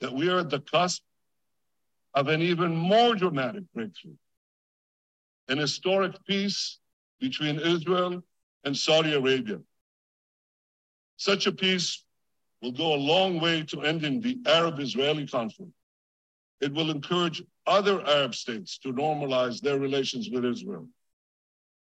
that 0.00 0.12
we 0.12 0.28
are 0.28 0.40
at 0.40 0.50
the 0.50 0.60
cusp 0.60 1.02
of 2.14 2.28
an 2.28 2.42
even 2.42 2.76
more 2.76 3.14
dramatic 3.14 3.64
breakthrough 3.74 4.16
an 5.50 5.58
historic 5.58 6.12
peace 6.26 6.78
between 7.18 7.58
Israel 7.58 8.22
and 8.64 8.76
Saudi 8.76 9.14
Arabia. 9.14 9.58
Such 11.16 11.46
a 11.48 11.52
peace 11.52 12.04
will 12.62 12.70
go 12.70 12.94
a 12.94 13.06
long 13.12 13.40
way 13.40 13.64
to 13.64 13.82
ending 13.82 14.20
the 14.20 14.38
Arab 14.46 14.78
Israeli 14.78 15.26
conflict. 15.26 15.72
It 16.60 16.72
will 16.72 16.90
encourage 16.90 17.42
other 17.66 18.00
Arab 18.06 18.34
states 18.34 18.78
to 18.78 18.92
normalize 18.92 19.60
their 19.60 19.78
relations 19.78 20.30
with 20.30 20.44
Israel. 20.44 20.88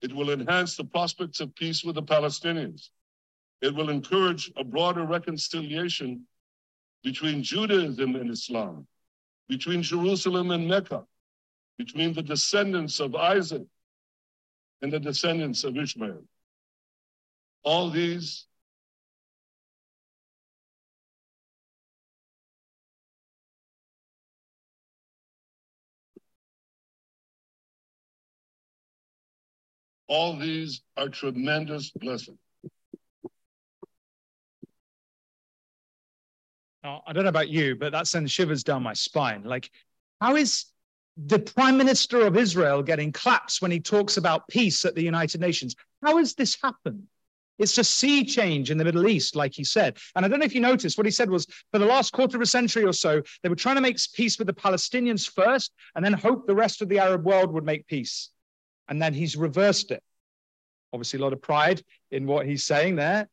It 0.01 0.13
will 0.13 0.29
enhance 0.29 0.77
the 0.77 0.83
prospects 0.83 1.39
of 1.39 1.55
peace 1.55 1.83
with 1.83 1.95
the 1.95 2.03
Palestinians. 2.03 2.89
It 3.61 3.73
will 3.73 3.89
encourage 3.89 4.51
a 4.57 4.63
broader 4.63 5.05
reconciliation 5.05 6.27
between 7.03 7.41
Judaism 7.41 8.15
and 8.15 8.29
Islam, 8.29 8.85
between 9.47 9.81
Jerusalem 9.81 10.51
and 10.51 10.67
Mecca, 10.67 11.05
between 11.77 12.13
the 12.13 12.23
descendants 12.23 12.99
of 12.99 13.15
Isaac 13.15 13.63
and 14.81 14.91
the 14.91 14.99
descendants 14.99 15.63
of 15.63 15.77
Ishmael. 15.77 16.23
All 17.63 17.89
these 17.89 18.45
all 30.07 30.37
these 30.37 30.81
are 30.95 31.09
tremendous 31.09 31.89
blessings. 31.89 32.37
Oh, 36.85 36.99
I 37.07 37.13
don't 37.13 37.23
know 37.23 37.29
about 37.29 37.49
you, 37.49 37.75
but 37.75 37.91
that 37.93 38.07
sends 38.07 38.31
shivers 38.31 38.63
down 38.63 38.83
my 38.83 38.93
spine. 38.93 39.43
Like, 39.43 39.71
how 40.21 40.35
is 40.35 40.65
the 41.17 41.39
prime 41.39 41.77
minister 41.77 42.27
of 42.27 42.37
Israel 42.37 42.83
getting 42.83 43.11
claps 43.11 43.59
when 43.59 43.71
he 43.71 43.79
talks 43.79 44.17
about 44.17 44.47
peace 44.47 44.85
at 44.85 44.93
the 44.93 45.01
United 45.01 45.41
Nations? 45.41 45.75
How 46.03 46.17
has 46.17 46.35
this 46.35 46.57
happened? 46.61 47.07
It's 47.57 47.77
a 47.79 47.83
sea 47.83 48.23
change 48.23 48.69
in 48.69 48.77
the 48.77 48.83
Middle 48.83 49.07
East, 49.07 49.35
like 49.35 49.53
he 49.53 49.63
said. 49.63 49.97
And 50.15 50.23
I 50.23 50.27
don't 50.27 50.39
know 50.39 50.45
if 50.45 50.53
you 50.53 50.61
noticed, 50.61 50.97
what 50.97 51.07
he 51.07 51.11
said 51.11 51.29
was 51.29 51.47
for 51.71 51.79
the 51.79 51.85
last 51.85 52.11
quarter 52.13 52.37
of 52.37 52.41
a 52.41 52.45
century 52.45 52.83
or 52.83 52.93
so, 52.93 53.21
they 53.41 53.49
were 53.49 53.55
trying 53.55 53.75
to 53.75 53.81
make 53.81 53.97
peace 54.13 54.37
with 54.37 54.47
the 54.47 54.53
Palestinians 54.53 55.27
first 55.27 55.71
and 55.95 56.05
then 56.05 56.13
hope 56.13 56.45
the 56.45 56.53
rest 56.53 56.83
of 56.83 56.89
the 56.89 56.99
Arab 56.99 57.25
world 57.25 57.51
would 57.53 57.65
make 57.65 57.87
peace. 57.87 58.29
And 58.89 59.01
then 59.01 59.13
he's 59.13 59.35
reversed 59.35 59.89
it. 59.89 60.03
Obviously, 60.93 61.19
a 61.19 61.23
lot 61.23 61.33
of 61.33 61.41
pride 61.41 61.81
in 62.11 62.27
what 62.27 62.45
he's 62.45 62.63
saying 62.63 62.97
there. 62.97 63.27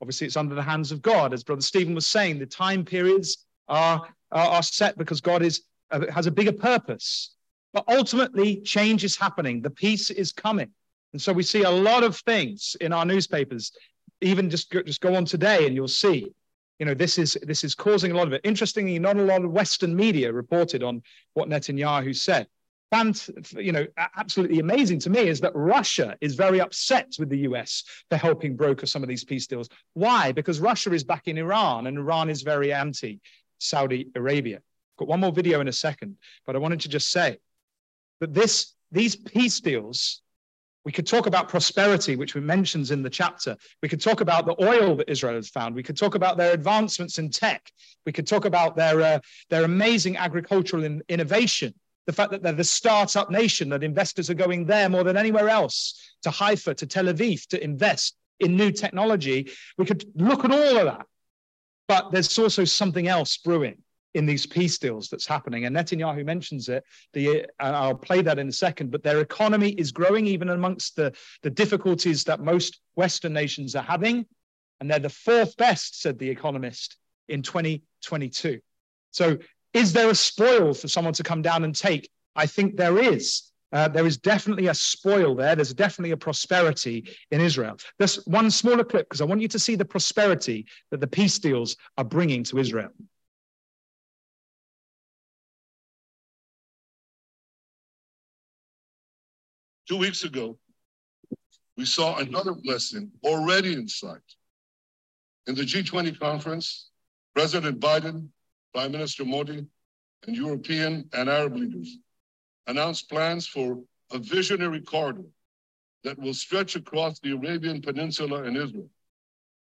Obviously, 0.00 0.26
it's 0.26 0.36
under 0.36 0.54
the 0.54 0.62
hands 0.62 0.92
of 0.92 1.02
God. 1.02 1.32
As 1.32 1.44
Brother 1.44 1.62
Stephen 1.62 1.94
was 1.94 2.06
saying, 2.06 2.38
the 2.38 2.46
time 2.46 2.84
periods 2.84 3.46
are, 3.68 4.06
are, 4.32 4.48
are 4.48 4.62
set 4.62 4.98
because 4.98 5.20
God 5.20 5.42
is, 5.42 5.62
uh, 5.90 6.10
has 6.12 6.26
a 6.26 6.30
bigger 6.30 6.52
purpose. 6.52 7.34
But 7.72 7.84
ultimately, 7.88 8.60
change 8.60 9.04
is 9.04 9.16
happening. 9.16 9.60
The 9.60 9.70
peace 9.70 10.10
is 10.10 10.32
coming. 10.32 10.70
And 11.12 11.22
so 11.22 11.32
we 11.32 11.42
see 11.42 11.62
a 11.62 11.70
lot 11.70 12.02
of 12.02 12.16
things 12.16 12.76
in 12.80 12.92
our 12.92 13.04
newspapers. 13.04 13.72
Even 14.20 14.50
just 14.50 14.70
go, 14.70 14.82
just 14.82 15.00
go 15.00 15.14
on 15.14 15.24
today 15.24 15.66
and 15.66 15.74
you'll 15.74 15.88
see, 15.88 16.32
you 16.78 16.86
know, 16.86 16.94
this 16.94 17.18
is 17.18 17.38
this 17.42 17.62
is 17.62 17.74
causing 17.74 18.12
a 18.12 18.16
lot 18.16 18.26
of 18.26 18.32
it. 18.32 18.40
Interestingly, 18.44 18.98
not 18.98 19.16
a 19.16 19.22
lot 19.22 19.44
of 19.44 19.50
Western 19.50 19.94
media 19.94 20.32
reported 20.32 20.82
on 20.82 21.02
what 21.34 21.48
Netanyahu 21.48 22.16
said 22.16 22.46
you 23.56 23.72
know, 23.72 23.86
absolutely 24.16 24.60
amazing 24.60 24.98
to 25.00 25.10
me 25.10 25.20
is 25.20 25.40
that 25.40 25.52
Russia 25.54 26.16
is 26.20 26.34
very 26.34 26.60
upset 26.60 27.14
with 27.18 27.28
the 27.28 27.38
US 27.38 27.84
for 28.08 28.16
helping 28.16 28.56
broker 28.56 28.86
some 28.86 29.02
of 29.02 29.08
these 29.08 29.24
peace 29.24 29.46
deals. 29.46 29.68
Why? 29.94 30.32
Because 30.32 30.60
Russia 30.60 30.92
is 30.92 31.04
back 31.04 31.26
in 31.26 31.38
Iran 31.38 31.86
and 31.86 31.98
Iran 31.98 32.30
is 32.30 32.42
very 32.42 32.72
anti 32.72 33.20
Saudi 33.58 34.08
Arabia. 34.14 34.60
Got 34.98 35.08
one 35.08 35.20
more 35.20 35.32
video 35.32 35.60
in 35.60 35.68
a 35.68 35.72
second, 35.72 36.16
but 36.46 36.54
I 36.54 36.58
wanted 36.58 36.80
to 36.82 36.88
just 36.88 37.10
say 37.10 37.38
that 38.20 38.32
this, 38.32 38.74
these 38.92 39.16
peace 39.16 39.60
deals, 39.60 40.22
we 40.84 40.92
could 40.92 41.06
talk 41.06 41.26
about 41.26 41.48
prosperity, 41.48 42.14
which 42.14 42.34
we 42.34 42.42
mentions 42.42 42.90
in 42.90 43.02
the 43.02 43.10
chapter. 43.10 43.56
We 43.82 43.88
could 43.88 44.02
talk 44.02 44.20
about 44.20 44.44
the 44.46 44.62
oil 44.62 44.96
that 44.96 45.10
Israel 45.10 45.34
has 45.34 45.48
found. 45.48 45.74
We 45.74 45.82
could 45.82 45.96
talk 45.96 46.14
about 46.14 46.36
their 46.36 46.52
advancements 46.52 47.18
in 47.18 47.30
tech. 47.30 47.72
We 48.04 48.12
could 48.12 48.26
talk 48.26 48.44
about 48.44 48.76
their, 48.76 49.00
uh, 49.00 49.18
their 49.48 49.64
amazing 49.64 50.16
agricultural 50.18 50.84
in- 50.84 51.02
innovation 51.08 51.74
the 52.06 52.12
fact 52.12 52.30
that 52.32 52.42
they're 52.42 52.52
the 52.52 52.64
startup 52.64 53.30
nation, 53.30 53.68
that 53.70 53.82
investors 53.82 54.30
are 54.30 54.34
going 54.34 54.66
there 54.66 54.88
more 54.88 55.04
than 55.04 55.16
anywhere 55.16 55.48
else, 55.48 56.14
to 56.22 56.30
Haifa, 56.30 56.74
to 56.74 56.86
Tel 56.86 57.06
Aviv, 57.06 57.46
to 57.48 57.62
invest 57.62 58.16
in 58.40 58.56
new 58.56 58.70
technology. 58.70 59.50
We 59.78 59.86
could 59.86 60.04
look 60.14 60.44
at 60.44 60.50
all 60.50 60.78
of 60.78 60.84
that. 60.84 61.06
But 61.86 62.12
there's 62.12 62.38
also 62.38 62.64
something 62.64 63.08
else 63.08 63.36
brewing 63.36 63.78
in 64.14 64.26
these 64.26 64.46
peace 64.46 64.78
deals 64.78 65.08
that's 65.08 65.26
happening. 65.26 65.64
And 65.64 65.74
Netanyahu 65.74 66.24
mentions 66.24 66.68
it. 66.68 66.84
The, 67.12 67.42
uh, 67.42 67.44
I'll 67.58 67.96
play 67.96 68.22
that 68.22 68.38
in 68.38 68.48
a 68.48 68.52
second. 68.52 68.90
But 68.90 69.02
their 69.02 69.20
economy 69.20 69.70
is 69.70 69.92
growing 69.92 70.26
even 70.26 70.50
amongst 70.50 70.96
the, 70.96 71.12
the 71.42 71.50
difficulties 71.50 72.24
that 72.24 72.40
most 72.40 72.80
Western 72.94 73.32
nations 73.32 73.74
are 73.74 73.82
having. 73.82 74.24
And 74.80 74.90
they're 74.90 74.98
the 74.98 75.08
fourth 75.08 75.56
best, 75.56 76.00
said 76.00 76.18
The 76.18 76.30
Economist, 76.30 76.96
in 77.28 77.42
2022. 77.42 78.60
So 79.10 79.38
is 79.74 79.92
there 79.92 80.08
a 80.08 80.14
spoil 80.14 80.72
for 80.72 80.88
someone 80.88 81.12
to 81.14 81.22
come 81.22 81.42
down 81.42 81.64
and 81.64 81.74
take? 81.74 82.08
I 82.36 82.46
think 82.46 82.76
there 82.76 82.98
is. 82.98 83.50
Uh, 83.72 83.88
there 83.88 84.06
is 84.06 84.16
definitely 84.16 84.68
a 84.68 84.74
spoil 84.74 85.34
there. 85.34 85.56
There's 85.56 85.74
definitely 85.74 86.12
a 86.12 86.16
prosperity 86.16 87.08
in 87.32 87.40
Israel. 87.40 87.76
There's 87.98 88.24
one 88.24 88.48
smaller 88.52 88.84
clip 88.84 89.08
because 89.08 89.20
I 89.20 89.24
want 89.24 89.40
you 89.40 89.48
to 89.48 89.58
see 89.58 89.74
the 89.74 89.84
prosperity 89.84 90.66
that 90.92 91.00
the 91.00 91.08
peace 91.08 91.40
deals 91.40 91.76
are 91.98 92.04
bringing 92.04 92.44
to 92.44 92.58
Israel. 92.58 92.90
Two 99.88 99.96
weeks 99.98 100.22
ago, 100.22 100.56
we 101.76 101.84
saw 101.84 102.18
another 102.18 102.54
blessing 102.54 103.10
already 103.24 103.72
in 103.72 103.88
sight. 103.88 104.22
In 105.48 105.56
the 105.56 105.62
G20 105.62 106.18
conference, 106.18 106.90
President 107.34 107.80
Biden 107.80 108.28
Prime 108.74 108.90
Minister 108.90 109.24
Modi 109.24 109.64
and 110.26 110.36
European 110.36 111.08
and 111.12 111.30
Arab 111.30 111.54
leaders 111.54 111.96
announced 112.66 113.08
plans 113.08 113.46
for 113.46 113.80
a 114.10 114.18
visionary 114.18 114.80
corridor 114.80 115.28
that 116.02 116.18
will 116.18 116.34
stretch 116.34 116.74
across 116.74 117.20
the 117.20 117.30
Arabian 117.30 117.80
Peninsula 117.80 118.42
and 118.42 118.56
Israel. 118.56 118.90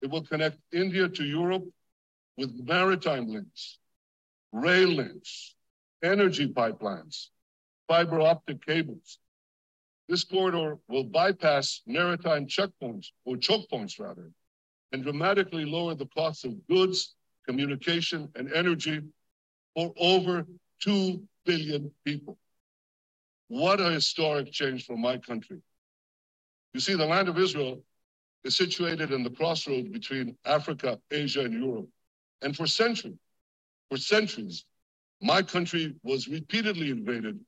It 0.02 0.10
will 0.10 0.22
connect 0.22 0.58
India 0.72 1.08
to 1.08 1.24
Europe 1.24 1.64
with 2.36 2.52
maritime 2.62 3.28
links, 3.28 3.78
rail 4.52 4.88
links, 4.88 5.54
energy 6.02 6.48
pipelines, 6.48 7.28
fiber 7.88 8.20
optic 8.20 8.64
cables. 8.66 9.18
This 10.08 10.24
corridor 10.24 10.76
will 10.88 11.04
bypass 11.04 11.80
maritime 11.86 12.46
checkpoints, 12.46 13.08
or 13.24 13.38
choke 13.38 13.68
points 13.70 13.98
rather, 13.98 14.30
and 14.92 15.02
dramatically 15.02 15.64
lower 15.64 15.94
the 15.94 16.06
cost 16.06 16.44
of 16.44 16.66
goods 16.68 17.14
communication, 17.50 18.28
and 18.36 18.52
energy 18.52 19.00
for 19.74 19.92
over 19.98 20.46
2 20.84 21.20
billion 21.44 21.90
people. 22.04 22.38
What 23.48 23.80
a 23.80 23.90
historic 23.90 24.52
change 24.52 24.86
for 24.86 24.96
my 24.96 25.18
country. 25.18 25.58
You 26.72 26.78
see, 26.78 26.94
the 26.94 27.06
land 27.06 27.28
of 27.28 27.36
Israel 27.38 27.82
is 28.44 28.56
situated 28.56 29.10
in 29.10 29.24
the 29.24 29.30
crossroads 29.30 29.88
between 29.88 30.36
Africa, 30.44 31.00
Asia, 31.10 31.40
and 31.40 31.52
Europe. 31.52 31.88
And 32.40 32.56
for 32.56 32.68
centuries, 32.68 33.18
for 33.90 33.98
centuries, 33.98 34.64
my 35.20 35.42
country 35.42 35.96
was 36.04 36.28
repeatedly 36.28 36.90
invaded 36.90 37.40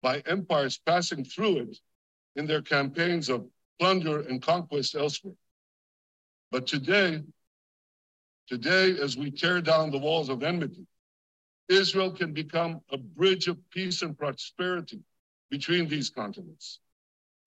by 0.00 0.20
empires 0.20 0.80
passing 0.86 1.24
through 1.24 1.58
it 1.58 1.78
in 2.36 2.46
their 2.46 2.62
campaigns 2.62 3.28
of 3.28 3.46
plunder 3.78 4.20
and 4.20 4.40
conquest 4.40 4.94
elsewhere. 4.94 5.34
But 6.50 6.66
today, 6.66 7.20
today, 8.52 9.00
as 9.00 9.16
we 9.16 9.30
tear 9.30 9.62
down 9.62 9.90
the 9.90 9.96
walls 9.96 10.28
of 10.28 10.42
enmity, 10.42 10.86
Israel 11.70 12.10
can 12.10 12.34
become 12.34 12.82
a 12.90 12.98
bridge 12.98 13.48
of 13.48 13.56
peace 13.70 14.02
and 14.02 14.18
prosperity 14.18 15.00
between 15.50 15.88
these 15.88 16.10
continents. 16.10 16.78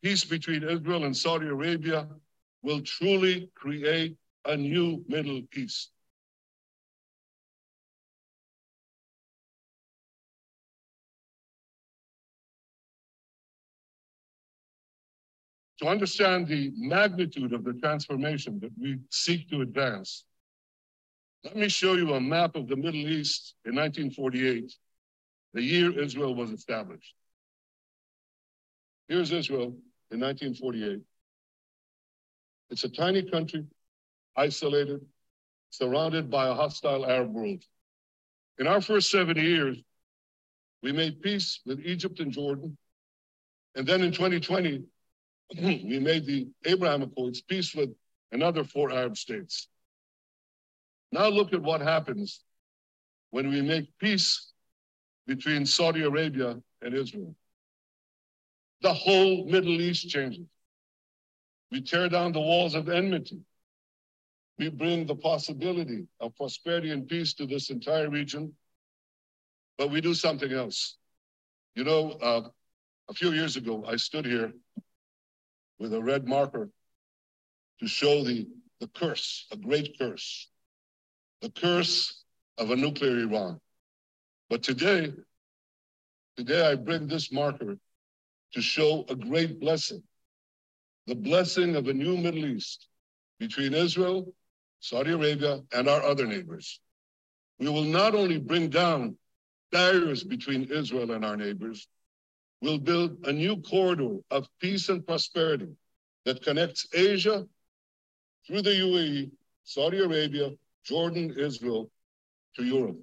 Peace 0.01 0.23
between 0.23 0.63
Israel 0.63 1.03
and 1.03 1.15
Saudi 1.15 1.45
Arabia 1.45 2.07
will 2.63 2.81
truly 2.81 3.51
create 3.53 4.17
a 4.45 4.57
new 4.57 5.05
Middle 5.07 5.43
East. 5.55 5.91
To 15.83 15.87
understand 15.87 16.47
the 16.47 16.71
magnitude 16.75 17.53
of 17.53 17.63
the 17.63 17.73
transformation 17.73 18.59
that 18.61 18.71
we 18.75 18.97
seek 19.11 19.47
to 19.51 19.61
advance, 19.61 20.23
let 21.45 21.55
me 21.55 21.69
show 21.69 21.93
you 21.93 22.13
a 22.15 22.19
map 22.19 22.55
of 22.55 22.67
the 22.67 22.75
Middle 22.75 23.07
East 23.07 23.53
in 23.65 23.75
1948, 23.75 24.73
the 25.53 25.61
year 25.61 25.97
Israel 25.99 26.33
was 26.33 26.49
established. 26.49 27.13
Here's 29.07 29.31
Israel 29.31 29.77
in 30.09 30.19
1948. 30.19 31.01
It's 32.71 32.83
a 32.83 32.89
tiny 32.89 33.21
country, 33.29 33.63
isolated, 34.35 35.05
surrounded 35.69 36.31
by 36.31 36.47
a 36.47 36.55
hostile 36.55 37.05
Arab 37.05 37.31
world. 37.31 37.63
In 38.57 38.65
our 38.65 38.81
first 38.81 39.11
70 39.11 39.39
years, 39.39 39.77
we 40.81 40.91
made 40.91 41.21
peace 41.21 41.59
with 41.63 41.79
Egypt 41.85 42.19
and 42.21 42.31
Jordan. 42.31 42.75
And 43.75 43.85
then 43.85 44.01
in 44.01 44.11
2020, 44.11 44.83
we 45.61 45.99
made 45.99 46.25
the 46.25 46.47
Abraham 46.65 47.03
Accords 47.03 47.41
peace 47.41 47.75
with 47.75 47.91
another 48.31 48.63
four 48.63 48.91
Arab 48.91 49.15
states. 49.15 49.67
Now 51.11 51.27
look 51.27 51.53
at 51.53 51.61
what 51.61 51.81
happens 51.81 52.41
when 53.31 53.49
we 53.49 53.61
make 53.61 53.97
peace 53.99 54.51
between 55.27 55.65
Saudi 55.65 56.03
Arabia 56.03 56.57
and 56.81 56.93
Israel. 56.93 57.35
The 58.81 58.93
whole 58.93 59.45
Middle 59.45 59.81
East 59.81 60.09
changes. 60.09 60.45
We 61.71 61.81
tear 61.81 62.09
down 62.09 62.31
the 62.31 62.39
walls 62.39 62.75
of 62.75 62.89
enmity. 62.89 63.39
We 64.57 64.69
bring 64.69 65.05
the 65.05 65.15
possibility 65.15 66.07
of 66.19 66.35
prosperity 66.35 66.91
and 66.91 67.07
peace 67.07 67.33
to 67.35 67.45
this 67.45 67.69
entire 67.69 68.09
region, 68.09 68.53
but 69.77 69.89
we 69.89 69.99
do 70.01 70.13
something 70.13 70.51
else. 70.51 70.97
You 71.75 71.83
know, 71.83 72.11
uh, 72.11 72.41
a 73.09 73.13
few 73.13 73.31
years 73.33 73.57
ago, 73.57 73.83
I 73.85 73.97
stood 73.97 74.25
here 74.25 74.53
with 75.79 75.93
a 75.93 76.01
red 76.01 76.25
marker 76.25 76.69
to 77.81 77.87
show 77.87 78.23
the, 78.23 78.47
the 78.79 78.87
curse, 78.87 79.45
a 79.51 79.57
great 79.57 79.97
curse, 79.99 80.47
the 81.41 81.49
curse 81.49 82.23
of 82.57 82.71
a 82.71 82.75
nuclear 82.75 83.19
Iran. 83.19 83.59
But 84.49 84.63
today, 84.63 85.11
today 86.37 86.67
I 86.67 86.75
bring 86.75 87.07
this 87.07 87.31
marker 87.31 87.77
to 88.53 88.61
show 88.61 89.05
a 89.09 89.15
great 89.15 89.59
blessing, 89.59 90.03
the 91.07 91.15
blessing 91.15 91.75
of 91.75 91.87
a 91.87 91.93
new 91.93 92.17
Middle 92.17 92.45
East 92.45 92.87
between 93.39 93.73
Israel, 93.73 94.33
Saudi 94.79 95.11
Arabia, 95.11 95.61
and 95.73 95.87
our 95.87 96.01
other 96.03 96.25
neighbors. 96.25 96.79
We 97.59 97.69
will 97.69 97.83
not 97.83 98.15
only 98.15 98.37
bring 98.37 98.69
down 98.69 99.17
barriers 99.71 100.23
between 100.23 100.71
Israel 100.71 101.11
and 101.11 101.25
our 101.25 101.35
neighbors, 101.35 101.87
we'll 102.61 102.77
build 102.77 103.25
a 103.25 103.33
new 103.33 103.61
corridor 103.61 104.17
of 104.31 104.47
peace 104.59 104.89
and 104.89 105.05
prosperity 105.05 105.69
that 106.25 106.43
connects 106.43 106.87
Asia 106.93 107.45
through 108.47 108.61
the 108.61 108.71
UAE, 108.71 109.31
Saudi 109.63 109.99
Arabia, 109.99 110.51
Jordan, 110.85 111.33
Israel 111.37 111.89
to 112.55 112.63
Europe. 112.63 113.01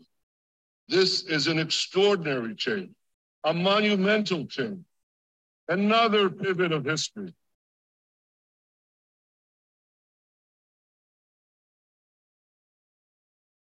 This 0.88 1.22
is 1.22 1.46
an 1.46 1.58
extraordinary 1.58 2.54
change, 2.54 2.90
a 3.44 3.52
monumental 3.52 4.46
change, 4.46 4.84
another 5.68 6.30
pivot 6.30 6.72
of 6.72 6.84
history. 6.84 7.34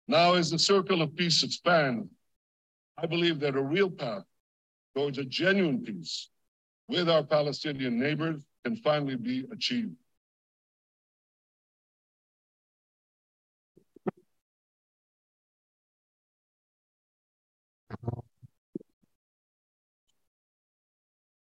Now, 0.09 0.35
as 0.35 0.51
the 0.51 0.59
circle 0.59 1.01
of 1.01 1.17
peace 1.17 1.43
expands, 1.43 2.09
I 2.99 3.07
believe 3.07 3.41
that 3.41 3.57
a 3.57 3.63
real 3.63 3.91
path 3.91 4.25
towards 4.95 5.17
a 5.17 5.25
genuine 5.25 5.83
peace 5.83 6.29
with 6.87 7.09
our 7.09 7.23
Palestinian 7.23 7.99
neighbors 7.99 8.43
can 8.63 8.77
finally 8.77 9.17
be 9.17 9.47
achieved. 9.51 9.97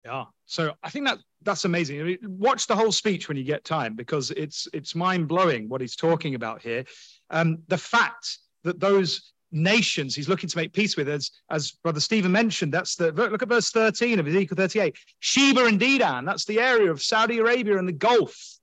Yeah. 0.05 0.25
So 0.45 0.73
I 0.83 0.89
think 0.89 1.05
that 1.05 1.19
that's 1.43 1.65
amazing. 1.65 2.01
I 2.01 2.03
mean, 2.03 2.17
watch 2.23 2.67
the 2.67 2.75
whole 2.75 2.91
speech 2.91 3.27
when 3.27 3.37
you 3.37 3.43
get 3.43 3.63
time 3.63 3.95
because 3.95 4.31
it's 4.31 4.67
it's 4.73 4.95
mind 4.95 5.27
blowing 5.27 5.69
what 5.69 5.81
he's 5.81 5.95
talking 5.95 6.35
about 6.35 6.61
here. 6.61 6.85
Um, 7.29 7.59
the 7.67 7.77
fact 7.77 8.39
that 8.63 8.79
those 8.79 9.33
nations 9.53 10.15
he's 10.15 10.29
looking 10.29 10.49
to 10.49 10.57
make 10.57 10.73
peace 10.73 10.97
with, 10.97 11.07
as 11.07 11.31
as 11.49 11.71
Brother 11.71 11.99
Stephen 11.99 12.31
mentioned, 12.31 12.73
that's 12.73 12.95
the 12.95 13.11
look 13.11 13.41
at 13.41 13.49
verse 13.49 13.69
13 13.69 14.19
of 14.19 14.27
Ezekiel 14.27 14.55
38. 14.55 14.95
Sheba 15.19 15.65
and 15.65 15.79
Dedan, 15.79 16.25
that's 16.25 16.45
the 16.45 16.59
area 16.59 16.89
of 16.89 17.01
Saudi 17.01 17.37
Arabia 17.37 17.77
and 17.77 17.87
the 17.87 17.93
Gulf. 17.93 18.57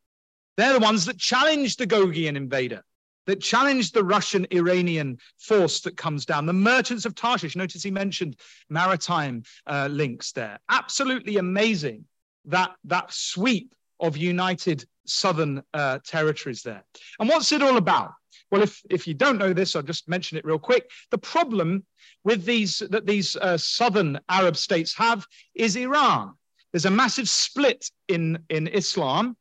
They're 0.56 0.72
the 0.72 0.80
ones 0.80 1.04
that 1.04 1.18
challenged 1.18 1.78
the 1.78 1.86
Gogian 1.86 2.36
invader 2.36 2.82
that 3.28 3.42
challenged 3.42 3.92
the 3.92 4.02
Russian 4.02 4.46
Iranian 4.50 5.18
force 5.38 5.82
that 5.82 5.98
comes 5.98 6.24
down. 6.24 6.46
The 6.46 6.54
merchants 6.54 7.04
of 7.04 7.14
Tarshish, 7.14 7.56
notice 7.56 7.82
he 7.82 7.90
mentioned 7.90 8.36
maritime 8.70 9.42
uh, 9.66 9.86
links 9.90 10.32
there. 10.32 10.58
Absolutely 10.70 11.36
amazing 11.36 12.06
that, 12.46 12.70
that 12.84 13.12
sweep 13.12 13.74
of 14.00 14.16
united 14.16 14.86
southern 15.04 15.62
uh, 15.74 15.98
territories 16.06 16.62
there. 16.62 16.82
And 17.20 17.28
what's 17.28 17.52
it 17.52 17.62
all 17.62 17.76
about? 17.76 18.12
Well, 18.50 18.62
if, 18.62 18.80
if 18.88 19.06
you 19.06 19.12
don't 19.12 19.36
know 19.36 19.52
this, 19.52 19.76
I'll 19.76 19.82
just 19.82 20.08
mention 20.08 20.38
it 20.38 20.46
real 20.46 20.58
quick. 20.58 20.90
The 21.10 21.18
problem 21.18 21.84
with 22.24 22.46
these 22.46 22.78
that 22.90 23.04
these 23.04 23.36
uh, 23.36 23.58
southern 23.58 24.20
Arab 24.30 24.56
states 24.56 24.96
have 24.96 25.26
is 25.54 25.76
Iran. 25.76 26.32
There's 26.72 26.86
a 26.86 26.90
massive 26.90 27.28
split 27.28 27.90
in, 28.08 28.38
in 28.48 28.68
Islam 28.68 29.36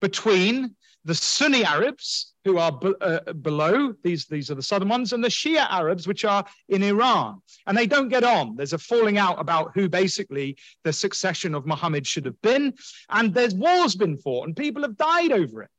between 0.00 0.76
the 1.04 1.14
Sunni 1.14 1.64
Arabs, 1.64 2.34
who 2.44 2.58
are 2.58 2.78
uh, 3.00 3.32
below, 3.32 3.92
these, 4.02 4.26
these 4.26 4.50
are 4.50 4.54
the 4.54 4.62
southern 4.62 4.88
ones, 4.88 5.12
and 5.12 5.22
the 5.22 5.28
Shia 5.28 5.66
Arabs, 5.68 6.06
which 6.06 6.24
are 6.24 6.44
in 6.68 6.82
Iran. 6.82 7.40
And 7.66 7.76
they 7.76 7.86
don't 7.86 8.08
get 8.08 8.24
on. 8.24 8.56
There's 8.56 8.72
a 8.72 8.78
falling 8.78 9.18
out 9.18 9.40
about 9.40 9.72
who 9.74 9.88
basically 9.88 10.56
the 10.84 10.92
succession 10.92 11.54
of 11.54 11.66
Muhammad 11.66 12.06
should 12.06 12.24
have 12.24 12.40
been. 12.42 12.74
And 13.08 13.34
there's 13.34 13.54
wars 13.54 13.96
been 13.96 14.16
fought, 14.16 14.46
and 14.46 14.56
people 14.56 14.82
have 14.82 14.96
died 14.96 15.32
over 15.32 15.62
it. 15.62 15.70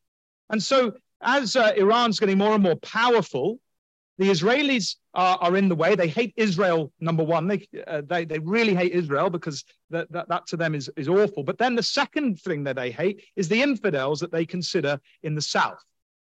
And 0.50 0.62
so, 0.62 0.94
as 1.22 1.56
uh, 1.56 1.72
Iran's 1.78 2.20
getting 2.20 2.38
more 2.38 2.54
and 2.54 2.64
more 2.64 2.76
powerful, 2.76 3.60
the 4.18 4.30
Israelis 4.30 4.96
are, 5.14 5.38
are 5.42 5.58
in 5.58 5.70
the 5.70 5.76
way. 5.76 5.96
They 5.96 6.08
hate 6.08 6.34
Israel, 6.38 6.92
number 7.00 7.24
one. 7.24 7.48
They, 7.48 7.68
uh, 7.88 8.02
they, 8.06 8.26
they 8.26 8.40
really 8.40 8.76
hate 8.76 8.92
Israel 8.92 9.30
because 9.30 9.64
that, 9.90 10.12
that, 10.12 10.30
that 10.30 10.48
to 10.48 10.58
them 10.58 10.76
is, 10.76 10.90
is 10.96 11.10
awful. 11.10 11.44
But 11.44 11.58
then 11.58 11.76
the 11.76 11.84
second 11.84 12.40
thing 12.40 12.64
that 12.66 12.76
they 12.76 12.92
hate 12.92 13.24
is 13.36 13.50
the 13.50 13.62
infidels 13.62 14.20
that 14.20 14.32
they 14.32 14.46
consider 14.46 15.00
in 15.24 15.36
the 15.36 15.42
south. 15.42 15.84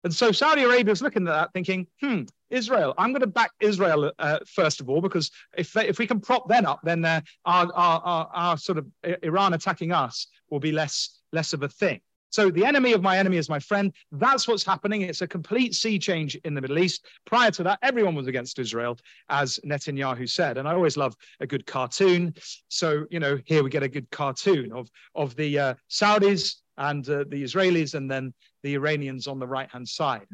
And 0.03 0.13
so 0.13 0.31
Saudi 0.31 0.61
Arabia 0.61 0.91
is 0.91 1.01
looking 1.01 1.27
at 1.27 1.31
that 1.31 1.53
thinking, 1.53 1.87
hmm, 1.99 2.23
Israel, 2.51 2.93
I'm 2.97 3.11
going 3.11 3.21
to 3.21 3.27
back 3.27 3.51
Israel 3.59 4.11
uh, 4.19 4.39
first 4.45 4.79
of 4.79 4.87
all, 4.87 5.01
because 5.01 5.31
if, 5.57 5.73
they, 5.73 5.87
if 5.87 5.97
we 5.97 6.05
can 6.05 6.21
prop 6.21 6.47
them 6.47 6.65
up, 6.65 6.79
then 6.83 7.03
uh, 7.03 7.21
our, 7.43 7.71
our, 7.73 8.01
our, 8.01 8.29
our 8.31 8.57
sort 8.57 8.77
of 8.77 8.85
Iran 9.23 9.55
attacking 9.55 9.91
us 9.91 10.27
will 10.51 10.59
be 10.59 10.71
less, 10.71 11.19
less 11.33 11.53
of 11.53 11.63
a 11.63 11.69
thing. 11.69 12.01
So 12.35 12.51
the 12.51 12.65
enemy 12.65 12.91
of 12.91 13.01
my 13.01 13.17
enemy 13.17 13.37
is 13.37 13.47
my 13.47 13.59
friend. 13.59 13.93
That's 14.11 14.45
what's 14.45 14.65
happening. 14.65 15.03
It's 15.03 15.21
a 15.21 15.27
complete 15.27 15.73
sea 15.73 15.97
change 15.97 16.35
in 16.43 16.53
the 16.53 16.59
Middle 16.59 16.79
East. 16.79 17.05
Prior 17.23 17.49
to 17.51 17.63
that, 17.63 17.79
everyone 17.81 18.13
was 18.13 18.27
against 18.27 18.59
Israel, 18.59 18.97
as 19.29 19.57
Netanyahu 19.65 20.29
said. 20.29 20.57
And 20.57 20.67
I 20.67 20.73
always 20.73 20.97
love 20.97 21.15
a 21.39 21.47
good 21.47 21.65
cartoon. 21.65 22.35
So, 22.67 23.05
you 23.09 23.21
know, 23.21 23.39
here 23.45 23.63
we 23.63 23.69
get 23.69 23.83
a 23.83 23.87
good 23.87 24.11
cartoon 24.11 24.73
of, 24.73 24.89
of 25.15 25.33
the 25.37 25.57
uh, 25.57 25.73
Saudis 25.89 26.55
and 26.77 27.09
uh, 27.09 27.23
the 27.29 27.41
Israelis 27.41 27.93
and 27.93 28.11
then 28.11 28.33
the 28.63 28.73
Iranians 28.73 29.27
on 29.27 29.39
the 29.39 29.47
right 29.47 29.71
hand 29.71 29.87
side. 29.87 30.27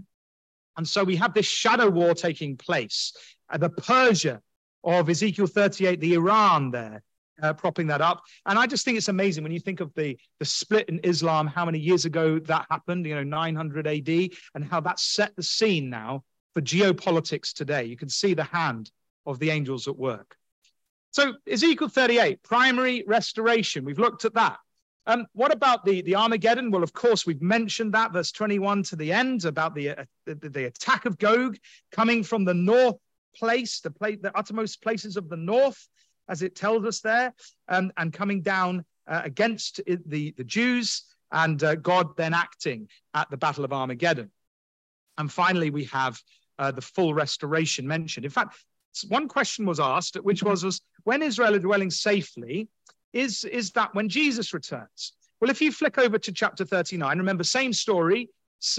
And 0.77 0.87
so 0.87 1.03
we 1.03 1.17
have 1.17 1.35
this 1.35 1.45
shadow 1.45 1.87
war 1.87 2.15
taking 2.15 2.57
place. 2.57 3.13
Uh, 3.47 3.59
the 3.59 3.69
Persia 3.69 4.41
of 4.83 5.07
Ezekiel 5.07 5.45
38, 5.45 5.99
the 5.99 6.15
Iran 6.15 6.71
there, 6.71 7.03
uh, 7.41 7.53
propping 7.53 7.87
that 7.87 8.01
up. 8.01 8.21
And 8.45 8.57
I 8.57 8.67
just 8.67 8.85
think 8.85 8.97
it's 8.97 9.07
amazing 9.07 9.43
when 9.43 9.51
you 9.51 9.59
think 9.59 9.79
of 9.79 9.93
the, 9.95 10.17
the 10.39 10.45
split 10.45 10.89
in 10.89 10.99
Islam, 11.03 11.47
how 11.47 11.65
many 11.65 11.79
years 11.79 12.05
ago 12.05 12.39
that 12.39 12.65
happened, 12.69 13.05
you 13.05 13.15
know, 13.15 13.23
900 13.23 13.87
AD, 13.87 14.09
and 14.55 14.63
how 14.63 14.79
that 14.81 14.99
set 14.99 15.35
the 15.35 15.43
scene 15.43 15.89
now 15.89 16.23
for 16.53 16.61
geopolitics 16.61 17.53
today. 17.53 17.85
You 17.85 17.97
can 17.97 18.09
see 18.09 18.33
the 18.33 18.43
hand 18.43 18.91
of 19.25 19.39
the 19.39 19.49
angels 19.49 19.87
at 19.87 19.97
work. 19.97 20.35
So 21.11 21.33
Ezekiel 21.49 21.89
38, 21.89 22.41
primary 22.41 23.03
restoration. 23.05 23.83
We've 23.83 23.99
looked 23.99 24.25
at 24.25 24.33
that. 24.35 24.57
Um, 25.07 25.25
what 25.33 25.51
about 25.51 25.83
the, 25.83 26.01
the 26.03 26.15
Armageddon? 26.15 26.71
Well, 26.71 26.83
of 26.83 26.93
course, 26.93 27.25
we've 27.25 27.41
mentioned 27.41 27.93
that, 27.93 28.13
verse 28.13 28.31
21 28.31 28.83
to 28.83 28.95
the 28.95 29.11
end, 29.11 29.45
about 29.45 29.75
the, 29.75 29.89
uh, 29.89 30.05
the, 30.25 30.35
the, 30.35 30.65
attack 30.65 31.05
of 31.05 31.17
Gog 31.17 31.57
coming 31.91 32.23
from 32.23 32.45
the 32.45 32.53
north 32.53 32.97
place, 33.35 33.79
the, 33.81 33.91
place, 33.91 34.19
the 34.21 34.37
uttermost 34.37 34.81
places 34.81 35.17
of 35.17 35.27
the 35.27 35.37
north, 35.37 35.87
as 36.31 36.41
it 36.41 36.55
tells 36.55 36.85
us 36.85 37.01
there, 37.01 37.33
um, 37.67 37.91
and 37.97 38.13
coming 38.13 38.41
down 38.41 38.85
uh, 39.07 39.21
against 39.23 39.81
the, 39.85 40.33
the 40.37 40.43
Jews, 40.45 41.03
and 41.31 41.61
uh, 41.63 41.75
God 41.75 42.15
then 42.15 42.33
acting 42.33 42.87
at 43.13 43.29
the 43.29 43.37
Battle 43.37 43.65
of 43.65 43.73
Armageddon. 43.73 44.31
And 45.17 45.31
finally, 45.31 45.69
we 45.69 45.83
have 45.85 46.19
uh, 46.57 46.71
the 46.71 46.81
full 46.81 47.13
restoration 47.13 47.87
mentioned. 47.87 48.25
In 48.25 48.31
fact, 48.31 48.55
one 49.07 49.27
question 49.27 49.65
was 49.65 49.79
asked, 49.79 50.15
which 50.15 50.41
was, 50.41 50.63
was 50.63 50.81
when 51.03 51.21
Israel 51.21 51.55
are 51.55 51.59
dwelling 51.59 51.89
safely, 51.89 52.69
is, 53.13 53.43
is 53.43 53.71
that 53.71 53.93
when 53.93 54.09
Jesus 54.09 54.53
returns. 54.53 55.13
Well, 55.39 55.49
if 55.49 55.61
you 55.61 55.71
flick 55.71 55.97
over 55.97 56.17
to 56.17 56.31
chapter 56.31 56.65
39, 56.65 57.17
remember, 57.17 57.43
same 57.43 57.73
story, 57.73 58.29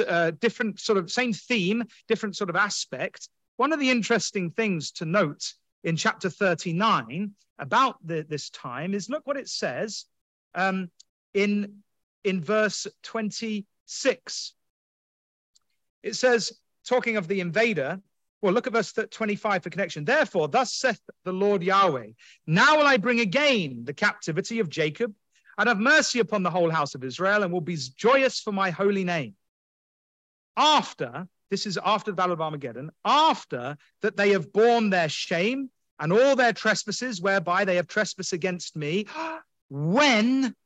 uh, 0.07 0.30
different 0.40 0.80
sort 0.80 0.98
of 0.98 1.11
same 1.11 1.32
theme, 1.32 1.84
different 2.09 2.36
sort 2.36 2.50
of 2.50 2.57
aspect. 2.57 3.28
One 3.57 3.72
of 3.72 3.80
the 3.80 3.90
interesting 3.90 4.50
things 4.50 4.92
to 4.92 5.05
note 5.05 5.55
in 5.85 5.97
chapter 5.97 6.30
39 6.30 7.33
about 7.59 7.97
the, 8.07 8.24
this 8.28 8.51
time 8.51 8.95
is 8.95 9.11
look 9.11 9.26
what 9.26 9.37
it 9.37 9.49
says 9.49 10.07
um, 10.55 10.91
in, 11.35 11.83
in 12.24 12.41
verse 12.41 12.87
26. 13.03 14.55
It 16.03 16.16
says, 16.16 16.53
talking 16.87 17.16
of 17.16 17.28
the 17.28 17.41
invader, 17.41 18.01
well, 18.41 18.53
look 18.53 18.66
at 18.66 18.72
verse 18.72 18.93
25 18.93 19.62
for 19.62 19.70
connection. 19.70 20.05
Therefore, 20.05 20.49
thus 20.49 20.74
saith 20.74 21.01
the 21.24 21.33
Lord 21.33 21.62
Yahweh, 21.62 22.09
now 22.47 22.76
will 22.76 22.87
I 22.87 22.97
bring 22.97 23.20
again 23.20 23.85
the 23.85 23.95
captivity 23.95 24.59
of 24.59 24.68
Jacob 24.68 25.14
and 25.57 25.68
have 25.68 25.78
mercy 25.78 26.18
upon 26.18 26.43
the 26.43 26.51
whole 26.51 26.70
house 26.70 26.95
of 26.97 27.05
Israel 27.05 27.45
and 27.45 27.53
will 27.53 27.61
be 27.61 27.76
joyous 27.97 28.41
for 28.41 28.53
my 28.53 28.70
holy 28.70 29.05
name. 29.05 29.35
After, 30.57 31.28
this 31.53 31.66
is 31.66 31.78
after 31.84 32.11
the 32.11 32.16
battle 32.16 32.32
of 32.32 32.40
Armageddon, 32.40 32.90
after 33.05 33.76
that 34.00 34.16
they 34.16 34.30
have 34.30 34.55
borne 34.55 34.88
their 34.88 35.11
shame 35.11 35.68
and 36.00 36.11
all 36.11 36.34
their 36.34 36.55
trespasses 36.55 37.20
whereby 37.20 37.66
they 37.66 37.76
have 37.76 37.86
trespassed 37.86 38.32
against 38.32 38.74
me, 38.74 39.05
when 39.68 40.57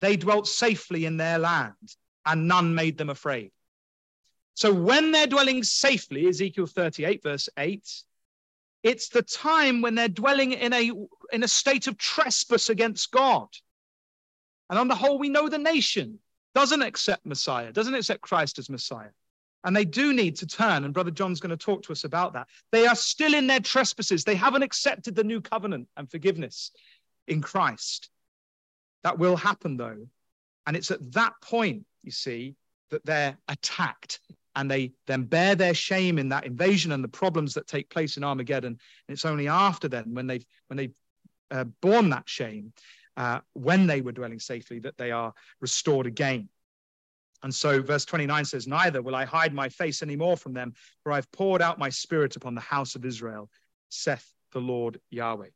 they 0.00 0.16
dwelt 0.16 0.46
safely 0.46 1.04
in 1.04 1.16
their 1.16 1.36
land 1.40 1.96
and 2.24 2.46
none 2.46 2.76
made 2.76 2.96
them 2.96 3.10
afraid. 3.10 3.50
So 4.54 4.72
when 4.72 5.10
they're 5.10 5.26
dwelling 5.26 5.64
safely, 5.64 6.28
Ezekiel 6.28 6.66
38, 6.66 7.24
verse 7.24 7.48
8, 7.56 7.82
it's 8.84 9.08
the 9.08 9.22
time 9.22 9.82
when 9.82 9.96
they're 9.96 10.06
dwelling 10.06 10.52
in 10.52 10.72
a, 10.72 10.92
in 11.32 11.42
a 11.42 11.48
state 11.48 11.88
of 11.88 11.98
trespass 11.98 12.68
against 12.68 13.10
God. 13.10 13.48
And 14.68 14.78
on 14.78 14.86
the 14.86 14.94
whole, 14.94 15.18
we 15.18 15.28
know 15.28 15.48
the 15.48 15.58
nation 15.58 16.20
doesn't 16.54 16.82
accept 16.82 17.26
Messiah, 17.26 17.72
doesn't 17.72 17.96
accept 17.96 18.20
Christ 18.20 18.60
as 18.60 18.70
Messiah. 18.70 19.10
And 19.64 19.76
they 19.76 19.84
do 19.84 20.12
need 20.12 20.36
to 20.36 20.46
turn. 20.46 20.84
And 20.84 20.94
Brother 20.94 21.10
John's 21.10 21.40
going 21.40 21.50
to 21.50 21.56
talk 21.56 21.82
to 21.82 21.92
us 21.92 22.04
about 22.04 22.32
that. 22.32 22.48
They 22.72 22.86
are 22.86 22.94
still 22.94 23.34
in 23.34 23.46
their 23.46 23.60
trespasses. 23.60 24.24
They 24.24 24.34
haven't 24.34 24.62
accepted 24.62 25.14
the 25.14 25.24
new 25.24 25.40
covenant 25.40 25.88
and 25.96 26.10
forgiveness 26.10 26.70
in 27.28 27.42
Christ. 27.42 28.08
That 29.02 29.18
will 29.18 29.36
happen, 29.36 29.76
though. 29.76 30.06
And 30.66 30.76
it's 30.76 30.90
at 30.90 31.12
that 31.12 31.34
point, 31.42 31.84
you 32.02 32.10
see, 32.10 32.54
that 32.90 33.04
they're 33.04 33.36
attacked 33.48 34.20
and 34.56 34.70
they 34.70 34.92
then 35.06 35.24
bear 35.24 35.54
their 35.54 35.74
shame 35.74 36.18
in 36.18 36.30
that 36.30 36.44
invasion 36.44 36.92
and 36.92 37.04
the 37.04 37.08
problems 37.08 37.54
that 37.54 37.66
take 37.66 37.88
place 37.88 38.16
in 38.16 38.24
Armageddon. 38.24 38.72
And 39.08 39.14
it's 39.14 39.24
only 39.24 39.48
after 39.48 39.88
then, 39.88 40.14
when 40.14 40.26
they've 40.26 40.44
when 40.68 40.76
they've 40.76 40.96
uh, 41.50 41.64
borne 41.80 42.10
that 42.10 42.28
shame, 42.28 42.72
uh, 43.16 43.40
when 43.52 43.86
they 43.86 44.00
were 44.00 44.12
dwelling 44.12 44.40
safely, 44.40 44.80
that 44.80 44.96
they 44.96 45.12
are 45.12 45.32
restored 45.60 46.06
again. 46.06 46.48
And 47.42 47.54
so, 47.54 47.82
verse 47.82 48.04
29 48.04 48.44
says, 48.44 48.66
Neither 48.66 49.02
will 49.02 49.14
I 49.14 49.24
hide 49.24 49.54
my 49.54 49.68
face 49.68 50.02
any 50.02 50.16
more 50.16 50.36
from 50.36 50.52
them, 50.52 50.74
for 51.02 51.12
I've 51.12 51.30
poured 51.32 51.62
out 51.62 51.78
my 51.78 51.88
spirit 51.88 52.36
upon 52.36 52.54
the 52.54 52.60
house 52.60 52.94
of 52.94 53.04
Israel, 53.04 53.48
saith 53.88 54.30
the 54.52 54.60
Lord 54.60 55.00
Yahweh. 55.10 55.48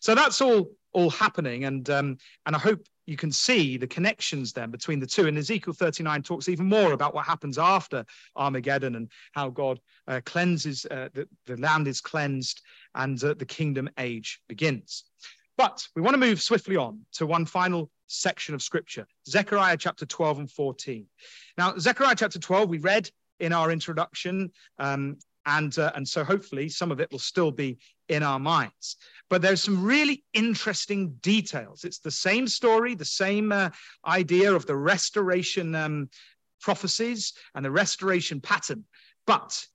So 0.00 0.14
that's 0.14 0.40
all 0.40 0.70
all 0.92 1.10
happening, 1.10 1.64
and 1.64 1.88
um, 1.90 2.16
and 2.46 2.56
I 2.56 2.58
hope 2.58 2.80
you 3.08 3.16
can 3.16 3.32
see 3.32 3.78
the 3.78 3.86
connections 3.86 4.52
then 4.52 4.70
between 4.70 5.00
the 5.00 5.06
two. 5.06 5.26
And 5.26 5.38
Ezekiel 5.38 5.72
39 5.72 6.22
talks 6.22 6.48
even 6.48 6.66
more 6.66 6.92
about 6.92 7.14
what 7.14 7.24
happens 7.24 7.56
after 7.56 8.04
Armageddon 8.36 8.96
and 8.96 9.10
how 9.32 9.48
God 9.48 9.80
uh, 10.06 10.20
cleanses, 10.26 10.84
uh, 10.90 11.08
the, 11.14 11.26
the, 11.46 11.56
land 11.56 11.88
is 11.88 12.02
cleansed 12.02 12.60
and 12.94 13.22
uh, 13.24 13.32
the 13.32 13.46
kingdom 13.46 13.88
age 13.98 14.42
begins. 14.46 15.04
But 15.58 15.86
we 15.96 16.02
want 16.02 16.14
to 16.14 16.18
move 16.18 16.40
swiftly 16.40 16.76
on 16.76 17.00
to 17.14 17.26
one 17.26 17.44
final 17.44 17.90
section 18.06 18.54
of 18.54 18.62
scripture 18.62 19.06
Zechariah 19.28 19.76
chapter 19.76 20.06
12 20.06 20.38
and 20.38 20.50
14. 20.50 21.04
Now, 21.58 21.76
Zechariah 21.76 22.14
chapter 22.16 22.38
12, 22.38 22.70
we 22.70 22.78
read 22.78 23.10
in 23.40 23.52
our 23.52 23.72
introduction, 23.72 24.52
um, 24.78 25.18
and, 25.46 25.76
uh, 25.76 25.90
and 25.96 26.06
so 26.06 26.22
hopefully 26.22 26.68
some 26.68 26.92
of 26.92 27.00
it 27.00 27.10
will 27.10 27.18
still 27.18 27.50
be 27.50 27.78
in 28.08 28.22
our 28.22 28.38
minds. 28.38 28.96
But 29.28 29.42
there's 29.42 29.62
some 29.62 29.84
really 29.84 30.22
interesting 30.32 31.14
details. 31.22 31.82
It's 31.82 31.98
the 31.98 32.10
same 32.10 32.46
story, 32.46 32.94
the 32.94 33.04
same 33.04 33.50
uh, 33.50 33.70
idea 34.06 34.54
of 34.54 34.64
the 34.64 34.76
restoration 34.76 35.74
um, 35.74 36.08
prophecies 36.60 37.32
and 37.56 37.64
the 37.64 37.70
restoration 37.70 38.40
pattern. 38.40 38.84
But 39.26 39.66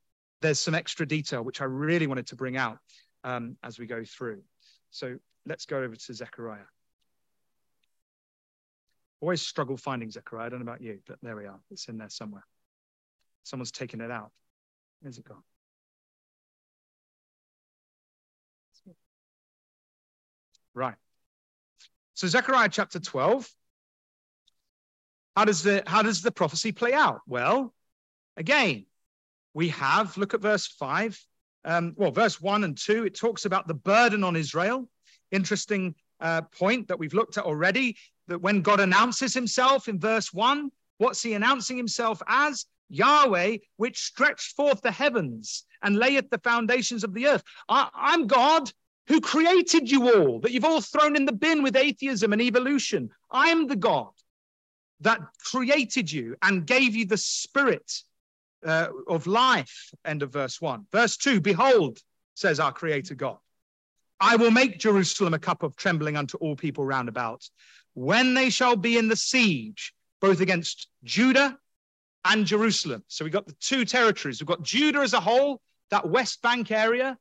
there's 0.41 0.59
some 0.59 0.75
extra 0.75 1.05
detail 1.05 1.43
which 1.43 1.59
I 1.59 1.65
really 1.65 2.07
wanted 2.07 2.27
to 2.27 2.37
bring 2.37 2.55
out 2.55 2.77
um, 3.25 3.57
as 3.63 3.77
we 3.77 3.85
go 3.85 4.03
through. 4.05 4.43
So 4.89 5.17
let's 5.45 5.65
go 5.65 5.77
over 5.77 5.95
to 5.95 6.13
Zechariah. 6.13 6.65
Always 9.21 9.41
struggle 9.41 9.77
finding 9.77 10.11
Zechariah. 10.11 10.47
I 10.47 10.49
don't 10.49 10.59
know 10.59 10.69
about 10.69 10.81
you, 10.81 10.99
but 11.07 11.17
there 11.21 11.35
we 11.35 11.45
are. 11.45 11.59
It's 11.71 11.87
in 11.87 11.97
there 11.97 12.09
somewhere. 12.09 12.45
Someone's 13.43 13.71
taken 13.71 14.01
it 14.01 14.11
out. 14.11 14.31
Where's 15.01 15.17
it 15.17 15.25
gone? 15.25 15.43
Right. 20.73 20.95
So 22.15 22.27
Zechariah 22.27 22.69
chapter 22.69 22.99
12. 22.99 23.49
How 25.35 25.45
does 25.45 25.63
the 25.63 25.83
how 25.87 26.03
does 26.03 26.21
the 26.21 26.31
prophecy 26.31 26.71
play 26.71 26.93
out? 26.93 27.21
Well, 27.27 27.73
again, 28.37 28.85
we 29.53 29.69
have 29.69 30.15
look 30.17 30.33
at 30.33 30.41
verse 30.41 30.67
five. 30.67 31.19
Um, 31.65 31.93
well, 31.95 32.11
verse 32.11 32.41
one 32.41 32.63
and 32.63 32.77
two, 32.77 33.05
it 33.05 33.15
talks 33.15 33.45
about 33.45 33.67
the 33.67 33.73
burden 33.73 34.23
on 34.23 34.35
Israel. 34.35 34.87
Interesting 35.33 35.95
uh, 36.21 36.43
point 36.43 36.87
that 36.87 36.97
we've 36.97 37.13
looked 37.13 37.37
at 37.37 37.43
already. 37.43 37.97
That 38.27 38.41
when 38.41 38.61
God 38.61 38.79
announces 38.79 39.33
Himself 39.33 39.89
in 39.89 39.99
verse 39.99 40.31
one, 40.31 40.71
what's 40.99 41.21
He 41.21 41.33
announcing 41.33 41.75
Himself 41.75 42.21
as? 42.27 42.65
Yahweh, 42.89 43.57
which 43.77 43.97
stretched 43.97 44.55
forth 44.55 44.81
the 44.81 44.91
heavens 44.91 45.65
and 45.81 45.97
layeth 45.97 46.29
the 46.29 46.37
foundations 46.37 47.03
of 47.03 47.13
the 47.13 47.27
earth. 47.27 47.43
I, 47.67 47.89
I'm 47.93 48.27
God 48.27 48.71
who 49.07 49.19
created 49.19 49.89
you 49.91 50.13
all, 50.13 50.39
that 50.41 50.51
you've 50.51 50.63
all 50.63 50.79
thrown 50.79 51.15
in 51.15 51.25
the 51.25 51.33
bin 51.33 51.63
with 51.63 51.75
atheism 51.75 52.31
and 52.31 52.41
evolution. 52.41 53.09
I'm 53.31 53.67
the 53.67 53.75
God 53.75 54.11
that 55.01 55.19
created 55.43 56.11
you 56.11 56.35
and 56.41 56.65
gave 56.65 56.95
you 56.95 57.05
the 57.05 57.17
spirit 57.17 57.91
uh, 58.65 58.87
of 59.07 59.27
life. 59.27 59.91
End 60.05 60.23
of 60.23 60.31
verse 60.31 60.61
one. 60.61 60.85
Verse 60.91 61.17
two 61.17 61.41
Behold, 61.41 61.99
says 62.35 62.59
our 62.59 62.71
creator 62.71 63.15
God, 63.15 63.37
I 64.23 64.37
will 64.37 64.51
make 64.51 64.79
Jerusalem 64.79 65.33
a 65.33 65.39
cup 65.39 65.63
of 65.63 65.75
trembling 65.75 66.15
unto 66.15 66.37
all 66.37 66.55
people 66.55 66.85
round 66.85 67.09
about 67.09 67.43
when 67.93 68.33
they 68.33 68.49
shall 68.49 68.77
be 68.77 68.97
in 68.97 69.09
the 69.09 69.17
siege, 69.17 69.93
both 70.21 70.39
against 70.39 70.87
Judah 71.03 71.57
and 72.23 72.45
Jerusalem. 72.45 73.03
So 73.09 73.25
we've 73.25 73.33
got 73.33 73.47
the 73.47 73.55
two 73.59 73.83
territories. 73.83 74.39
We've 74.39 74.47
got 74.47 74.63
Judah 74.63 74.99
as 74.99 75.11
a 75.11 75.19
whole, 75.19 75.59
that 75.89 76.07
West 76.07 76.41
Bank 76.41 76.71
area, 76.71 77.17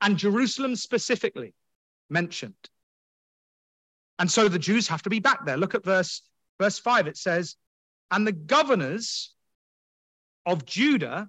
and 0.00 0.16
Jerusalem 0.16 0.74
specifically 0.74 1.52
mentioned. 2.08 2.54
And 4.18 4.30
so 4.30 4.48
the 4.48 4.58
Jews 4.58 4.88
have 4.88 5.02
to 5.02 5.10
be 5.10 5.20
back 5.20 5.44
there. 5.44 5.58
Look 5.58 5.74
at 5.74 5.84
verse, 5.84 6.22
verse 6.58 6.78
5. 6.78 7.08
It 7.08 7.18
says, 7.18 7.56
And 8.10 8.26
the 8.26 8.32
governors 8.32 9.34
of 10.46 10.64
Judah 10.64 11.28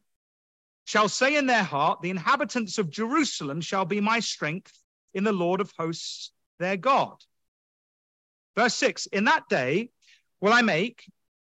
shall 0.86 1.10
say 1.10 1.36
in 1.36 1.46
their 1.46 1.64
heart, 1.64 2.02
The 2.02 2.10
inhabitants 2.10 2.78
of 2.78 2.90
Jerusalem 2.90 3.60
shall 3.60 3.84
be 3.84 4.00
my 4.00 4.22
strength 4.22 4.80
in 5.14 5.24
the 5.24 5.32
Lord 5.32 5.62
of 5.62 5.72
hosts, 5.78 6.32
their 6.60 6.78
God. 6.78 7.18
Verse 8.56 8.76
6 8.76 9.08
In 9.08 9.26
that 9.26 9.48
day 9.50 9.90
will 10.42 10.54
I 10.54 10.62
make 10.62 11.04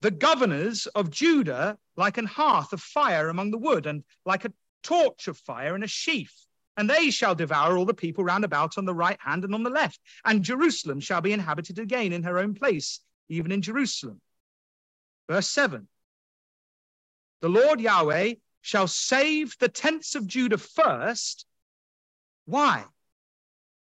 the 0.02 0.12
governors 0.12 0.88
of 0.88 1.10
Judah 1.10 1.78
like 1.96 2.18
an 2.18 2.26
hearth 2.26 2.74
of 2.74 2.82
fire 2.82 3.30
among 3.30 3.52
the 3.52 3.58
wood, 3.58 3.86
and 3.86 4.04
like 4.26 4.46
a 4.46 4.54
torch 4.84 5.28
of 5.28 5.38
fire 5.38 5.76
in 5.76 5.84
a 5.84 5.88
sheaf 5.88 6.34
and 6.78 6.90
they 6.90 7.12
shall 7.12 7.36
devour 7.36 7.78
all 7.78 7.86
the 7.86 7.94
people 7.94 8.24
round 8.24 8.44
about 8.44 8.78
on 8.78 8.86
the 8.86 8.94
right 8.94 9.20
hand 9.20 9.44
and 9.44 9.54
on 9.54 9.64
the 9.64 9.70
left. 9.70 10.00
And 10.26 10.44
Jerusalem 10.44 11.00
shall 11.00 11.22
be 11.22 11.34
inhabited 11.34 11.80
again 11.80 12.14
in 12.14 12.24
her 12.24 12.40
own 12.40 12.54
place, 12.54 13.02
even 13.30 13.52
in 13.52 13.62
Jerusalem. 13.62 14.22
Verse 15.30 15.48
7 15.48 15.88
The 17.42 17.50
Lord 17.50 17.82
Yahweh 17.82 18.36
shall 18.62 18.88
save 18.88 19.56
the 19.60 19.70
tents 19.70 20.16
of 20.16 20.28
Judah 20.28 20.58
first. 20.58 21.46
Why? 22.46 22.86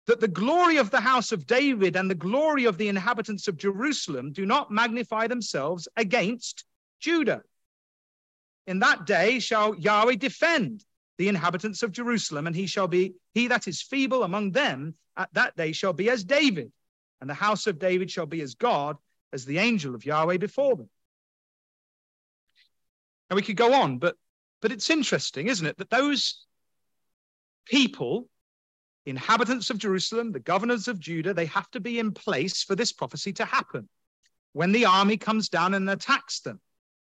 That 0.08 0.20
the 0.20 0.28
glory 0.28 0.78
of 0.78 0.92
the 0.92 1.02
house 1.02 1.32
of 1.32 1.48
David 1.48 1.96
and 1.96 2.10
the 2.10 2.16
glory 2.16 2.66
of 2.66 2.78
the 2.78 2.90
inhabitants 2.90 3.48
of 3.48 3.58
Jerusalem 3.58 4.32
do 4.32 4.46
not 4.46 4.70
magnify 4.72 5.28
themselves 5.28 5.88
against 5.98 6.64
Judah. 7.00 7.42
In 8.68 8.80
that 8.80 9.06
day 9.06 9.40
shall 9.40 9.76
Yahweh 9.76 10.16
defend 10.16 10.84
the 11.18 11.28
inhabitants 11.28 11.82
of 11.82 11.92
Jerusalem, 11.92 12.46
and 12.46 12.56
he 12.56 12.68
shall 12.68 12.88
be, 12.88 13.14
he 13.34 13.48
that 13.48 13.68
is 13.68 13.82
feeble 13.82 14.24
among 14.24 14.52
them 14.52 14.96
at 15.16 15.34
that 15.34 15.56
day 15.56 15.72
shall 15.72 15.94
be 15.94 16.10
as 16.10 16.24
David, 16.24 16.72
and 17.22 17.30
the 17.30 17.34
house 17.34 17.68
of 17.68 17.80
David 17.80 18.12
shall 18.12 18.26
be 18.26 18.42
as 18.42 18.56
God, 18.56 18.98
as 19.32 19.46
the 19.46 19.60
angel 19.60 19.96
of 19.96 20.06
Yahweh 20.06 20.38
before 20.38 20.76
them. 20.76 20.90
And 23.30 23.36
we 23.36 23.42
could 23.42 23.56
go 23.56 23.74
on, 23.74 23.98
but 23.98 24.16
but 24.62 24.72
it's 24.72 24.90
interesting, 24.90 25.48
isn't 25.48 25.68
it, 25.68 25.78
that 25.78 25.90
those 25.90 26.46
people, 27.66 28.28
inhabitants 29.06 29.70
of 29.70 29.78
Jerusalem, 29.78 30.32
the 30.32 30.40
governors 30.40 30.88
of 30.88 31.00
Judah, 31.00 31.34
they 31.34 31.46
have 31.46 31.70
to 31.72 31.80
be 31.80 32.00
in 32.00 32.12
place 32.12 32.64
for 32.64 32.76
this 32.76 32.92
prophecy 32.92 33.34
to 33.34 33.46
happen. 33.46 33.88
When 34.54 34.72
the 34.72 34.86
army 34.86 35.18
comes 35.18 35.50
down 35.50 35.74
and 35.74 35.90
attacks 35.90 36.40
them, 36.40 36.60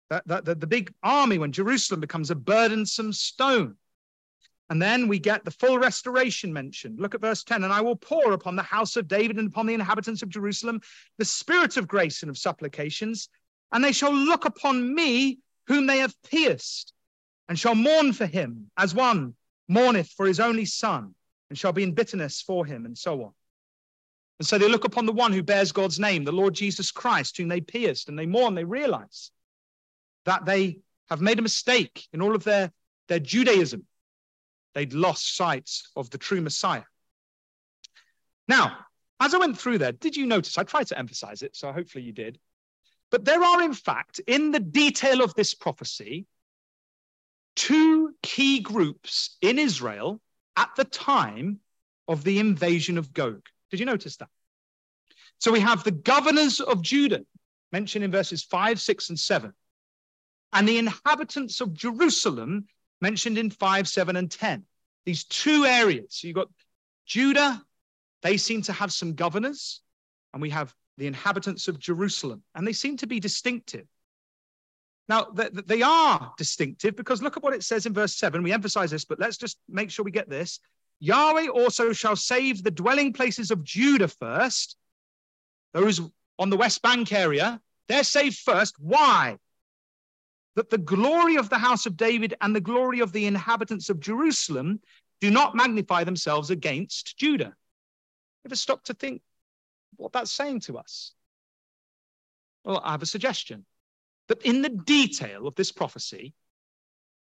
that, 0.10 0.28
that 0.28 0.60
the 0.60 0.68
big 0.68 0.94
army, 1.04 1.38
when 1.38 1.52
Jerusalem 1.52 2.00
becomes 2.00 2.32
a 2.32 2.36
burdensome 2.36 3.14
stone, 3.14 3.76
and 4.70 4.82
then 4.82 5.08
we 5.08 5.18
get 5.18 5.44
the 5.44 5.52
full 5.52 5.80
restoration 5.80 6.54
mentioned. 6.54 7.00
Look 7.00 7.16
at 7.16 7.22
verse 7.22 7.44
10 7.44 7.64
and 7.64 7.74
I 7.74 7.82
will 7.82 7.96
pour 7.96 8.34
upon 8.34 8.56
the 8.56 8.64
house 8.64 8.96
of 8.96 9.08
David 9.08 9.38
and 9.38 9.48
upon 9.48 9.66
the 9.66 9.74
inhabitants 9.74 10.22
of 10.22 10.30
Jerusalem 10.30 10.82
the 11.18 11.26
spirit 11.26 11.76
of 11.78 11.88
grace 11.88 12.22
and 12.22 12.30
of 12.30 12.38
supplications, 12.38 13.30
and 13.72 13.84
they 13.84 13.92
shall 13.92 14.14
look 14.14 14.46
upon 14.46 14.94
me 14.94 15.40
whom 15.68 15.88
they 15.88 16.00
have 16.00 16.16
pierced, 16.24 16.94
and 17.48 17.58
shall 17.58 17.76
mourn 17.76 18.14
for 18.14 18.26
him 18.26 18.70
as 18.78 18.94
one 18.94 19.36
mourneth 19.68 20.10
for 20.12 20.26
his 20.26 20.40
only 20.40 20.66
son, 20.66 21.14
and 21.50 21.58
shall 21.58 21.74
be 21.74 21.84
in 21.84 21.94
bitterness 21.94 22.42
for 22.42 22.66
him, 22.66 22.86
and 22.86 22.98
so 22.98 23.24
on. 23.24 23.32
And 24.40 24.48
so 24.48 24.58
they 24.58 24.70
look 24.70 24.86
upon 24.86 25.06
the 25.06 25.12
one 25.12 25.34
who 25.34 25.44
bears 25.44 25.72
God's 25.72 26.00
name, 26.00 26.24
the 26.24 26.32
Lord 26.32 26.54
Jesus 26.54 26.92
Christ, 26.92 27.38
whom 27.38 27.50
they 27.50 27.62
pierced, 27.62 28.08
and 28.08 28.18
they 28.18 28.26
mourn, 28.26 28.56
they 28.56 28.64
realize 28.64 29.32
that 30.26 30.46
they 30.46 30.80
have 31.10 31.22
made 31.22 31.40
a 31.40 31.44
mistake 31.44 32.08
in 32.14 32.22
all 32.22 32.36
of 32.36 32.44
their, 32.44 32.72
their 33.08 33.20
Judaism 33.20 33.86
They'd 34.74 34.94
lost 34.94 35.36
sight 35.36 35.70
of 35.96 36.10
the 36.10 36.18
true 36.18 36.42
Messiah. 36.42 36.84
Now, 38.48 38.78
as 39.20 39.34
I 39.34 39.38
went 39.38 39.58
through 39.60 39.80
there, 39.80 39.92
did 39.92 40.16
you 40.16 40.26
notice? 40.26 40.58
I 40.58 40.64
tried 40.64 40.88
to 40.88 40.98
emphasize 40.98 41.42
it, 41.42 41.56
so 41.56 41.72
hopefully 41.72 42.04
you 42.04 42.14
did. 42.14 42.40
But 43.12 43.26
there 43.26 43.44
are, 43.44 43.62
in 43.62 43.74
fact, 43.74 44.20
in 44.28 44.52
the 44.52 44.60
detail 44.60 45.22
of 45.22 45.34
this 45.34 45.54
prophecy, 45.54 46.28
two 47.56 48.14
key 48.22 48.60
groups 48.60 49.38
in 49.42 49.60
Israel 49.60 50.22
at 50.60 50.76
the 50.76 50.84
time 50.84 51.60
of 52.10 52.26
the 52.26 52.38
invasion 52.38 52.98
of 52.98 53.14
Gog. 53.14 53.42
Did 53.72 53.80
you 53.80 53.86
notice 53.86 54.18
that? 54.18 54.28
So 55.38 55.54
we 55.54 55.62
have 55.62 55.86
the 55.86 55.92
governors 55.92 56.60
of 56.60 56.82
Judah, 56.82 57.22
mentioned 57.72 58.04
in 58.04 58.12
verses 58.12 58.44
5, 58.44 58.82
6, 58.82 59.10
and 59.10 59.20
7, 59.20 59.54
and 60.52 60.68
the 60.68 60.78
inhabitants 60.78 61.62
of 61.62 61.74
Jerusalem, 61.74 62.68
mentioned 63.00 63.38
in 63.38 63.50
5, 63.50 63.88
7, 63.88 64.16
and 64.18 64.30
10. 64.30 64.66
These 65.06 65.24
two 65.24 65.64
areas. 65.64 66.08
So 66.10 66.28
you've 66.28 66.36
got 66.36 66.50
Judah, 67.06 67.64
they 68.22 68.36
seem 68.36 68.62
to 68.64 68.74
have 68.74 68.92
some 68.92 69.14
governors, 69.14 69.82
and 70.34 70.42
we 70.42 70.50
have 70.50 70.76
the 70.98 71.08
inhabitants 71.08 71.70
of 71.70 71.80
Jerusalem, 71.80 72.44
and 72.54 72.68
they 72.68 72.74
seem 72.74 72.98
to 72.98 73.08
be 73.08 73.22
distinctive. 73.22 73.88
Now, 75.10 75.28
they 75.34 75.82
are 75.82 76.34
distinctive 76.38 76.96
because 76.96 77.22
look 77.22 77.36
at 77.36 77.44
what 77.44 77.56
it 77.56 77.64
says 77.64 77.86
in 77.88 77.94
verse 77.94 78.16
7. 78.16 78.44
We 78.44 78.54
emphasize 78.54 78.92
this, 78.92 79.06
but 79.06 79.20
let's 79.20 79.38
just 79.38 79.58
make 79.68 79.90
sure 79.90 80.06
we 80.06 80.12
get 80.12 80.30
this. 80.30 80.60
Yahweh 81.00 81.48
also 81.48 81.92
shall 81.94 82.16
save 82.16 82.64
the 82.64 82.72
dwelling 82.72 83.12
places 83.12 83.50
of 83.50 83.64
Judah 83.64 84.08
first. 84.08 84.78
Those 85.74 86.00
on 86.38 86.50
the 86.52 86.58
West 86.58 86.82
Bank 86.84 87.12
area, 87.12 87.60
they're 87.88 88.04
saved 88.04 88.38
first. 88.38 88.76
Why? 88.80 89.38
that 90.60 90.70
the 90.70 90.78
glory 90.78 91.38
of 91.38 91.50
the 91.50 91.58
house 91.58 91.86
of 91.86 91.96
David 91.96 92.34
and 92.42 92.54
the 92.54 92.60
glory 92.60 93.00
of 93.00 93.14
the 93.14 93.26
inhabitants 93.26 93.90
of 93.90 94.02
Jerusalem 94.02 94.82
do 95.22 95.32
not 95.32 95.56
magnify 95.56 96.04
themselves 96.04 96.50
against 96.50 97.18
Judah. 97.18 97.54
Ever 98.46 98.58
stop 98.58 98.84
to 98.84 98.94
think 98.94 99.22
what 99.96 100.12
that's 100.12 100.32
saying 100.32 100.60
to 100.62 100.78
us? 100.78 101.14
Well, 102.66 102.82
I 102.84 102.92
have 102.92 103.02
a 103.02 103.06
suggestion 103.06 103.66
that 104.30 104.42
in 104.44 104.62
the 104.62 104.70
detail 104.70 105.46
of 105.48 105.56
this 105.56 105.72
prophecy, 105.72 106.34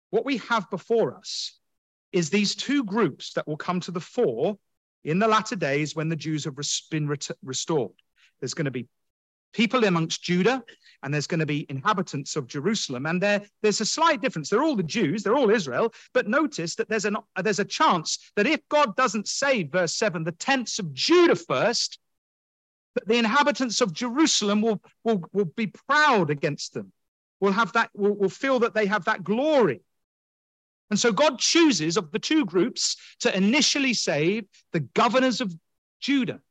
what 0.09 0.25
we 0.25 0.37
have 0.37 0.69
before 0.69 1.15
us 1.15 1.57
is 2.11 2.29
these 2.29 2.55
two 2.55 2.83
groups 2.83 3.33
that 3.33 3.47
will 3.47 3.57
come 3.57 3.79
to 3.81 3.91
the 3.91 4.01
fore 4.01 4.57
in 5.03 5.19
the 5.19 5.27
latter 5.27 5.55
days 5.55 5.95
when 5.95 6.09
the 6.09 6.15
Jews 6.15 6.43
have 6.43 6.55
been 6.91 7.07
restored. 7.43 7.91
There's 8.39 8.53
going 8.53 8.65
to 8.65 8.71
be 8.71 8.87
people 9.53 9.85
amongst 9.85 10.23
Judah, 10.23 10.63
and 11.03 11.13
there's 11.13 11.27
going 11.27 11.39
to 11.39 11.45
be 11.45 11.65
inhabitants 11.69 12.35
of 12.35 12.47
Jerusalem. 12.47 13.05
And 13.05 13.21
there, 13.21 13.41
there's 13.61 13.81
a 13.81 13.85
slight 13.85 14.21
difference. 14.21 14.49
They're 14.49 14.63
all 14.63 14.75
the 14.75 14.83
Jews, 14.83 15.23
they're 15.23 15.35
all 15.35 15.49
Israel, 15.49 15.93
but 16.13 16.27
notice 16.27 16.75
that 16.75 16.89
there's, 16.89 17.05
an, 17.05 17.17
there's 17.41 17.59
a 17.59 17.65
chance 17.65 18.31
that 18.35 18.47
if 18.47 18.59
God 18.69 18.95
doesn't 18.95 19.27
save, 19.27 19.71
verse 19.71 19.93
7, 19.95 20.23
the 20.23 20.31
tents 20.31 20.79
of 20.79 20.93
Judah 20.93 21.35
first, 21.35 21.99
that 22.97 23.07
the 23.07 23.17
inhabitants 23.17 23.79
of 23.79 23.93
Jerusalem 23.93 24.63
will, 24.63 24.81
will, 25.03 25.23
will 25.31 25.45
be 25.45 25.67
proud 25.67 26.31
against 26.31 26.73
them, 26.73 26.91
will, 27.39 27.51
have 27.51 27.71
that, 27.73 27.91
will, 27.93 28.15
will 28.15 28.29
feel 28.29 28.59
that 28.59 28.73
they 28.73 28.87
have 28.87 29.05
that 29.05 29.23
glory. 29.23 29.81
And 30.89 30.99
so 30.99 31.11
God 31.11 31.37
chooses 31.37 31.95
of 31.95 32.11
the 32.11 32.17
two 32.17 32.43
groups 32.43 32.97
to 33.19 33.35
initially 33.35 33.93
save 33.93 34.45
the 34.73 34.79
governors 34.79 35.41
of 35.41 35.53
Judah 35.99 36.41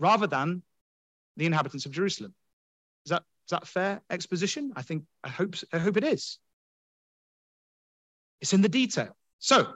rather 0.00 0.26
than 0.26 0.62
the 1.36 1.46
inhabitants 1.46 1.86
of 1.86 1.92
Jerusalem. 1.92 2.34
Is 3.06 3.10
that, 3.10 3.22
is 3.46 3.50
that 3.50 3.68
fair 3.68 4.00
exposition? 4.10 4.72
I 4.74 4.82
think, 4.82 5.04
I 5.22 5.28
hope, 5.28 5.54
I 5.72 5.78
hope 5.78 5.96
it 5.96 6.04
is. 6.04 6.38
It's 8.40 8.52
in 8.52 8.62
the 8.62 8.68
detail. 8.68 9.16
So, 9.38 9.74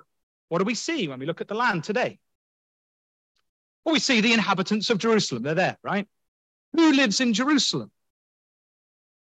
what 0.49 0.59
do 0.59 0.65
we 0.65 0.75
see 0.75 1.07
when 1.07 1.21
we 1.21 1.27
look 1.27 1.41
at 1.41 1.47
the 1.47 1.55
land 1.55 1.85
today? 1.85 2.19
Well, 3.89 3.95
we 3.95 4.01
see 4.01 4.21
the 4.21 4.35
inhabitants 4.35 4.91
of 4.91 4.99
Jerusalem. 4.99 5.43
They're 5.43 5.55
there, 5.55 5.79
right? 5.83 6.07
Who 6.75 6.93
lives 6.93 7.23
in 7.23 7.33
Jerusalem? 7.33 7.91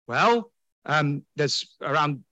Well, 0.06 0.52
um, 0.86 1.24
there's 1.34 1.74
around 1.80 2.22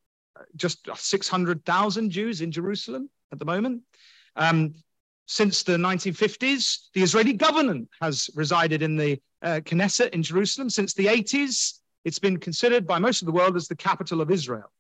just 0.54 0.88
600,000 0.94 2.10
Jews 2.10 2.40
in 2.40 2.52
Jerusalem 2.52 3.10
at 3.32 3.40
the 3.40 3.44
moment. 3.44 3.82
Um, 4.36 4.74
since 5.26 5.64
the 5.64 5.72
1950s, 5.72 6.90
the 6.94 7.02
Israeli 7.02 7.32
government 7.32 7.88
has 8.00 8.30
resided 8.36 8.80
in 8.80 8.96
the 8.96 9.20
uh, 9.42 9.58
Knesset 9.64 10.10
in 10.10 10.22
Jerusalem. 10.22 10.70
Since 10.70 10.94
the 10.94 11.06
80s, 11.06 11.80
it's 12.04 12.20
been 12.20 12.36
considered 12.36 12.86
by 12.86 13.00
most 13.00 13.22
of 13.22 13.26
the 13.26 13.32
world 13.32 13.56
as 13.56 13.66
the 13.66 13.74
capital 13.74 14.20
of 14.20 14.30
Israel. 14.30 14.70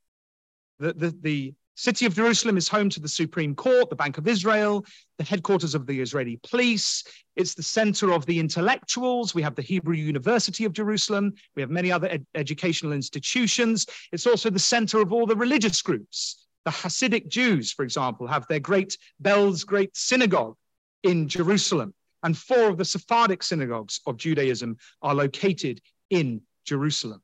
The, 0.78 0.92
the, 0.92 1.16
the 1.20 1.54
city 1.74 2.06
of 2.06 2.14
Jerusalem 2.14 2.56
is 2.56 2.68
home 2.68 2.88
to 2.90 3.00
the 3.00 3.08
Supreme 3.08 3.54
Court, 3.54 3.88
the 3.90 3.96
Bank 3.96 4.18
of 4.18 4.28
Israel, 4.28 4.84
the 5.18 5.24
headquarters 5.24 5.74
of 5.74 5.86
the 5.86 6.00
Israeli 6.00 6.38
police. 6.48 7.04
It's 7.36 7.54
the 7.54 7.62
center 7.62 8.12
of 8.12 8.26
the 8.26 8.38
intellectuals. 8.38 9.34
We 9.34 9.42
have 9.42 9.54
the 9.54 9.62
Hebrew 9.62 9.94
University 9.94 10.64
of 10.64 10.72
Jerusalem. 10.72 11.32
We 11.56 11.62
have 11.62 11.70
many 11.70 11.90
other 11.90 12.08
ed- 12.08 12.26
educational 12.34 12.92
institutions. 12.92 13.86
It's 14.12 14.26
also 14.26 14.50
the 14.50 14.58
center 14.58 15.00
of 15.00 15.12
all 15.12 15.26
the 15.26 15.36
religious 15.36 15.80
groups 15.80 16.46
the 16.64 16.70
Hasidic 16.70 17.28
Jews, 17.28 17.72
for 17.72 17.84
example, 17.84 18.26
have 18.26 18.46
their 18.48 18.60
great 18.60 18.96
Belz 19.22 19.64
Great 19.64 19.96
Synagogue 19.96 20.56
in 21.02 21.28
Jerusalem. 21.28 21.94
And 22.22 22.36
four 22.36 22.68
of 22.68 22.76
the 22.76 22.84
Sephardic 22.84 23.42
synagogues 23.42 24.00
of 24.06 24.18
Judaism 24.18 24.76
are 25.00 25.14
located 25.14 25.80
in 26.10 26.42
Jerusalem. 26.66 27.22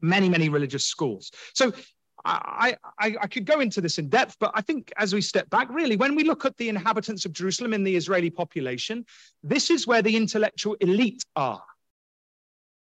Many, 0.00 0.28
many 0.28 0.48
religious 0.48 0.84
schools. 0.84 1.30
So 1.54 1.72
I, 2.28 2.76
I, 2.98 3.16
I, 3.22 3.26
could 3.26 3.46
go 3.46 3.60
into 3.60 3.80
this 3.80 3.98
in 3.98 4.08
depth, 4.08 4.36
but 4.38 4.50
I 4.54 4.60
think 4.60 4.92
as 4.98 5.14
we 5.14 5.20
step 5.22 5.48
back, 5.48 5.68
really, 5.70 5.96
when 5.96 6.14
we 6.14 6.24
look 6.24 6.44
at 6.44 6.56
the 6.58 6.68
inhabitants 6.68 7.24
of 7.24 7.32
Jerusalem 7.32 7.72
in 7.72 7.84
the 7.84 7.96
Israeli 7.96 8.28
population, 8.28 9.06
this 9.42 9.70
is 9.70 9.86
where 9.86 10.02
the 10.02 10.14
intellectual 10.14 10.74
elite 10.80 11.24
are. 11.36 11.62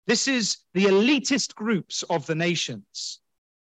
This 0.08 0.28
is 0.28 0.58
the 0.74 0.86
elitist 0.86 1.54
groups 1.54 2.04
of 2.10 2.26
the 2.26 2.36
nations. 2.36 3.20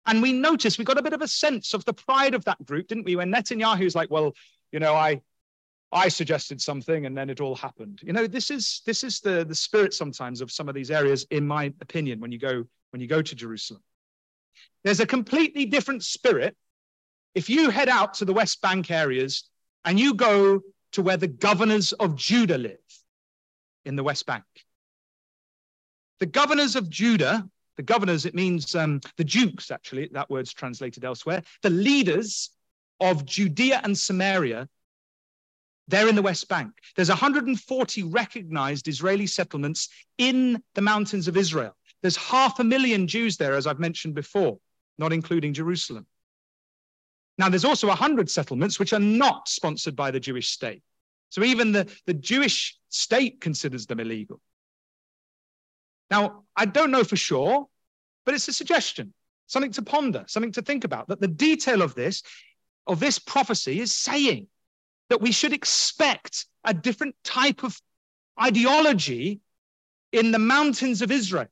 And 0.06 0.22
we 0.22 0.32
noticed, 0.32 0.78
we 0.78 0.86
got 0.86 0.98
a 0.98 1.04
bit 1.04 1.14
of 1.14 1.22
a 1.22 1.28
sense 1.28 1.74
of 1.74 1.84
the 1.84 1.94
pride 1.94 2.36
of 2.36 2.46
that 2.46 2.64
group, 2.66 2.88
didn't 2.88 3.06
we? 3.06 3.16
When 3.16 3.32
Netanyahu's 3.32 3.96
like, 3.96 4.12
well, 4.12 4.34
you 4.72 4.80
know, 4.80 4.94
I, 4.94 5.22
I 5.92 6.08
suggested 6.10 6.62
something 6.62 7.06
and 7.06 7.18
then 7.18 7.30
it 7.30 7.42
all 7.42 7.56
happened. 7.56 8.02
You 8.04 8.14
know, 8.14 8.28
this 8.28 8.50
is 8.52 8.82
this 8.86 9.04
is 9.04 9.20
the 9.20 9.46
the 9.46 9.56
spirit 9.56 9.94
sometimes 9.94 10.42
of 10.42 10.52
some 10.52 10.70
of 10.70 10.76
these 10.76 10.92
areas, 10.92 11.26
in 11.32 11.48
my 11.48 11.74
opinion, 11.82 12.20
when 12.20 12.32
you 12.32 12.40
go 12.40 12.66
when 12.92 13.02
you 13.02 13.08
go 13.08 13.22
to 13.22 13.36
Jerusalem. 13.36 13.82
There's 14.86 15.00
a 15.00 15.06
completely 15.08 15.66
different 15.66 16.04
spirit. 16.04 16.56
If 17.34 17.50
you 17.50 17.72
head 17.72 17.90
out 17.90 18.14
to 18.16 18.26
the 18.26 18.34
West 18.34 18.62
Bank 18.62 18.92
areas 18.92 19.50
and 19.84 20.00
you 20.00 20.14
go 20.14 20.62
to 20.92 21.02
where 21.02 21.18
the 21.18 21.28
governors 21.28 21.92
of 21.94 22.16
Judah 22.16 22.60
live 22.60 22.78
in 23.84 23.96
the 23.96 24.04
West 24.04 24.28
Bank. 24.28 24.44
The 26.20 26.28
governors 26.28 26.76
of 26.76 26.88
Judah, 26.88 27.50
the 27.78 27.84
governors, 27.84 28.26
it 28.26 28.36
means 28.36 28.76
um, 28.76 29.02
the 29.18 29.24
dukes, 29.24 29.72
actually, 29.72 30.08
that 30.14 30.30
word's 30.30 30.54
translated 30.54 31.04
elsewhere, 31.04 31.42
the 31.64 31.72
leaders 31.72 32.52
of 33.02 33.26
Judea 33.26 33.82
and 33.84 33.98
Samaria, 33.98 34.70
they're 35.88 36.08
in 36.08 36.16
the 36.16 36.22
West 36.22 36.48
Bank. 36.48 36.72
There's 36.96 37.10
140 37.10 38.04
recognized 38.04 38.88
Israeli 38.88 39.28
settlements 39.28 39.90
in 40.20 40.62
the 40.76 40.82
mountains 40.82 41.28
of 41.28 41.38
Israel. 41.38 41.76
There's 42.02 42.16
half 42.16 42.60
a 42.60 42.64
million 42.64 43.08
Jews 43.08 43.38
there, 43.38 43.56
as 43.56 43.66
I've 43.66 43.80
mentioned 43.80 44.14
before, 44.14 44.60
not 44.98 45.14
including 45.14 45.54
Jerusalem. 45.54 46.06
Now, 47.38 47.50
there's 47.50 47.66
also 47.66 47.88
100 47.88 48.30
settlements 48.30 48.80
which 48.80 48.94
are 48.94 49.00
not 49.00 49.50
sponsored 49.50 49.96
by 49.96 50.12
the 50.12 50.20
Jewish 50.20 50.50
state. 50.50 50.82
So 51.30 51.44
even 51.44 51.72
the, 51.72 51.92
the 52.06 52.14
Jewish 52.14 52.78
state 52.90 53.42
considers 53.42 53.88
them 53.88 54.00
illegal. 54.00 54.40
Now, 56.10 56.44
I 56.56 56.66
don't 56.66 56.92
know 56.92 57.04
for 57.04 57.18
sure, 57.18 57.68
but 58.26 58.36
it's 58.36 58.48
a 58.48 58.54
suggestion, 58.54 59.14
something 59.48 59.72
to 59.74 59.82
ponder, 59.82 60.24
something 60.28 60.54
to 60.54 60.62
think 60.62 60.84
about, 60.84 61.08
that 61.10 61.20
the 61.20 61.28
detail 61.28 61.82
of 61.82 61.94
this, 61.96 62.24
of 62.88 63.00
this 63.00 63.20
prophecy 63.20 63.82
is 63.82 63.94
saying 63.94 64.48
that 65.10 65.22
we 65.22 65.32
should 65.32 65.54
expect 65.54 66.46
a 66.64 66.74
different 66.74 67.16
type 67.24 67.64
of 67.64 67.80
ideology 68.42 69.42
in 70.12 70.32
the 70.32 70.40
mountains 70.40 71.02
of 71.02 71.12
Israel 71.12 71.48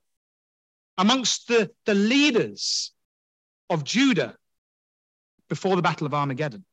amongst 0.97 1.47
the, 1.47 1.71
the 1.85 1.93
leaders 1.93 2.91
of 3.73 3.83
Judah 3.83 4.35
before 5.49 5.75
the 5.75 5.81
Battle 5.81 6.07
of 6.07 6.13
Armageddon. 6.13 6.63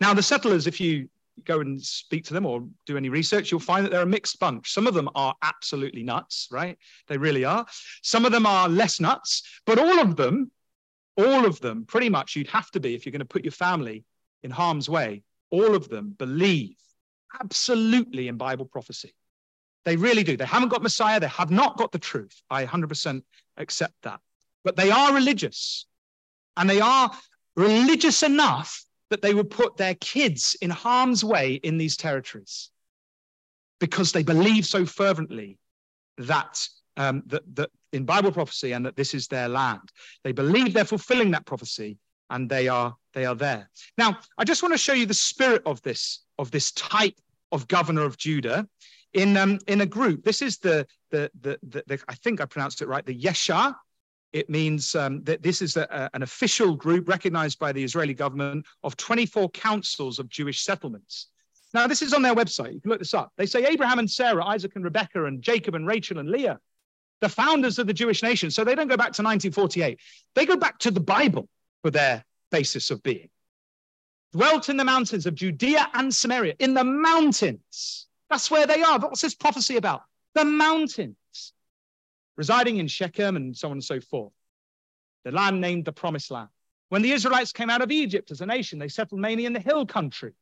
Now, 0.00 0.14
the 0.14 0.22
settlers, 0.22 0.66
if 0.66 0.80
you 0.80 1.08
go 1.44 1.60
and 1.60 1.82
speak 1.82 2.24
to 2.26 2.34
them 2.34 2.46
or 2.46 2.66
do 2.86 2.96
any 2.96 3.08
research, 3.08 3.50
you'll 3.50 3.60
find 3.60 3.84
that 3.84 3.90
they're 3.90 4.02
a 4.02 4.06
mixed 4.06 4.38
bunch. 4.38 4.72
Some 4.72 4.86
of 4.86 4.94
them 4.94 5.08
are 5.14 5.34
absolutely 5.42 6.02
nuts, 6.02 6.48
right? 6.50 6.78
They 7.08 7.18
really 7.18 7.44
are. 7.44 7.66
Some 8.02 8.24
of 8.24 8.32
them 8.32 8.46
are 8.46 8.68
less 8.68 9.00
nuts, 9.00 9.42
but 9.66 9.78
all 9.78 10.00
of 10.00 10.16
them, 10.16 10.50
all 11.16 11.44
of 11.44 11.60
them, 11.60 11.84
pretty 11.86 12.08
much 12.08 12.36
you'd 12.36 12.48
have 12.48 12.70
to 12.72 12.80
be 12.80 12.94
if 12.94 13.04
you're 13.04 13.12
going 13.12 13.20
to 13.20 13.26
put 13.26 13.44
your 13.44 13.52
family 13.52 14.04
in 14.42 14.50
harm's 14.50 14.88
way. 14.88 15.22
All 15.50 15.74
of 15.74 15.88
them 15.88 16.14
believe 16.16 16.76
absolutely 17.40 18.28
in 18.28 18.36
Bible 18.36 18.66
prophecy. 18.66 19.12
They 19.84 19.96
really 19.96 20.22
do. 20.22 20.36
They 20.36 20.46
haven't 20.46 20.70
got 20.70 20.82
Messiah. 20.82 21.20
They 21.20 21.28
have 21.28 21.50
not 21.50 21.76
got 21.76 21.92
the 21.92 21.98
truth. 21.98 22.40
I 22.48 22.64
100% 22.64 23.22
accept 23.56 23.94
that. 24.02 24.20
But 24.64 24.76
they 24.76 24.90
are 24.90 25.14
religious. 25.14 25.86
And 26.56 26.68
they 26.68 26.80
are 26.80 27.10
religious 27.56 28.22
enough 28.22 28.84
that 29.10 29.22
they 29.22 29.34
would 29.34 29.50
put 29.50 29.76
their 29.76 29.94
kids 29.94 30.56
in 30.60 30.70
harm's 30.70 31.22
way 31.24 31.54
in 31.54 31.78
these 31.78 31.96
territories 31.96 32.70
because 33.78 34.12
they 34.12 34.22
believe 34.22 34.64
so 34.64 34.86
fervently 34.86 35.58
that, 36.18 36.66
um, 36.96 37.22
that, 37.26 37.42
that 37.54 37.70
in 37.92 38.04
Bible 38.04 38.32
prophecy 38.32 38.72
and 38.72 38.86
that 38.86 38.96
this 38.96 39.14
is 39.14 39.28
their 39.28 39.48
land. 39.48 39.90
They 40.22 40.32
believe 40.32 40.72
they're 40.72 40.84
fulfilling 40.84 41.32
that 41.32 41.46
prophecy 41.46 41.98
and 42.30 42.48
they 42.48 42.68
are, 42.68 42.96
they 43.12 43.26
are 43.26 43.34
there. 43.34 43.68
Now, 43.98 44.18
I 44.38 44.44
just 44.44 44.62
want 44.62 44.72
to 44.72 44.78
show 44.78 44.94
you 44.94 45.06
the 45.06 45.14
spirit 45.14 45.62
of 45.66 45.82
this, 45.82 46.20
of 46.38 46.50
this 46.50 46.72
type 46.72 47.18
of 47.52 47.68
governor 47.68 48.02
of 48.02 48.16
Judah 48.16 48.66
in, 49.12 49.36
um, 49.36 49.58
in 49.68 49.80
a 49.80 49.86
group. 49.86 50.24
This 50.24 50.42
is 50.42 50.58
the, 50.58 50.86
the, 51.10 51.30
the, 51.40 51.58
the, 51.62 51.84
the 51.86 52.00
I 52.08 52.14
think 52.14 52.40
I 52.40 52.46
pronounced 52.46 52.80
it 52.82 52.88
right, 52.88 53.04
the 53.04 53.16
Yesha 53.16 53.74
it 54.34 54.50
means 54.50 54.96
um, 54.96 55.22
that 55.22 55.42
this 55.42 55.62
is 55.62 55.76
a, 55.76 55.86
a, 55.90 56.10
an 56.12 56.22
official 56.24 56.74
group 56.74 57.08
recognized 57.08 57.60
by 57.60 57.70
the 57.70 57.82
Israeli 57.82 58.14
government 58.14 58.66
of 58.82 58.96
24 58.96 59.48
councils 59.50 60.18
of 60.18 60.28
Jewish 60.28 60.62
settlements. 60.62 61.28
Now, 61.72 61.86
this 61.86 62.02
is 62.02 62.12
on 62.12 62.22
their 62.22 62.34
website. 62.34 62.74
You 62.74 62.80
can 62.80 62.90
look 62.90 62.98
this 62.98 63.14
up. 63.14 63.32
They 63.36 63.46
say 63.46 63.64
Abraham 63.64 64.00
and 64.00 64.10
Sarah, 64.10 64.44
Isaac 64.44 64.72
and 64.74 64.84
Rebecca, 64.84 65.24
and 65.26 65.40
Jacob 65.40 65.76
and 65.76 65.86
Rachel 65.86 66.18
and 66.18 66.28
Leah, 66.28 66.58
the 67.20 67.28
founders 67.28 67.78
of 67.78 67.86
the 67.86 67.94
Jewish 67.94 68.24
nation. 68.24 68.50
So 68.50 68.64
they 68.64 68.74
don't 68.74 68.88
go 68.88 68.96
back 68.96 69.12
to 69.12 69.22
1948. 69.22 70.00
They 70.34 70.46
go 70.46 70.56
back 70.56 70.78
to 70.80 70.90
the 70.90 71.00
Bible 71.00 71.48
for 71.82 71.92
their 71.92 72.24
basis 72.50 72.90
of 72.90 73.04
being. 73.04 73.30
Dwelt 74.32 74.68
in 74.68 74.76
the 74.76 74.84
mountains 74.84 75.26
of 75.26 75.36
Judea 75.36 75.88
and 75.94 76.12
Samaria, 76.12 76.54
in 76.58 76.74
the 76.74 76.82
mountains. 76.82 78.08
That's 78.30 78.50
where 78.50 78.66
they 78.66 78.82
are. 78.82 78.98
But 78.98 79.10
What's 79.10 79.22
this 79.22 79.34
prophecy 79.34 79.76
about? 79.76 80.02
The 80.34 80.44
mountains 80.44 81.14
residing 82.36 82.78
in 82.78 82.88
Shechem 82.88 83.36
and 83.36 83.56
so 83.56 83.68
on 83.68 83.72
and 83.72 83.84
so 83.84 84.00
forth. 84.00 84.32
The 85.24 85.32
land 85.32 85.60
named 85.60 85.84
the 85.84 85.92
Promised 85.92 86.30
Land. 86.30 86.48
When 86.88 87.02
the 87.02 87.12
Israelites 87.12 87.52
came 87.52 87.70
out 87.70 87.82
of 87.82 87.90
Egypt 87.90 88.30
as 88.30 88.40
a 88.40 88.46
nation, 88.46 88.78
they 88.78 88.88
settled 88.88 89.20
mainly 89.20 89.46
in 89.46 89.52
the 89.52 89.60
hill 89.60 89.86
country, 89.86 90.32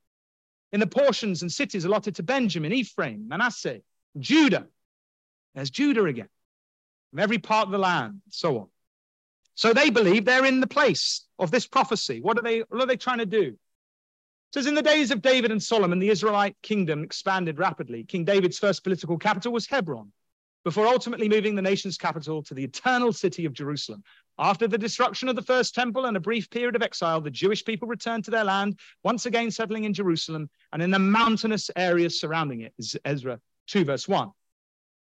in 0.72 0.80
the 0.80 0.86
portions 0.86 1.43
and 1.43 1.53
cities 1.53 1.84
allotted 1.84 2.16
to 2.16 2.22
Benjamin, 2.22 2.72
Ephraim, 2.72 3.28
Manasseh, 3.28 3.80
Judah. 4.18 4.66
There's 5.55 5.70
Judah 5.70 6.05
again, 6.05 6.28
from 7.11 7.20
every 7.20 7.38
part 7.38 7.66
of 7.66 7.72
the 7.72 7.78
land, 7.78 8.20
and 8.24 8.32
so 8.32 8.59
on. 8.59 8.66
So 9.55 9.72
they 9.72 9.90
believe 9.90 10.24
they're 10.24 10.47
in 10.47 10.61
the 10.61 10.66
place 10.66 11.26
of 11.38 11.51
this 11.51 11.66
prophecy. 11.66 12.20
What 12.20 12.38
are 12.38 12.43
they, 12.43 12.61
what 12.61 12.80
are 12.80 12.86
they 12.86 12.97
trying 12.97 13.18
to 13.18 13.26
do? 13.26 13.43
It 13.43 14.55
says, 14.55 14.66
in 14.66 14.74
the 14.74 14.82
days 14.82 15.11
of 15.11 15.22
David 15.22 15.51
and 15.51 15.62
Solomon, 15.62 15.99
the 15.99 16.11
Israelite 16.11 16.57
kingdom 16.62 17.05
expanded 17.05 17.59
rapidly. 17.59 18.05
King 18.05 18.24
David's 18.24 18.59
first 18.59 18.82
political 18.82 19.16
capital 19.16 19.53
was 19.53 19.66
Hebron 19.66 20.12
before 20.65 20.87
ultimately 20.87 21.29
moving 21.29 21.55
the 21.55 21.63
nation's 21.63 21.97
capital 21.97 22.43
to 22.43 22.55
the 22.55 22.65
eternal 22.65 23.13
city 23.13 23.45
of 23.45 23.53
Jerusalem. 23.53 24.03
After 24.39 24.67
the 24.67 24.79
destruction 24.79 25.29
of 25.29 25.37
the 25.37 25.43
first 25.43 25.75
temple 25.75 26.07
and 26.07 26.17
a 26.17 26.21
brief 26.21 26.49
period 26.51 26.77
of 26.77 26.83
exile, 26.83 27.21
the 27.21 27.31
Jewish 27.31 27.65
people 27.65 27.89
returned 27.89 28.25
to 28.25 28.31
their 28.31 28.45
land, 28.45 28.79
once 29.03 29.27
again 29.27 29.51
settling 29.51 29.85
in 29.85 29.93
Jerusalem 29.93 30.49
and 30.73 30.83
in 30.83 30.91
the 30.91 30.99
mountainous 30.99 31.71
areas 31.77 32.21
surrounding 32.21 32.63
it, 32.63 32.73
is 32.79 32.97
Ezra 33.05 33.41
2, 33.67 33.85
verse 33.85 34.09
1. 34.09 34.31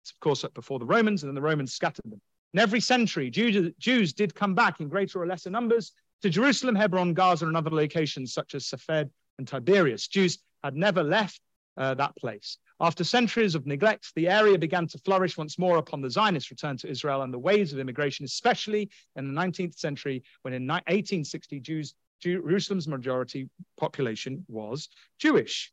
It's, 0.03 0.13
of 0.13 0.21
course, 0.21 0.45
before 0.55 0.79
the 0.79 0.87
Romans, 0.87 1.23
and 1.23 1.29
then 1.31 1.35
the 1.35 1.43
Romans 1.43 1.75
scattered 1.75 2.11
them. 2.11 2.21
In 2.55 2.61
every 2.61 2.81
century, 2.81 3.31
Jews, 3.31 3.73
Jews 3.79 4.13
did 4.13 4.35
come 4.35 4.55
back 4.55 4.81
in 4.81 4.89
greater 4.89 5.21
or 5.23 5.27
lesser 5.27 5.51
numbers 5.51 5.93
to 6.23 6.31
Jerusalem, 6.31 6.75
Hebron, 6.75 7.15
Gaza, 7.15 7.47
and 7.47 7.57
other 7.57 7.71
locations 7.71 8.33
such 8.33 8.55
as 8.55 8.67
Safed 8.67 9.11
and 9.39 9.47
Tiberias. 9.47 10.09
Jews 10.09 10.39
had 10.65 10.77
never 10.77 11.03
left 11.03 11.41
uh, 11.77 11.95
that 11.95 12.17
place. 12.17 12.59
After 12.83 13.05
centuries 13.05 13.55
of 13.55 13.67
neglect, 13.67 14.15
the 14.15 14.29
area 14.29 14.57
began 14.57 14.87
to 14.89 14.99
flourish 14.99 15.37
once 15.37 15.59
more 15.59 15.77
upon 15.77 16.01
the 16.01 16.09
Zionist 16.09 16.51
return 16.51 16.79
to 16.79 16.89
Israel 16.89 17.21
and 17.21 17.33
the 17.33 17.39
waves 17.39 17.75
of 17.75 17.79
immigration, 17.79 18.25
especially 18.25 18.89
in 19.17 19.33
the 19.33 19.39
19th 19.39 19.79
century, 19.79 20.23
when 20.43 20.55
in 20.55 20.67
1860 20.67 21.61
Jews, 21.61 21.95
Jerusalem's 22.21 22.89
majority 22.89 23.51
population 23.79 24.47
was 24.49 24.89
Jewish. 25.19 25.73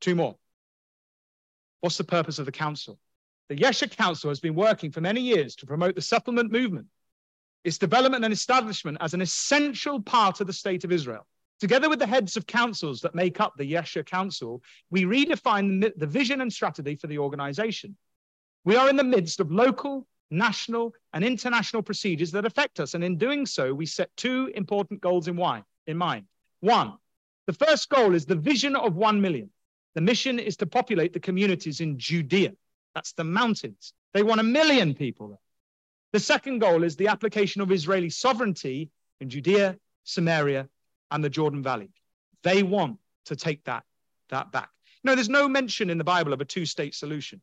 Two 0.00 0.16
more. 0.16 0.36
What's 1.80 1.96
the 1.98 2.04
purpose 2.04 2.40
of 2.40 2.46
the 2.46 2.52
council? 2.52 2.98
The 3.48 3.56
Yesha 3.56 3.88
Council 3.88 4.30
has 4.30 4.40
been 4.40 4.54
working 4.54 4.90
for 4.90 5.00
many 5.00 5.20
years 5.20 5.54
to 5.56 5.66
promote 5.66 5.94
the 5.94 6.02
settlement 6.02 6.50
movement, 6.50 6.86
its 7.62 7.78
development 7.78 8.24
and 8.24 8.32
establishment 8.32 8.98
as 9.00 9.14
an 9.14 9.20
essential 9.20 10.02
part 10.02 10.40
of 10.40 10.48
the 10.48 10.52
state 10.52 10.82
of 10.82 10.90
Israel. 10.90 11.26
Together 11.60 11.88
with 11.88 11.98
the 11.98 12.06
heads 12.06 12.36
of 12.36 12.46
councils 12.46 13.00
that 13.00 13.14
make 13.14 13.40
up 13.40 13.54
the 13.56 13.72
Yesha 13.72 14.04
Council, 14.04 14.62
we 14.90 15.04
redefine 15.04 15.92
the 15.96 16.06
vision 16.06 16.40
and 16.40 16.52
strategy 16.52 16.96
for 16.96 17.06
the 17.06 17.18
organization. 17.18 17.96
We 18.64 18.76
are 18.76 18.88
in 18.88 18.96
the 18.96 19.04
midst 19.04 19.40
of 19.40 19.52
local, 19.52 20.06
national, 20.30 20.94
and 21.12 21.24
international 21.24 21.82
procedures 21.82 22.32
that 22.32 22.44
affect 22.44 22.80
us. 22.80 22.94
And 22.94 23.04
in 23.04 23.18
doing 23.18 23.46
so, 23.46 23.72
we 23.72 23.86
set 23.86 24.10
two 24.16 24.50
important 24.54 25.00
goals 25.00 25.28
in, 25.28 25.38
in 25.86 25.96
mind. 25.96 26.26
One, 26.60 26.94
the 27.46 27.52
first 27.52 27.88
goal 27.88 28.14
is 28.14 28.26
the 28.26 28.36
vision 28.36 28.74
of 28.74 28.96
1 28.96 29.20
million. 29.20 29.50
The 29.94 30.00
mission 30.00 30.38
is 30.38 30.56
to 30.56 30.66
populate 30.66 31.12
the 31.12 31.20
communities 31.20 31.80
in 31.80 31.98
Judea. 31.98 32.52
That's 32.94 33.12
the 33.12 33.24
mountains. 33.24 33.92
They 34.12 34.22
want 34.22 34.40
a 34.40 34.44
million 34.44 34.94
people 34.94 35.28
there. 35.28 35.38
The 36.12 36.20
second 36.20 36.60
goal 36.60 36.84
is 36.84 36.96
the 36.96 37.08
application 37.08 37.60
of 37.60 37.70
Israeli 37.70 38.10
sovereignty 38.10 38.90
in 39.20 39.28
Judea, 39.28 39.76
Samaria, 40.04 40.68
and 41.14 41.22
the 41.22 41.30
Jordan 41.30 41.62
Valley. 41.62 41.90
They 42.42 42.64
want 42.64 42.98
to 43.26 43.36
take 43.36 43.64
that, 43.64 43.84
that 44.30 44.50
back. 44.50 44.68
No, 45.04 45.14
there's 45.14 45.28
no 45.28 45.48
mention 45.48 45.88
in 45.88 45.96
the 45.96 46.04
Bible 46.04 46.32
of 46.32 46.40
a 46.40 46.44
two-state 46.44 46.92
solution. 46.92 47.40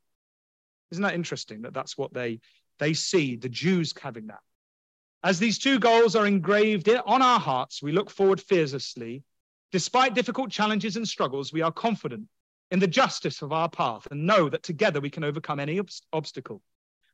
Isn't 0.91 1.03
that 1.03 1.15
interesting 1.15 1.61
that 1.61 1.73
that's 1.73 1.97
what 1.97 2.13
they, 2.13 2.41
they 2.79 2.93
see, 2.93 3.37
the 3.37 3.47
Jews 3.47 3.93
having 3.99 4.27
that? 4.27 4.41
As 5.23 5.39
these 5.39 5.57
two 5.57 5.79
goals 5.79 6.17
are 6.17 6.27
engraved 6.27 6.89
on 6.89 7.21
our 7.21 7.39
hearts, 7.39 7.81
we 7.81 7.93
look 7.93 8.09
forward 8.09 8.41
fearlessly. 8.41 9.23
Despite 9.71 10.15
difficult 10.15 10.51
challenges 10.51 10.97
and 10.97 11.07
struggles, 11.07 11.53
we 11.53 11.61
are 11.61 11.71
confident 11.71 12.27
in 12.71 12.79
the 12.79 12.87
justice 12.87 13.41
of 13.41 13.53
our 13.53 13.69
path 13.69 14.05
and 14.11 14.27
know 14.27 14.49
that 14.49 14.63
together 14.63 14.99
we 14.99 15.09
can 15.09 15.23
overcome 15.23 15.61
any 15.61 15.79
ob- 15.79 15.89
obstacle. 16.11 16.61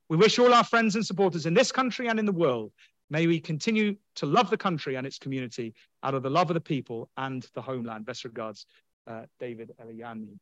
We 0.09 0.17
wish 0.17 0.39
all 0.39 0.55
our 0.55 0.63
friends 0.63 0.95
and 0.95 1.05
supporters 1.05 1.45
in 1.45 1.53
this 1.53 1.71
country 1.71 2.07
and 2.07 2.17
in 2.17 2.25
the 2.25 2.31
world 2.31 2.71
May 3.09 3.27
we 3.27 3.39
continue 3.39 3.95
to 4.15 4.25
love 4.25 4.49
the 4.49 4.57
country 4.57 4.95
and 4.95 5.07
its 5.07 5.17
community 5.17 5.73
out 6.03 6.13
of 6.13 6.23
the 6.23 6.29
love 6.29 6.49
of 6.49 6.55
the 6.55 6.61
people 6.61 7.09
and 7.15 7.45
the 7.53 7.61
homeland. 7.61 8.05
Best 8.05 8.25
regards, 8.25 8.65
uh, 9.07 9.23
David 9.39 9.71
Eliyahu. 9.81 10.37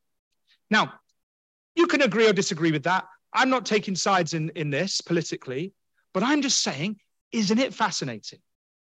Now, 0.71 0.93
you 1.75 1.87
can 1.87 2.01
agree 2.01 2.27
or 2.27 2.33
disagree 2.33 2.71
with 2.71 2.83
that. 2.83 3.05
I'm 3.33 3.49
not 3.49 3.65
taking 3.65 3.95
sides 3.95 4.33
in, 4.33 4.49
in 4.55 4.69
this 4.69 5.01
politically, 5.01 5.73
but 6.13 6.23
I'm 6.23 6.41
just 6.41 6.63
saying, 6.63 6.97
isn't 7.31 7.59
it 7.59 7.73
fascinating 7.73 8.39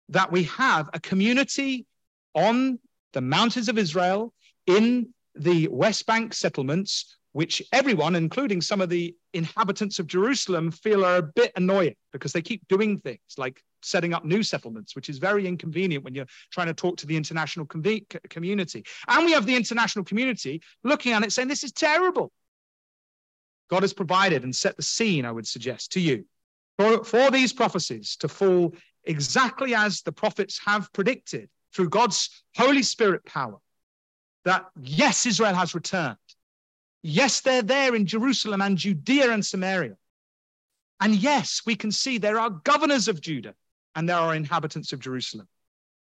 that 0.10 0.32
we 0.32 0.44
have 0.44 0.90
a 0.94 1.00
community 1.00 1.88
on 2.34 2.80
the 3.14 3.22
mountains 3.22 3.70
of 3.70 3.78
Israel, 3.78 4.34
in 4.68 5.14
the 5.36 5.68
West 5.70 6.06
Bank 6.06 6.34
settlements, 6.34 7.16
which 7.36 7.62
everyone, 7.74 8.16
including 8.16 8.62
some 8.62 8.80
of 8.80 8.88
the 8.88 9.14
inhabitants 9.34 10.00
of 10.00 10.08
Jerusalem, 10.08 10.72
feel 10.72 11.04
are 11.04 11.18
a 11.18 11.22
bit 11.22 11.52
annoying 11.58 11.98
because 12.14 12.32
they 12.32 12.42
keep 12.42 12.66
doing 12.70 12.98
things 13.00 13.20
like 13.38 13.62
setting 13.82 14.14
up 14.14 14.24
new 14.24 14.42
settlements, 14.42 14.96
which 14.96 15.10
is 15.10 15.18
very 15.18 15.46
inconvenient 15.46 16.06
when 16.06 16.16
you're 16.16 16.30
trying 16.50 16.68
to 16.68 16.74
talk 16.74 16.96
to 16.96 17.06
the 17.06 17.18
international 17.18 17.66
community. 17.66 18.86
And 19.10 19.26
we 19.26 19.34
have 19.34 19.46
the 19.46 19.54
international 19.54 20.06
community 20.06 20.62
looking 20.86 21.12
at 21.12 21.26
it 21.26 21.34
saying, 21.34 21.50
This 21.50 21.66
is 21.66 21.74
terrible. 21.74 22.32
God 23.70 23.84
has 23.84 23.92
provided 23.92 24.46
and 24.46 24.56
set 24.56 24.78
the 24.78 24.84
scene, 24.84 25.26
I 25.26 25.34
would 25.34 25.46
suggest 25.46 25.92
to 25.92 26.00
you, 26.00 26.24
for, 26.80 27.04
for 27.04 27.32
these 27.32 27.52
prophecies 27.52 28.16
to 28.22 28.30
fall 28.30 28.74
exactly 29.04 29.76
as 29.76 30.04
the 30.04 30.14
prophets 30.14 30.58
have 30.66 30.88
predicted 30.94 31.50
through 31.74 31.90
God's 31.90 32.30
Holy 32.56 32.82
Spirit 32.82 33.26
power. 33.26 33.58
That 34.46 34.68
yes, 34.82 35.26
Israel 35.26 35.54
has 35.54 35.76
returned. 35.76 36.16
Yes, 37.08 37.42
they're 37.42 37.62
there 37.62 37.94
in 37.94 38.08
Jerusalem 38.08 38.64
and 38.64 38.80
Judea 38.80 39.30
and 39.30 39.46
Samaria. 39.46 39.96
And 41.00 41.14
yes, 41.14 41.62
we 41.64 41.76
can 41.76 41.92
see 41.92 42.18
there 42.18 42.40
are 42.40 42.50
governors 42.50 43.08
of 43.08 43.22
Judah 43.22 43.54
and 43.94 44.10
there 44.10 44.18
are 44.18 44.34
inhabitants 44.34 44.92
of 44.92 45.02
Jerusalem. 45.02 45.48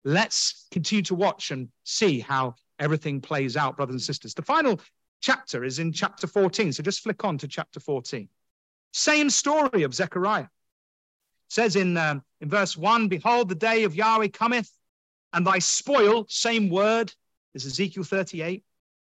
Let's 0.05 0.66
continue 0.70 1.02
to 1.02 1.14
watch 1.14 1.50
and 1.50 1.68
see 1.84 2.20
how 2.20 2.55
everything 2.78 3.20
plays 3.20 3.55
out, 3.55 3.76
brothers 3.76 3.92
and 3.92 4.00
sisters. 4.00 4.32
The 4.32 4.40
final 4.40 4.80
chapter 5.20 5.62
is 5.62 5.78
in 5.78 5.92
chapter 5.92 6.26
14. 6.26 6.72
So 6.72 6.82
just 6.82 7.02
flick 7.02 7.22
on 7.22 7.36
to 7.36 7.48
chapter 7.48 7.80
14. 7.80 8.26
Same 8.94 9.28
story 9.28 9.82
of 9.82 9.94
Zechariah. 9.94 10.44
It 10.44 10.48
says 11.50 11.76
in, 11.76 11.98
um, 11.98 12.24
in 12.40 12.48
verse 12.48 12.78
1 12.78 13.09
Behold, 13.09 13.50
the 13.50 13.55
day 13.55 13.84
of 13.84 13.94
Yahweh 13.94 14.28
cometh, 14.28 14.70
and 15.34 15.46
thy 15.46 15.59
spoil, 15.59 16.24
same 16.30 16.70
word 16.70 17.12
is 17.52 17.66
Ezekiel 17.66 18.05
38, 18.05 18.64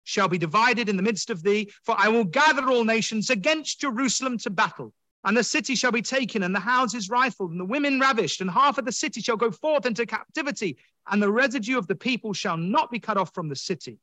shall 0.05 0.29
be 0.29 0.39
divided 0.39 0.89
in 0.89 0.97
the 0.97 1.03
midst 1.03 1.31
of 1.31 1.43
thee, 1.43 1.71
for 1.83 1.95
I 1.99 2.09
will 2.09 2.25
gather 2.25 2.69
all 2.69 2.85
nations 2.85 3.31
against 3.31 3.81
Jerusalem 3.81 4.39
to 4.39 4.51
battle. 4.51 4.93
And 5.25 5.37
the 5.37 5.43
city 5.43 5.75
shall 5.75 5.93
be 5.93 6.03
taken, 6.03 6.43
and 6.43 6.55
the 6.55 6.61
houses 6.61 7.09
rifled, 7.09 7.51
and 7.51 7.59
the 7.59 7.65
women 7.65 7.99
ravished, 7.99 8.43
and 8.43 8.51
half 8.51 8.77
of 8.77 8.85
the 8.85 8.93
city 8.93 9.23
shall 9.23 9.39
go 9.39 9.51
forth 9.51 9.87
into 9.87 10.05
captivity, 10.05 10.77
and 11.11 11.23
the 11.23 11.33
residue 11.33 11.79
of 11.79 11.87
the 11.87 11.95
people 11.95 12.35
shall 12.35 12.59
not 12.59 12.91
be 12.91 13.01
cut 13.01 13.17
off 13.17 13.33
from 13.35 13.49
the 13.49 13.57
city. 13.57 13.99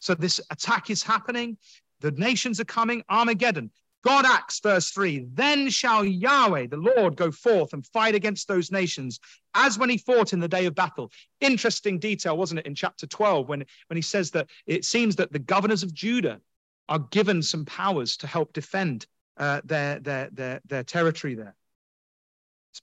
So 0.00 0.14
this 0.14 0.40
attack 0.50 0.90
is 0.90 1.02
happening. 1.02 1.56
The 2.00 2.10
nations 2.10 2.60
are 2.60 2.64
coming. 2.64 3.04
Armageddon. 3.08 3.70
God 4.04 4.26
acts, 4.26 4.60
verse 4.60 4.90
3 4.90 5.26
Then 5.32 5.70
shall 5.70 6.04
Yahweh, 6.04 6.66
the 6.66 6.76
Lord, 6.76 7.16
go 7.16 7.30
forth 7.30 7.72
and 7.72 7.86
fight 7.86 8.14
against 8.14 8.48
those 8.48 8.70
nations 8.70 9.18
as 9.54 9.78
when 9.78 9.88
he 9.88 9.98
fought 9.98 10.32
in 10.32 10.40
the 10.40 10.48
day 10.48 10.66
of 10.66 10.74
battle. 10.74 11.10
Interesting 11.40 11.98
detail, 11.98 12.36
wasn't 12.36 12.60
it, 12.60 12.66
in 12.66 12.74
chapter 12.74 13.06
12, 13.06 13.48
when, 13.48 13.64
when 13.88 13.96
he 13.96 14.02
says 14.02 14.30
that 14.32 14.48
it 14.66 14.84
seems 14.84 15.16
that 15.16 15.32
the 15.32 15.38
governors 15.38 15.82
of 15.82 15.94
Judah 15.94 16.40
are 16.88 16.98
given 16.98 17.42
some 17.42 17.64
powers 17.64 18.18
to 18.18 18.26
help 18.26 18.52
defend 18.52 19.06
uh, 19.38 19.62
their, 19.64 19.98
their, 20.00 20.28
their, 20.32 20.60
their 20.66 20.84
territory 20.84 21.34
there. 21.34 21.54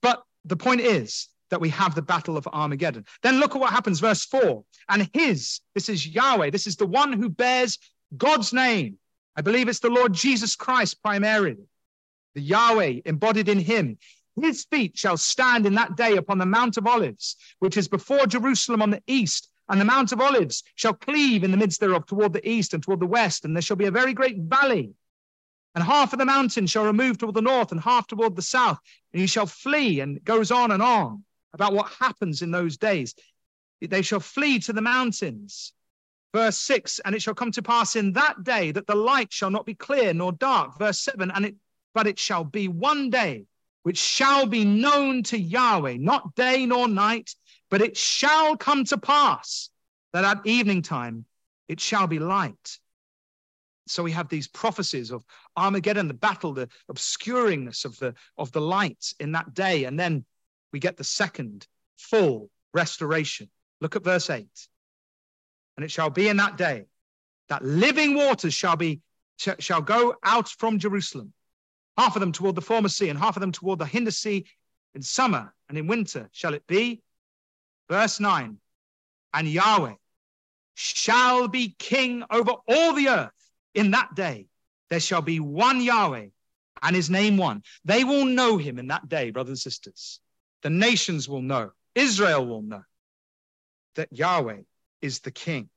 But 0.02 0.24
the 0.46 0.58
point 0.58 0.82
is, 0.82 1.28
that 1.52 1.62
we 1.62 1.70
have 1.70 1.94
the 1.94 2.02
battle 2.02 2.38
of 2.38 2.48
Armageddon. 2.48 3.06
Then 3.22 3.40
look 3.40 3.56
at 3.56 3.60
what 3.60 3.72
happens, 3.72 4.00
verse 4.00 4.26
4. 4.26 4.64
And 4.90 5.10
his, 5.14 5.60
this 5.76 5.90
is 5.90 6.08
Yahweh, 6.08 6.50
this 6.50 6.66
is 6.66 6.78
the 6.78 6.88
one 6.88 7.14
who 7.14 7.30
bears 7.30 7.78
God's 8.18 8.54
name. 8.54 8.98
I 9.36 9.42
believe 9.42 9.70
it's 9.70 9.80
the 9.80 9.90
Lord 9.90 10.14
Jesus 10.14 10.56
Christ 10.56 11.02
primarily, 11.02 11.58
the 12.36 12.42
Yahweh 12.42 13.02
embodied 13.06 13.50
in 13.50 13.60
him. 13.60 13.98
His 14.40 14.66
feet 14.66 14.98
shall 14.98 15.18
stand 15.18 15.66
in 15.66 15.76
that 15.76 15.96
day 15.96 16.18
upon 16.18 16.38
the 16.38 16.46
Mount 16.46 16.78
of 16.78 16.88
Olives, 16.88 17.36
which 17.60 17.78
is 17.78 17.88
before 17.88 18.26
Jerusalem 18.26 18.82
on 18.82 18.90
the 18.92 19.04
east. 19.08 19.50
And 19.70 19.80
the 19.80 19.86
Mount 19.86 20.12
of 20.12 20.20
Olives 20.20 20.64
shall 20.76 20.94
cleave 20.94 21.44
in 21.44 21.52
the 21.52 21.58
midst 21.58 21.80
thereof 21.80 22.06
toward 22.06 22.34
the 22.34 22.48
east 22.48 22.74
and 22.74 22.84
toward 22.84 23.00
the 23.00 23.08
west. 23.08 23.46
And 23.46 23.56
there 23.56 23.62
shall 23.62 23.78
be 23.78 23.86
a 23.86 23.92
very 23.92 24.14
great 24.14 24.38
valley. 24.38 24.94
And 25.76 25.84
half 25.84 26.12
of 26.12 26.20
the 26.20 26.26
mountain 26.26 26.68
shall 26.68 26.86
remove 26.86 27.18
toward 27.18 27.36
the 27.36 27.42
north 27.42 27.72
and 27.72 27.80
half 27.80 28.08
toward 28.08 28.36
the 28.36 28.42
south. 28.42 28.80
And 29.14 29.22
he 29.22 29.28
shall 29.28 29.46
flee 29.46 30.02
and 30.02 30.22
goes 30.24 30.52
on 30.52 30.72
and 30.72 30.84
on 30.84 31.24
about 31.54 31.74
what 31.74 31.92
happens 32.00 32.42
in 32.42 32.52
those 32.52 32.78
days. 32.78 33.16
They 33.80 34.02
shall 34.02 34.20
flee 34.20 34.60
to 34.60 34.74
the 34.74 34.82
mountains. 34.82 35.74
Verse 36.34 36.58
6 36.60 37.00
And 37.00 37.16
it 37.16 37.22
shall 37.22 37.34
come 37.34 37.52
to 37.52 37.62
pass 37.62 37.96
in 37.96 38.14
that 38.14 38.44
day 38.44 38.72
that 38.72 38.88
the 38.88 38.96
light 38.96 39.32
shall 39.32 39.50
not 39.50 39.66
be 39.66 39.76
clear 39.76 40.14
nor 40.14 40.32
dark. 40.32 40.78
Verse 40.78 41.00
7 41.00 41.32
And 41.32 41.46
it, 41.46 41.56
but 41.94 42.08
it 42.08 42.20
shall 42.20 42.44
be 42.44 42.68
one 42.68 43.10
day 43.10 43.46
which 43.84 43.98
shall 43.98 44.46
be 44.46 44.64
known 44.64 45.24
to 45.24 45.40
Yahweh, 45.40 45.98
not 45.98 46.36
day 46.36 46.66
nor 46.66 46.88
night, 46.88 47.34
but 47.70 47.82
it 47.82 47.98
shall 47.98 48.56
come 48.56 48.86
to 48.86 48.98
pass 48.98 49.70
that 50.14 50.24
at 50.24 50.46
evening 50.46 50.82
time 50.82 51.26
it 51.68 51.80
shall 51.80 52.08
be 52.08 52.20
light. 52.20 52.78
So 53.88 54.04
we 54.04 54.12
have 54.12 54.30
these 54.30 54.48
prophecies 54.48 55.12
of 55.12 55.24
Armageddon, 55.58 56.08
the 56.08 56.14
battle, 56.14 56.54
the 56.54 56.70
obscuringness 56.90 57.86
of 57.86 57.98
the, 57.98 58.14
of 58.38 58.52
the 58.52 58.62
light 58.62 59.14
in 59.20 59.32
that 59.34 59.54
day. 59.54 59.86
And 59.86 60.00
then 60.00 60.24
we 60.72 60.80
get 60.80 60.98
the 60.98 61.04
second 61.04 61.68
full 61.98 62.50
restoration. 62.74 63.50
Look 63.82 63.96
at 63.96 64.04
verse 64.04 64.30
8. 64.30 64.48
And 65.76 65.84
it 65.84 65.92
shall 65.92 66.10
be 66.10 66.28
in 66.28 66.38
that 66.38 66.58
day 66.58 66.86
that 67.50 67.64
living 67.64 68.16
waters 68.16 68.54
shall 68.54 68.76
be 68.76 69.02
shall 69.38 69.82
go 69.82 70.16
out 70.24 70.48
from 70.50 70.78
Jerusalem, 70.78 71.34
half 71.98 72.16
of 72.16 72.20
them 72.20 72.32
toward 72.32 72.56
the 72.56 72.62
former 72.62 72.90
sea, 72.90 73.10
and 73.10 73.18
half 73.18 73.36
of 73.36 73.42
them 73.42 73.52
toward 73.52 73.80
the 73.80 73.86
hinder 73.86 74.12
sea. 74.12 74.46
In 74.94 75.02
summer 75.02 75.54
and 75.70 75.78
in 75.78 75.88
winter 75.88 76.30
shall 76.32 76.54
it 76.54 76.68
be. 76.68 77.02
Verse 77.90 78.20
9. 78.20 78.58
And 79.34 79.48
Yahweh 79.48 79.94
shall 80.76 81.48
be 81.48 81.76
king 81.80 82.24
over 82.30 82.52
all 82.68 82.94
the 82.94 83.08
earth. 83.08 83.32
In 83.74 83.92
that 83.92 84.14
day 84.16 84.48
there 84.90 85.00
shall 85.00 85.22
be 85.22 85.40
one 85.40 85.82
Yahweh, 85.82 86.28
and 86.84 86.96
his 86.96 87.10
name 87.10 87.38
one. 87.38 87.64
They 87.86 88.04
will 88.04 88.26
know 88.26 88.58
him 88.58 88.80
in 88.80 88.88
that 88.88 89.08
day, 89.08 89.32
brothers 89.32 89.50
and 89.52 89.60
sisters. 89.60 90.20
The 90.62 90.70
nations 90.70 91.28
will 91.28 91.42
know, 91.42 91.72
Israel 91.96 92.46
will 92.46 92.62
know 92.62 92.84
that 93.96 94.10
Yahweh 94.12 94.62
is 95.02 95.20
the 95.20 95.32
king. 95.32 95.70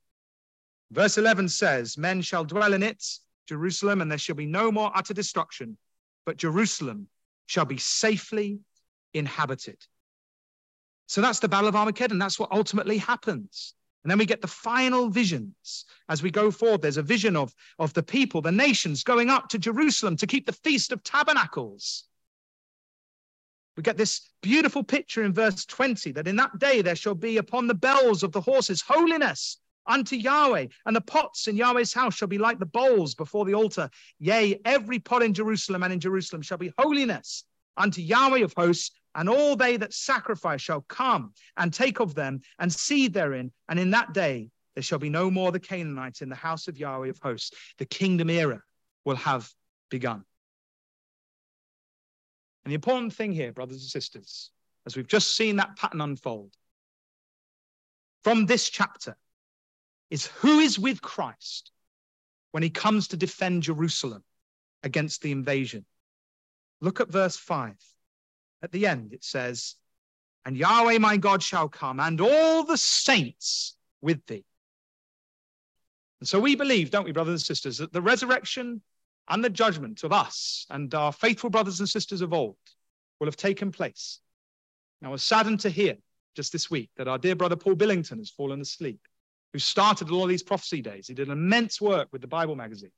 Verse 0.91 1.19
11 1.19 1.49
says, 1.49 1.99
Men 1.99 2.23
shall 2.23 2.45
dwell 2.45 2.75
in 2.75 2.83
it, 2.83 3.05
Jerusalem, 3.49 4.01
and 4.01 4.11
there 4.11 4.19
shall 4.19 4.37
be 4.37 4.47
no 4.47 4.71
more 4.71 4.93
utter 4.95 5.15
destruction, 5.15 5.77
but 6.25 6.37
Jerusalem 6.37 7.09
shall 7.47 7.65
be 7.65 7.79
safely 7.79 8.61
inhabited. 9.13 9.79
So 11.07 11.21
that's 11.21 11.41
the 11.41 11.49
Battle 11.49 11.69
of 11.69 11.77
Armageddon. 11.77 12.19
That's 12.19 12.39
what 12.39 12.53
ultimately 12.53 12.99
happens. 12.99 13.75
And 14.03 14.11
then 14.11 14.19
we 14.19 14.27
get 14.27 14.43
the 14.43 14.47
final 14.47 15.09
visions 15.09 15.87
as 16.09 16.23
we 16.23 16.31
go 16.31 16.51
forward. 16.51 16.83
There's 16.83 16.99
a 16.99 17.03
vision 17.03 17.37
of, 17.37 17.55
of 17.79 17.93
the 17.95 18.03
people, 18.03 18.43
the 18.43 18.53
nations 18.53 19.03
going 19.03 19.31
up 19.31 19.49
to 19.49 19.59
Jerusalem 19.59 20.17
to 20.17 20.27
keep 20.27 20.47
the 20.47 20.53
Feast 20.53 20.93
of 20.93 21.03
Tabernacles. 21.03 22.05
We 23.77 23.83
get 23.83 23.97
this 23.97 24.31
beautiful 24.43 24.85
picture 24.85 25.25
in 25.25 25.33
verse 25.33 25.65
20 25.65 26.13
that 26.13 26.29
in 26.29 26.37
that 26.37 26.59
day 26.59 26.81
there 26.83 26.95
shall 26.95 27.15
be 27.15 27.39
upon 27.39 27.67
the 27.67 27.75
bells 27.75 28.23
of 28.23 28.33
the 28.33 28.41
horses 28.41 28.81
holiness 28.81 29.59
unto 29.87 30.17
Yahweh, 30.17 30.67
and 30.87 30.97
the 30.97 31.01
pots 31.01 31.47
in 31.47 31.57
Yahweh's 31.57 31.93
house 31.93 32.15
shall 32.15 32.29
be 32.29 32.39
like 32.39 32.59
the 32.59 32.67
bowls 32.67 33.15
before 33.15 33.45
the 33.45 33.55
altar. 33.55 33.91
Yea, 34.19 34.61
every 34.65 34.99
pot 34.99 35.23
in 35.23 35.35
Jerusalem 35.35 35.83
and 35.83 35.93
in 35.93 36.01
Jerusalem 36.01 36.43
shall 36.43 36.59
be 36.59 36.73
holiness 36.79 37.45
unto 37.77 38.01
Yahweh 38.01 38.45
of 38.45 38.55
hosts, 38.57 38.93
and 39.15 39.29
all 39.29 39.57
they 39.57 39.77
that 39.77 39.93
sacrifice 39.93 40.61
shall 40.61 40.83
come 40.83 41.33
and 41.57 41.73
take 41.73 42.01
of 42.01 42.15
them 42.15 42.41
and 42.59 42.73
seed 42.73 43.13
therein. 43.13 43.53
And 43.69 43.79
in 43.79 43.91
that 43.91 44.15
day 44.15 44.51
there 44.75 44.83
shall 44.83 44.99
be 44.99 45.11
no 45.11 45.31
more 45.31 45.53
the 45.53 45.61
Canaanites 45.61 46.23
in 46.23 46.29
the 46.29 46.35
house 46.35 46.67
of 46.69 46.79
Yahweh 46.79 47.09
of 47.09 47.19
hosts. 47.19 47.53
The 47.79 47.87
kingdom 47.87 48.31
era 48.31 48.63
will 49.05 49.17
have 49.17 49.51
begun. 49.91 50.25
And 52.65 52.71
the 52.71 52.77
important 52.77 53.13
thing 53.13 53.33
here, 53.33 53.53
brothers 53.53 53.83
and 53.83 53.91
sisters, 53.91 54.51
as 54.87 54.97
we've 54.97 55.07
just 55.07 55.37
seen 55.37 55.57
that 55.57 55.77
pattern 55.77 56.01
unfold 56.01 56.53
from 58.23 58.47
this 58.47 58.71
chapter, 58.71 59.17
is 60.11 60.27
who 60.27 60.61
is 60.61 60.79
with 60.79 61.03
Christ 61.03 61.71
when 62.53 62.63
he 62.63 62.71
comes 62.71 63.09
to 63.09 63.17
defend 63.17 63.65
Jerusalem 63.65 64.23
against 64.83 65.23
the 65.23 65.33
invasion. 65.33 65.85
Look 66.81 67.01
at 67.01 67.11
verse 67.11 67.37
5. 67.37 67.75
At 68.63 68.73
the 68.73 68.87
end, 68.87 69.13
it 69.13 69.25
says, 69.25 69.75
And 70.47 70.57
Yahweh 70.57 70.99
my 70.99 71.17
God 71.17 71.43
shall 71.43 71.69
come, 71.69 72.01
and 72.01 72.21
all 72.21 72.65
the 72.65 72.79
saints 72.79 73.77
with 74.01 74.25
thee. 74.27 74.45
And 76.21 76.29
so 76.29 76.41
we 76.41 76.55
believe, 76.55 76.91
don't 76.91 77.05
we, 77.05 77.13
brothers 77.13 77.33
and 77.33 77.43
sisters, 77.43 77.79
that 77.79 77.93
the 77.93 78.01
resurrection 78.01 78.81
and 79.29 79.43
the 79.43 79.51
judgment 79.51 80.05
of 80.05 80.13
us 80.13 80.67
and 80.71 80.95
our 80.95 81.13
faithful 81.13 81.51
brothers 81.51 81.81
and 81.81 81.89
sisters 81.89 82.21
of 82.21 82.33
old 82.33 82.57
will 83.19 83.27
have 83.27 83.37
taken 83.37 83.73
place. 83.73 84.21
Now, 85.01 85.09
I 85.09 85.13
was 85.13 85.23
saddened 85.23 85.61
to 85.61 85.71
hear 85.71 85.97
just 86.35 86.53
this 86.53 86.71
week 86.71 86.91
that 86.97 87.09
our 87.09 87.19
dear 87.19 87.35
brother 87.35 87.57
Paul 87.57 87.75
Billington 87.75 88.19
has 88.19 88.31
fallen 88.31 88.61
asleep, 88.61 89.01
who 89.53 89.59
started 89.59 90.11
all 90.11 90.25
of 90.25 90.29
these 90.29 90.43
prophecy 90.43 90.83
days. 90.83 91.07
He 91.07 91.15
did 91.15 91.29
immense 91.29 91.81
work 91.81 92.09
with 92.13 92.21
the 92.21 92.29
Bible 92.29 92.57
magazine. 92.57 92.93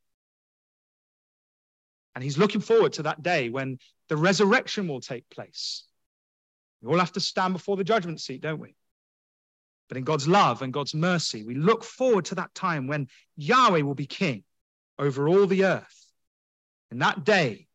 And 2.15 2.24
he's 2.24 2.39
looking 2.39 2.62
forward 2.62 2.94
to 2.94 3.03
that 3.05 3.23
day 3.23 3.51
when 3.51 3.78
the 4.09 4.16
resurrection 4.16 4.89
will 4.89 5.01
take 5.01 5.28
place. 5.28 5.85
We 6.81 6.90
all 6.90 6.98
have 6.98 7.12
to 7.12 7.20
stand 7.20 7.53
before 7.53 7.77
the 7.77 7.85
judgment 7.85 8.20
seat, 8.20 8.40
don't 8.40 8.61
we? 8.61 8.74
But 9.89 9.98
in 9.98 10.05
God's 10.05 10.27
love 10.27 10.62
and 10.62 10.73
God's 10.73 10.94
mercy, 10.94 11.44
we 11.44 11.55
look 11.55 11.85
forward 11.85 12.24
to 12.27 12.36
that 12.36 12.55
time 12.55 12.86
when 12.86 13.09
Yahweh 13.36 13.82
will 13.82 13.94
be 13.94 14.07
king 14.07 14.44
over 14.98 15.28
all 15.28 15.47
the 15.47 15.65
earth. 15.65 15.95
In 16.90 16.98
that 16.98 17.24
day, 17.24 17.66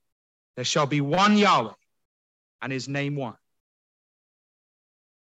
there 0.55 0.65
shall 0.65 0.85
be 0.85 1.01
one 1.01 1.38
Yahweh 1.38 1.73
and 2.61 2.71
his 2.71 2.88
name 2.88 3.15
one. 3.15 3.35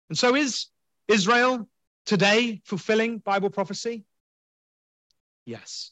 And 0.09 0.17
so 0.17 0.35
is 0.35 0.67
Israel 1.07 1.67
today 2.05 2.61
fulfilling 2.65 3.19
Bible 3.19 3.49
prophecy? 3.49 4.05
Yes. 5.45 5.91